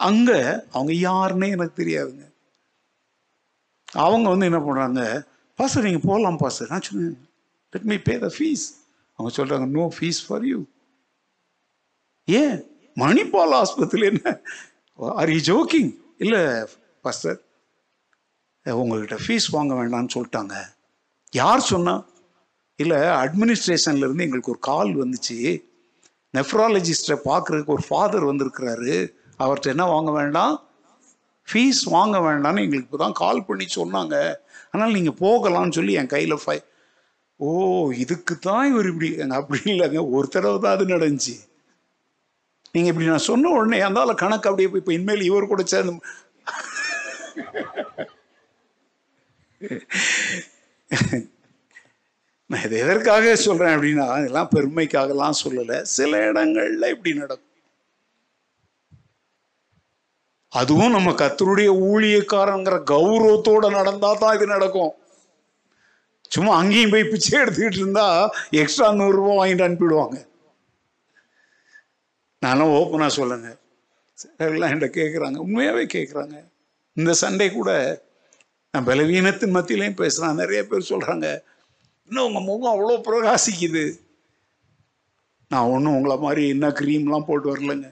அங்கே 0.00 0.38
அவங்க 0.72 0.92
யாருன்னே 1.02 1.48
எனக்கு 1.50 1.82
தெரியாதுங்க. 1.82 2.24
அவங்க 3.98 4.28
வந்து 4.28 4.46
என்ன 4.46 4.58
பண்ணுறாங்க 4.58 5.02
பாஸ்டர் 5.62 5.86
நீங்கள் 5.88 6.06
போகலாம் 6.10 6.40
பாஸ்டர் 6.44 6.70
நான் 6.70 6.86
சொன்னேன் 6.88 7.16
let 7.72 7.88
me 7.92 7.96
pay 8.08 8.14
the 8.18 8.30
fees 8.36 8.64
அவங்க 9.18 9.30
சொல்கிறாங்க 9.38 9.66
நோ 9.78 9.84
ஃபீஸ் 9.98 10.20
ஃபார் 10.26 10.46
யூ 10.50 10.58
ஏன்? 12.28 12.58
மணிப்பால் 12.96 13.54
ஆஸ்பத்திரியில் 13.60 14.10
என்ன? 14.12 14.40
ஆர் 14.98 15.30
யூ 15.34 15.40
ஜோக்கிங் 15.52 15.90
இல்லை 16.18 16.40
பாஸ்டர் 17.04 17.38
உங்கள்கிட்ட 18.66 19.16
ஃபீஸ் 19.26 19.46
வாங்க 19.50 19.72
வேண்டாம்னு 19.74 20.14
சொல்லிட்டாங்க. 20.14 20.56
யார் 21.32 21.60
சொன்னா? 21.60 21.94
இல்லை 22.78 22.98
அட்மினிஸ்ட்ரேஷன்லேருந்து 23.22 24.24
எங்களுக்கு 24.26 24.52
ஒரு 24.54 24.60
கால் 24.68 24.92
வந்துச்சு. 25.02 25.38
நெஃப்ராலஜிஸ்ட்டை 26.34 27.16
பார்க்குறதுக்கு 27.24 27.74
ஒரு 27.76 27.84
ஃபாதர் 27.88 28.28
வந்திருக்கிறாரு. 28.30 28.94
அவர்கிட்ட 29.38 29.74
என்ன 29.74 29.84
வாங்க 29.84 30.10
வேண்டாம்? 30.12 30.54
ஃபீஸ் 31.48 31.80
வாங்க 31.94 32.16
வேண்டாம்னு 32.26 32.64
எங்களுக்கு 32.64 32.88
இப்போ 32.88 33.00
தான் 33.04 33.18
கால் 33.22 33.46
பண்ணி 33.48 33.66
சொன்னாங்க. 33.78 34.16
அதனால் 34.70 34.96
நீங்கள் 34.98 35.18
போகலாம்னு 35.24 35.76
சொல்லி 35.78 35.94
என் 36.00 36.12
கையில் 36.14 36.42
ஃபை 36.44 36.58
ஓ 37.40 37.48
இதுக்கு 38.02 38.34
தான் 38.48 38.66
இவர் 38.72 38.88
இப்படி 38.90 39.08
அப்படி 39.40 39.60
இல்லைங்க. 39.74 40.00
ஒரு 40.16 40.26
தடவை 40.34 40.58
தான் 40.64 40.74
அது 40.76 40.84
நடந்துச்சு. 40.94 41.36
நீங்கள் 42.74 42.90
இப்படி 42.92 43.08
நான் 43.12 43.28
சொன்ன 43.30 43.50
உடனே 43.58 43.78
அந்தால 43.86 44.12
கணக்கு 44.24 44.48
அப்படியே 44.50 44.68
போய் 44.72 44.82
இப்போ 44.82 44.94
இனிமேல் 44.98 45.28
இவர் 45.30 45.50
கூட 45.52 45.62
சேர்ந்து 45.72 45.92
நான் 52.50 52.64
இது 52.66 52.76
எதற்காக 52.84 53.34
சொல்கிறேன் 53.46 53.74
அப்படின்னா 53.76 54.06
இதெல்லாம் 54.22 54.50
பெருமைக்காகலாம் 54.54 55.40
சொல்லலை. 55.42 55.78
சில 55.96 56.18
இடங்கள்ல 56.30 56.88
இப்படி 56.94 57.12
நடக்கும். 57.22 57.51
அதுவும் 60.60 60.94
நம்ம 60.94 61.10
கத்தருடைய 61.20 61.70
ஊழியக்காரங்கிற 61.90 62.76
கௌரவத்தோட 62.92 63.64
நடந்தா 63.78 64.10
தான் 64.22 64.34
இது 64.36 64.46
நடக்கும். 64.54 64.92
சும்மா 66.34 66.52
அங்கேயும் 66.60 66.92
போய் 66.94 67.10
பிச்சை 67.12 67.34
எடுத்துக்கிட்டு 67.40 67.80
இருந்தா 67.82 68.06
எக்ஸ்ட்ரா 68.60 68.88
நூறுரூவா 69.00 69.32
வாங்கிட்டு 69.38 69.66
அனுப்பிடுவாங்க. 69.66 70.18
நானும் 72.42 72.74
ஓப்பனாக 72.78 73.12
சொல்லுங்க. 73.18 73.48
எல்லாம் 74.46 74.70
என்கிட்ட 74.70 74.90
கேட்குறாங்க 74.98 75.38
உண்மையாகவே 75.46 75.84
கேட்குறாங்க 75.94 76.36
இந்த 76.96 77.12
சண்டே 77.22 77.46
கூட 77.52 77.70
நான் 78.74 78.86
பலவீனத்தின் 78.88 79.54
மத்தியிலையும் 79.56 80.00
பேசுகிறேன் 80.02 80.40
நிறைய 80.42 80.60
பேர் 80.70 80.90
சொல்கிறாங்க 80.92 81.26
இன்னும் 82.08 82.26
உங்கள் 82.28 82.46
முகம் 82.48 82.72
அவ்வளோ 82.74 82.94
பிரகாசிக்குது. 83.08 83.84
நான் 85.50 85.70
ஒன்றும் 85.74 85.96
உங்களை 85.96 86.16
மாதிரி 86.26 86.42
என்ன 86.54 86.66
க்ரீம்லாம் 86.80 87.28
போட்டு 87.28 87.48
வரலங்க. 87.52 87.88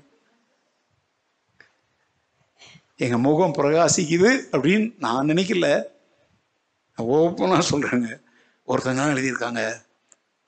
எங்க 3.04 3.18
முகம் 3.18 3.54
பிரகாசிக்குது 3.58 4.30
அப்படின்னு 4.54 4.86
நான் 4.98 5.28
நினைக்கல. 5.28 5.66
ஓப்பனாக 6.98 7.62
சொல்றேங்க. 7.70 8.08
ஒருத்தங்க 8.70 9.04
எழுதியிருக்காங்க. 9.12 9.62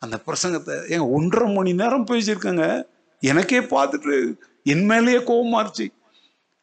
அந்த 0.02 0.16
பிரசங்கத்தை 0.26 0.74
ஏங்க 0.92 1.06
ஒன்றரை 1.16 1.46
மணி 1.54 1.72
நேரம் 1.80 2.06
பேசியிருக்கேங்க. 2.06 2.66
எனக்கே 3.20 3.60
பார்த்துட்டு 3.74 4.16
என் 4.72 4.84
மேலேயே 4.90 5.18
கோவமாருச்சு 5.18 5.86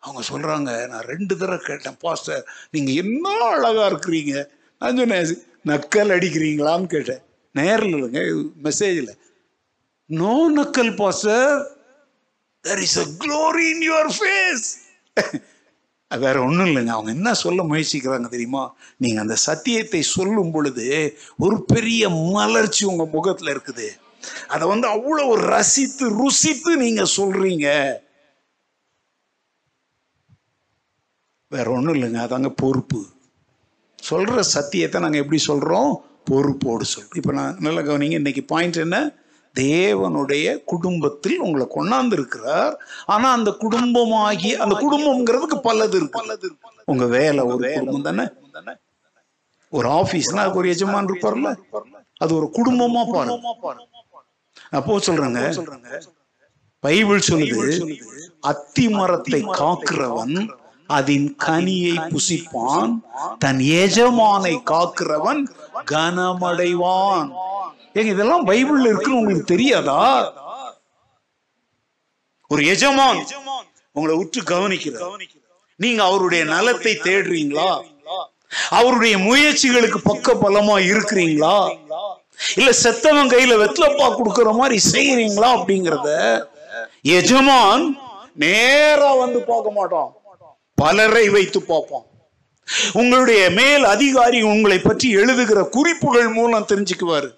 அவங்க 0.04 0.22
சொல்றாங்க 0.32 0.72
நான் 0.92 1.08
ரெண்டு 1.12 1.34
தடவை 1.38 1.60
கேட்டேன் 1.64 1.98
பாஸ்டர் 2.00 2.44
நீங்க 2.72 2.92
என்ன 2.92 3.32
அழகா 3.48 3.86
இருக்கிறீங்க? 3.92 4.36
நான் 4.80 4.98
சொன்னேன் 4.98 5.32
நக்கல் 5.70 6.14
அடிக்கிறீங்களான்னு 6.16 6.88
கேட்டேன். 6.96 7.22
நேரில் 7.52 7.96
இல்லைங்க 7.96 8.22
மெசேஜில். 8.68 9.12
நோ 10.06 10.36
நக்கல் 10.58 10.94
pastor. 10.96 11.56
There 12.64 12.84
is 12.88 13.00
a 13.04 13.06
glory 13.24 13.66
in 13.74 13.86
your 13.90 14.12
face 14.20 14.68
அது 16.12 16.22
வேற 16.26 16.38
ஒன்றும் 16.46 16.68
இல்லைங்க. 16.70 16.94
அவங்க 16.96 17.12
என்ன 17.18 17.32
சொல்ல 17.44 17.64
முயற்சிக்கிறாங்க 17.72 18.30
தெரியுமா? 18.36 18.64
நீங்கள் 19.04 19.24
அந்த 19.24 19.36
சத்தியத்தை 19.48 20.02
சொல்லும் 20.16 20.52
பொழுது 20.56 20.86
ஒரு 21.46 21.58
பெரிய 21.74 22.10
மலர்ச்சி 22.38 22.84
உங்கள் 22.92 23.14
முகத்தில் 23.16 23.54
இருக்குது. 23.54 23.88
அதை 24.54 24.64
வந்து 24.74 24.88
அவ்வளவு 24.96 25.34
ரசித்து 25.56 26.06
ருசித்து 26.22 26.72
நீங்கள் 26.86 27.14
சொல்கிறீங்க 27.18 27.68
வேற 31.52 31.68
ஒன்றும் 31.76 31.96
இல்லைங்க. 31.98 32.20
அதாங்க 32.26 32.50
பொறுப்பு. 32.64 33.02
சொல்கிற 34.10 34.42
சத்தியத்தை 34.56 34.98
நாங்கள் 35.02 35.22
எப்படி 35.24 35.40
சொல்கிறோம் 35.50 35.92
பொறுப்போடு 36.30 36.86
சொல்கிறோம் 36.94 37.20
இப்போ 37.22 37.32
நான் 37.40 37.58
நல்ல 37.66 37.80
கவனிங்க 37.88 38.18
இன்னைக்கு 38.22 38.44
பாயிண்ட் 38.52 38.78
என்ன? 38.86 38.98
தேவனுடைய 39.56 40.48
குடும்பத்தில் 40.64 41.38
உங்களை 41.40 41.66
கொண்டாந்து 41.76 42.14
இருக்கிறார் 42.14 42.74
ஆனா 43.06 43.28
அந்த 43.32 43.52
குடும்பமாகி 43.64 44.52
அந்த 44.56 44.76
குடும்பம்ங்கிறதுக்கு 44.84 45.58
பலது 45.64 45.96
இருக்கு. 46.00 46.20
பலது 46.20 46.50
உங்க 46.86 47.06
வேலை 47.16 47.42
ஒரு 47.46 47.58
குடும்பம் 47.70 48.08
தானே? 48.10 48.26
ஒரு 49.74 49.88
ஆபீஸ்னா 49.90 50.42
அதுக்கு 50.44 50.62
ஒரு 50.62 50.70
எஜமான் 50.76 51.10
இருப்பார்ல? 51.10 51.50
அது 52.18 52.32
ஒரு 52.36 52.48
குடும்பமா 52.58 53.04
பாருங்க 53.12 53.52
அப்போ 54.72 54.98
சொல்றேங்க 55.08 55.42
பைபிள் 56.84 57.28
சொல்லுது 57.28 57.76
அத்தி 58.52 58.86
மரத்தை 58.90 59.40
காக்கிறவன் 59.60 60.36
அதன் 60.90 61.28
கனியை 61.46 61.96
புசிப்பான் 62.12 62.94
தன் 63.40 63.62
எஜமானை 63.82 64.54
காக்கிறவன் 64.72 65.42
கனமடைவான். 65.92 67.30
ஏங்க 68.00 68.12
இதெல்லாம் 68.16 68.48
பைபிள்ல 68.50 68.90
இருக்குன்னு 68.92 69.22
உங்களுக்கு 69.22 69.52
தெரியாதா? 69.54 70.00
ஒரு 72.52 72.62
எஜமான் 72.74 73.22
உங்களை 73.96 74.14
உற்று 74.22 74.42
கவனிக்கிறார். 74.54 75.16
நீங்க 75.80 76.02
அவருடைய 76.10 76.44
நலத்தை 76.54 76.94
தேடுறீங்களா? 77.08 77.70
அவருடைய 78.78 79.16
முயற்சிகளுக்கு 79.28 80.00
பக்க 80.12 80.34
பலமா 80.44 80.76
இருக்கிறீங்களா? 80.92 81.58
இல்ல 82.60 82.70
செத்தவன் 82.84 83.32
கையில 83.34 83.54
வெத்தலப்பா 83.62 84.08
கொடுக்கற 84.10 84.50
மாதிரி 84.60 84.78
செய்யறீங்களா 84.94 85.50
அப்படிங்கறத 85.58 86.10
எஜமான் 87.18 87.84
நேரா 88.44 89.10
வந்து 89.24 89.40
பார்க்க 89.50 89.78
மாட்டோம் 89.78 90.12
பலரை 90.82 91.26
வைத்து 91.36 91.60
பார்ப்போம் 91.72 92.06
உங்களுடைய 93.02 93.42
மேல் 93.60 93.86
அதிகாரி 93.94 94.40
உங்களை 94.52 94.80
பற்றி 94.80 95.08
எழுதுகிற 95.22 95.60
குறிப்புகள் 95.76 96.30
மூலம் 96.38 96.68
தெரிஞ்சுக்குவாரு. 96.72 97.30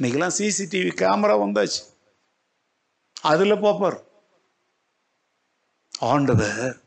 இன்னைக்கெல்லாம் 0.00 0.34
சிசிடிவி 0.38 0.90
கேமரா 1.00 1.34
வந்தாச்சு. 1.44 1.80
அதில் 3.20 3.58
பார்ப்பார் 3.58 4.04
ஆண்டவர் 5.98 6.80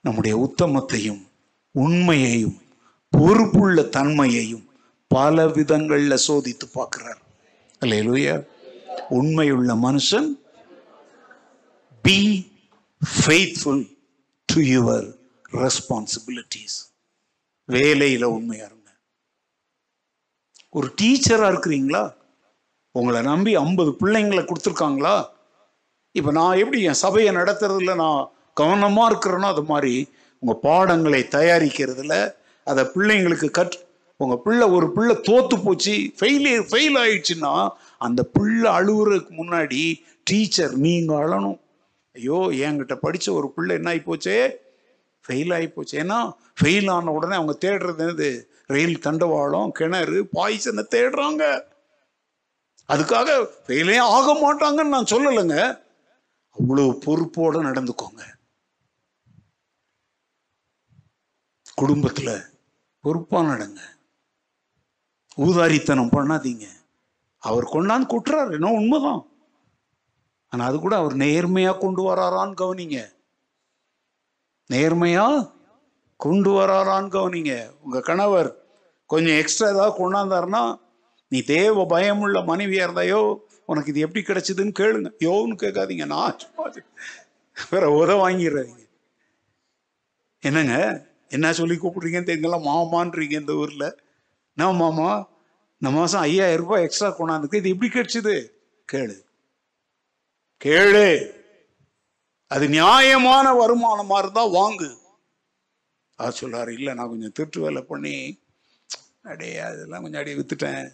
நம்முடைய 0.00 0.34
உத்தமத்தையும் 0.46 1.28
உண்மையையும் 1.70 2.62
பொறுப்புள்ள 3.10 3.82
தன்மையையும் 3.82 4.70
பல 5.08 5.48
விதங்களில் 5.48 6.22
சோதித்து 6.28 6.66
பார்க்கிறார். 6.72 7.20
அல்லேலூயா. 7.80 8.46
உண்மையுள்ள 9.08 9.74
மனுஷன் 9.74 10.28
be 12.02 12.18
faithful 13.26 13.96
to 14.44 14.54
your 14.54 15.16
responsibilities 15.52 16.78
வேலையில் 17.66 18.22
உண்மையாக 18.22 18.78
ஒரு 20.74 20.94
டீச்சராக 21.02 21.50
இருக்கிறீங்களா? 21.52 22.12
உங்களை 22.92 23.22
நம்பி 23.22 23.56
ஐம்பது 23.56 23.96
பிள்ளைங்களை 24.00 24.42
கொடுத்துருக்காங்களா? 24.44 25.14
இப்போ 26.12 26.30
நான் 26.30 26.58
எப்படி 26.58 26.82
என் 26.82 27.02
சபையை 27.04 27.34
நடத்துறதுல 27.34 27.94
நான் 27.94 28.30
கவனமாக 28.54 29.10
இருக்கிறேனோ 29.10 29.48
அது 29.54 29.62
மாதிரி 29.62 29.94
உங்கள் 30.38 30.60
பாடங்களை 30.62 31.22
தயாரிக்கிறதுல 31.30 32.14
அதை 32.66 32.84
பிள்ளைங்களுக்கு 32.94 33.50
கற் 33.50 33.76
உங்கள் 34.16 34.38
பிள்ளை 34.38 34.66
ஒரு 34.66 34.92
பிள்ளை 34.92 35.14
தோத்து 35.28 35.56
போச்சு 35.64 35.94
ஃபெயில் 36.18 36.48
ஃபெயில் 36.70 36.96
ஆயிடுச்சுன்னா 37.02 37.52
அந்த 37.98 38.22
பிள்ளை 38.24 38.70
அழுகுறதுக்கு 38.72 39.32
முன்னாடி 39.42 39.82
டீச்சர் 40.22 40.74
நீங்கள் 40.76 41.16
அழணும். 41.16 41.58
ஐயோ 42.14 42.38
என்கிட்ட 42.66 42.94
படித்த 42.94 43.32
ஒரு 43.32 43.48
பிள்ளை 43.50 43.76
என்ன 43.76 43.90
ஆகி 43.90 44.02
போச்சே 44.06 44.36
ஃபெயில் 45.28 45.54
ஆகி 45.54 45.66
போச்சு 45.66 45.98
ஏன்னா 46.02 46.18
ஃபெயில் 46.60 46.90
ஆன 46.90 47.12
உடனே 47.12 47.34
அவங்க 47.34 47.56
தேடுறது 47.64 48.02
என்னது? 48.06 48.30
ரயில் 48.70 48.98
தண்டவாளம் 48.98 49.70
கிணறு 49.70 50.28
பாய்ச்சனை 50.32 50.86
தேடுறாங்க. 50.90 51.62
அதுக்காக 52.88 53.46
ஃபெயிலே 53.66 53.98
ஆக 53.98 54.26
மாட்டாங்கன்னு 54.34 54.88
நான் 54.88 55.10
சொல்லலைங்க. 55.10 55.82
அவ்வளவு 56.50 56.98
பொறுப்போடு 56.98 57.64
நடந்துக்கோங்க. 57.64 58.22
குடும்பத்தில் 61.74 62.44
பொறுப்பாக 63.00 63.54
நடங்க. 63.54 63.80
ஊதாரித்தனம் 65.36 66.10
பண்ணாதீங்க. 66.10 66.66
அவர் 67.38 67.64
கொண்டாந்து 67.64 68.16
கொட்டுறாரு 68.16 68.52
என்ன 68.52 68.70
உண்மைதான். 68.70 69.26
ஆனால் 70.48 70.68
அது 70.68 70.78
கூட 70.78 70.96
அவர் 70.96 71.14
நேர்மையாக 71.14 71.78
கொண்டு 71.78 72.14
வராரான்னு 72.14 72.54
கவனிங்க. 72.60 73.14
நேர்மையாக 74.66 75.50
கொண்டு 76.16 76.50
வராரான்னு 76.50 77.12
கவனிங்க. 77.16 77.78
உங்கள் 77.80 78.00
கணவர் 78.00 78.59
கொஞ்சம் 79.10 79.36
எக்ஸ்ட்ரா 79.36 79.68
ஏதாவது 79.70 79.94
கொண்டாந்தாருன்னா 79.98 80.80
நீ 81.28 81.42
தேவ 81.42 81.86
பயமுள்ள 81.86 82.40
மனைவியா 82.40 82.82
இருந்தாயோ 82.82 83.20
உனக்கு 83.66 83.90
இது 83.90 84.00
எப்படி 84.00 84.24
கிடைச்சதுன்னு 84.24 84.74
கேளுங்க. 84.78 85.10
யோன்னு 85.18 85.56
கேட்காதீங்க. 85.62 86.06
நான் 86.06 86.38
சும்மா 86.38 86.70
வேற 87.70 87.84
உத 87.88 88.10
வாங்கிடுறீங்க 88.24 88.88
என்னங்க? 90.40 90.76
என்ன 91.28 91.52
சொல்லி 91.52 91.74
கூப்பிடுறீங்கன்னு 91.74 92.30
தெரியுங்களா 92.30 92.58
மாமான்றீங்க 92.68 93.30
இந்த 93.30 93.52
ஊர்ல. 93.52 93.96
நான் 94.54 94.74
மாமா? 94.74 95.28
இந்த 95.78 95.96
மாசம் 95.96 96.20
ஐயாயிரம் 96.20 96.64
ரூபாய் 96.64 96.82
எக்ஸ்ட்ரா 96.82 97.18
கொண்டாந்துருக்கு. 97.18 97.54
இது 97.54 97.68
எப்படி 97.68 97.92
கிடைச்சது? 97.92 98.48
கேளு. 98.92 99.18
கேளு. 100.64 101.30
அது 102.46 102.68
நியாயமான 102.68 103.46
வருமானமா 103.52 104.18
இருந்தா 104.18 104.48
வாங்கு. 104.48 104.96
அது 106.16 106.36
சொல்றாரு. 106.40 106.68
இல்லை 106.68 106.94
நான் 106.94 107.08
கொஞ்சம் 107.08 107.32
திருட்டு 107.32 107.60
வேலை 107.60 107.82
பண்ணி 107.82 108.48
அடே 109.24 109.58
அதெல்லாம் 109.58 110.02
கொஞ்சம் 110.02 110.20
அடியே 110.20 110.36
வித்துட்டேன். 110.38 110.86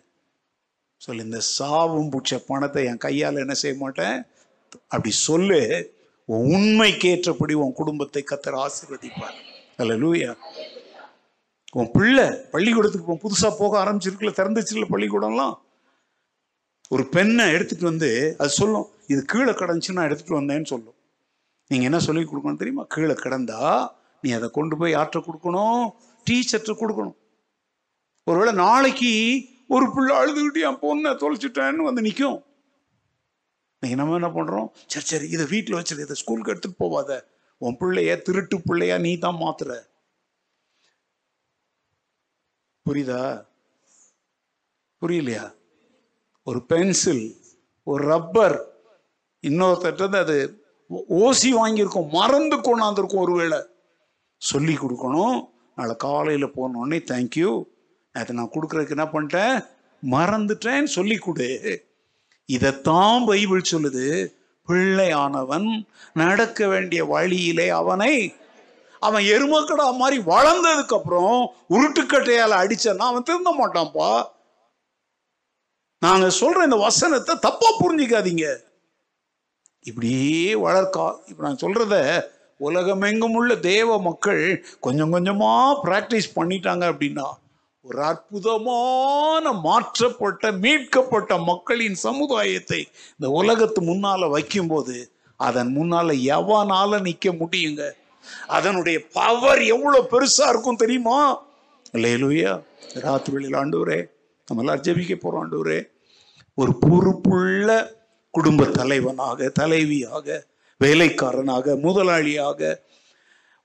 சொல்லி 1.04 1.22
இந்த 1.28 1.40
சாவும் 1.56 2.10
பிடிச்ச 2.12 2.36
பணத்தை 2.46 2.82
என் 2.90 3.04
கையால் 3.04 3.42
என்ன 3.44 3.54
செய்ய 3.60 3.76
மாட்டேன்? 3.82 4.16
அப்படி 4.92 5.10
சொல்லு 5.26 5.60
உன் 6.28 6.48
உண்மைக்கு 6.56 7.10
உன் 7.64 7.78
குடும்பத்தை 7.80 8.22
கத்தர் 8.30 8.58
ஆசீர்வதிப்பார். 8.64 9.36
அல்ல 9.80 9.94
லூயா 10.02 10.32
உன் 11.78 11.90
பிள்ளை 11.94 12.26
பள்ளிக்கூடத்துக்கு 12.52 13.06
இப்போ 13.06 13.16
புதுசாக 13.24 13.52
போக 13.60 13.72
ஆரம்பிச்சிருக்குல்ல 13.82 14.34
திறந்துச்சுல 14.38 14.86
பள்ளிக்கூடம்லாம். 14.92 15.54
ஒரு 16.94 17.04
பெண்ணை 17.14 17.44
எடுத்துட்டு 17.54 17.84
வந்து 17.90 18.10
அது 18.38 18.50
சொல்லும் 18.60 18.86
இது 19.12 19.20
கீழே 19.32 19.52
கிடந்துச்சு 19.60 19.96
நான் 19.96 20.08
எடுத்துட்டு 20.08 20.38
வந்தேன்னு 20.40 20.70
சொல்லும். 20.72 20.96
நீங்கள் 21.70 21.88
என்ன 21.88 21.98
சொல்லி 22.06 22.22
கொடுக்கணும் 22.24 22.60
தெரியுமா? 22.62 22.84
கீழே 22.94 23.14
கிடந்தா 23.24 23.60
நீ 24.22 24.30
அதை 24.38 24.48
கொண்டு 24.58 24.74
போய் 24.80 24.94
யார்கிட்ட 24.96 25.20
கொடுக்கணும்? 25.28 25.82
டீச்சர்கிட்ட 26.26 26.74
கொடுக்கணும். 26.82 27.16
ஒருவேளை 28.26 28.52
நாளைக்கு 28.52 29.12
ஒரு 29.68 29.92
பிள்ளை 29.94 30.16
அழுதுகிட்டு 30.16 30.60
என் 30.60 30.80
பொண்ணை 30.80 31.08
தொலைச்சிட்டேன்னு 31.08 31.76
வந்து 31.76 32.02
நிற்கும் 32.02 32.44
நீங்கள் 33.80 34.06
நம்ம 34.06 34.14
என்ன 34.14 34.28
பண்ணுறோம் 34.28 34.68
சரி 34.86 35.04
சரி 35.04 35.28
இதை 35.28 35.46
வீட்டில் 35.46 35.74
வச்சிரு 35.74 36.00
இதை 36.00 36.14
ஸ்கூலுக்கு 36.14 36.50
எடுத்துட்டு 36.50 36.84
போவாத. 36.84 37.20
உன் 37.58 37.76
பிள்ளைய 37.80 38.22
திருட்டு 38.22 38.62
பிள்ளையா 38.62 38.98
நீ 38.98 39.18
தான் 39.18 39.36
மாத்துற. 39.36 39.80
புரியுதா? 42.86 43.46
புரியலையா? 45.00 45.54
ஒரு 46.44 46.66
பென்சில் 46.66 47.36
ஒரு 47.82 48.04
ரப்பர் 48.04 48.56
இன்னொருத்தட்டது 49.42 50.16
அது 50.16 50.64
ஓ- 50.88 51.06
ஓசி 51.08 51.52
வாங்கியிருக்கோம் 51.52 52.08
மறந்து 52.08 52.56
கொண்டாந்துருக்கோம் 52.56 53.18
ஒருவேளை. 53.18 53.66
சொல்லி 54.36 54.74
கொடுக்கணும். 54.74 55.50
நாளை 55.76 55.96
காலையில் 55.96 56.46
போனோடனே 56.46 56.98
தேங்க்யூ 57.12 57.74
அதை 58.20 58.36
நான் 58.36 58.54
கொடுக்குறதுக்கு 58.54 58.94
என்ன 58.96 59.06
பண்ணிட்டேன்? 59.12 59.56
மறந்துட்டேன்னு 60.02 60.90
சொல்லி 60.96 61.16
கொடு 61.16 61.50
இதைத்தான் 62.48 63.24
பைபிள் 63.24 63.70
சொல்லுது. 63.70 64.08
பிள்ளையானவன் 64.68 65.68
நடக்க 66.12 66.68
வேண்டிய 66.68 67.00
வழியிலே 67.04 67.68
அவனை 67.80 68.12
அவன் 69.06 69.24
எருமக்கடா 69.24 69.86
மாதிரி 69.94 70.16
வளர்ந்ததுக்கு 70.22 70.94
அப்புறம் 70.98 71.34
உருட்டுக்கட்டையால 71.70 72.52
அடிச்சன்னா 72.62 73.04
அவன் 73.10 73.22
திருந்த 73.22 73.50
மாட்டான்ப்பா. 73.58 74.10
நாங்க 76.02 76.26
சொல்ற 76.40 76.62
இந்த 76.62 76.76
வசனத்தை 76.76 77.34
தப்பா 77.40 77.68
புரிஞ்சுக்காதீங்க. 77.80 78.46
இப்படியே 79.84 80.54
வளர்க்கா. 80.54 81.06
இப்ப 81.28 81.40
நான் 81.46 81.62
சொல்றத 81.64 81.94
உலகமெங்கும் 82.58 83.34
உள்ள 83.34 83.52
தேவ 83.70 83.98
மக்கள் 84.00 84.42
கொஞ்சம் 84.80 85.12
கொஞ்சமா 85.12 85.50
பிராக்டிஸ் 85.84 86.34
பண்ணிட்டாங்க 86.36 86.84
அப்படின்னா 86.92 87.26
ஒரு 87.86 88.02
அற்புதமான 88.02 89.52
மாற்றப்பட்ட 89.52 90.52
மீட்கப்பட்ட 90.52 91.38
மக்களின் 91.44 91.94
சமுதாயத்தை 91.94 92.80
இந்த 93.10 93.30
உலகத்து 93.30 93.80
முன்னால 93.82 94.28
வைக்கும்போது 94.30 95.10
அதன் 95.40 95.70
முன்னால 95.76 96.08
எவனால 96.36 96.98
நிக்க 97.00 97.26
முடியுங்க? 97.38 97.82
அதனுடைய 98.46 98.98
பவர் 99.12 99.62
எவ்வளவு 99.62 100.08
பெருசா 100.12 100.48
இருக்கும் 100.48 100.76
தெரியுமா? 100.76 101.18
இல்லையிலுயா 101.92 102.52
ராத்திரிகளில் 102.94 103.58
ஆண்டவரே 103.60 103.98
நம்ம 104.48 104.62
எல்லாம் 104.62 104.80
ஜெபிக்க 104.80 105.14
போறோம் 105.14 105.42
ஆண்டவரே. 105.42 105.78
ஒரு 106.54 106.72
பொறுப்புள்ள 106.78 107.70
குடும்ப 108.30 108.64
தலைவனாக 108.64 109.52
தலைவியாக 109.60 110.26
வேலைக்காரனாக 110.80 111.76
முதலாளியாக 111.76 112.60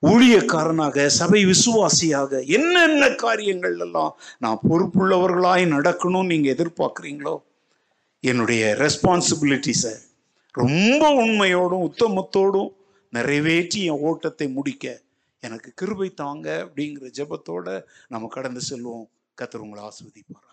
ஊழியக்காரனாக 0.03 1.05
சபை 1.05 1.45
விசுவாசியாக 1.45 2.45
என்னென்ன 2.45 3.09
காரியங்கள் 3.15 3.77
எல்லாம் 3.77 4.17
நான் 4.39 4.59
பொறுப்புள்ளவர்களாய் 4.69 5.65
நடக்கணும்னு 5.65 6.25
நீங்கள் 6.25 6.53
எதிர்பார்க்குறீங்களோ 6.55 7.35
என்னுடைய 8.19 8.75
ரெஸ்பான்சிபிலிட்டிஸை 8.79 9.93
ரொம்ப 10.55 11.25
உண்மையோடும் 11.25 11.85
உத்தமத்தோடும் 11.85 12.71
நிறைவேற்றி 13.09 13.85
என் 13.85 14.01
ஓட்டத்தை 14.01 14.47
முடிக்க 14.47 15.01
எனக்கு 15.39 15.73
கிருபை 15.75 16.13
தாங்க 16.13 16.47
அப்படிங்கிற 16.65 17.05
ஜெபத்தோட 17.17 17.83
நம்ம 18.07 18.27
கடந்து 18.27 18.61
செல்வோம். 18.69 19.05
கத்தர் 19.37 19.57
உங்களை 19.57 19.83
ஆஸ்வதிப்பார் 19.83 20.50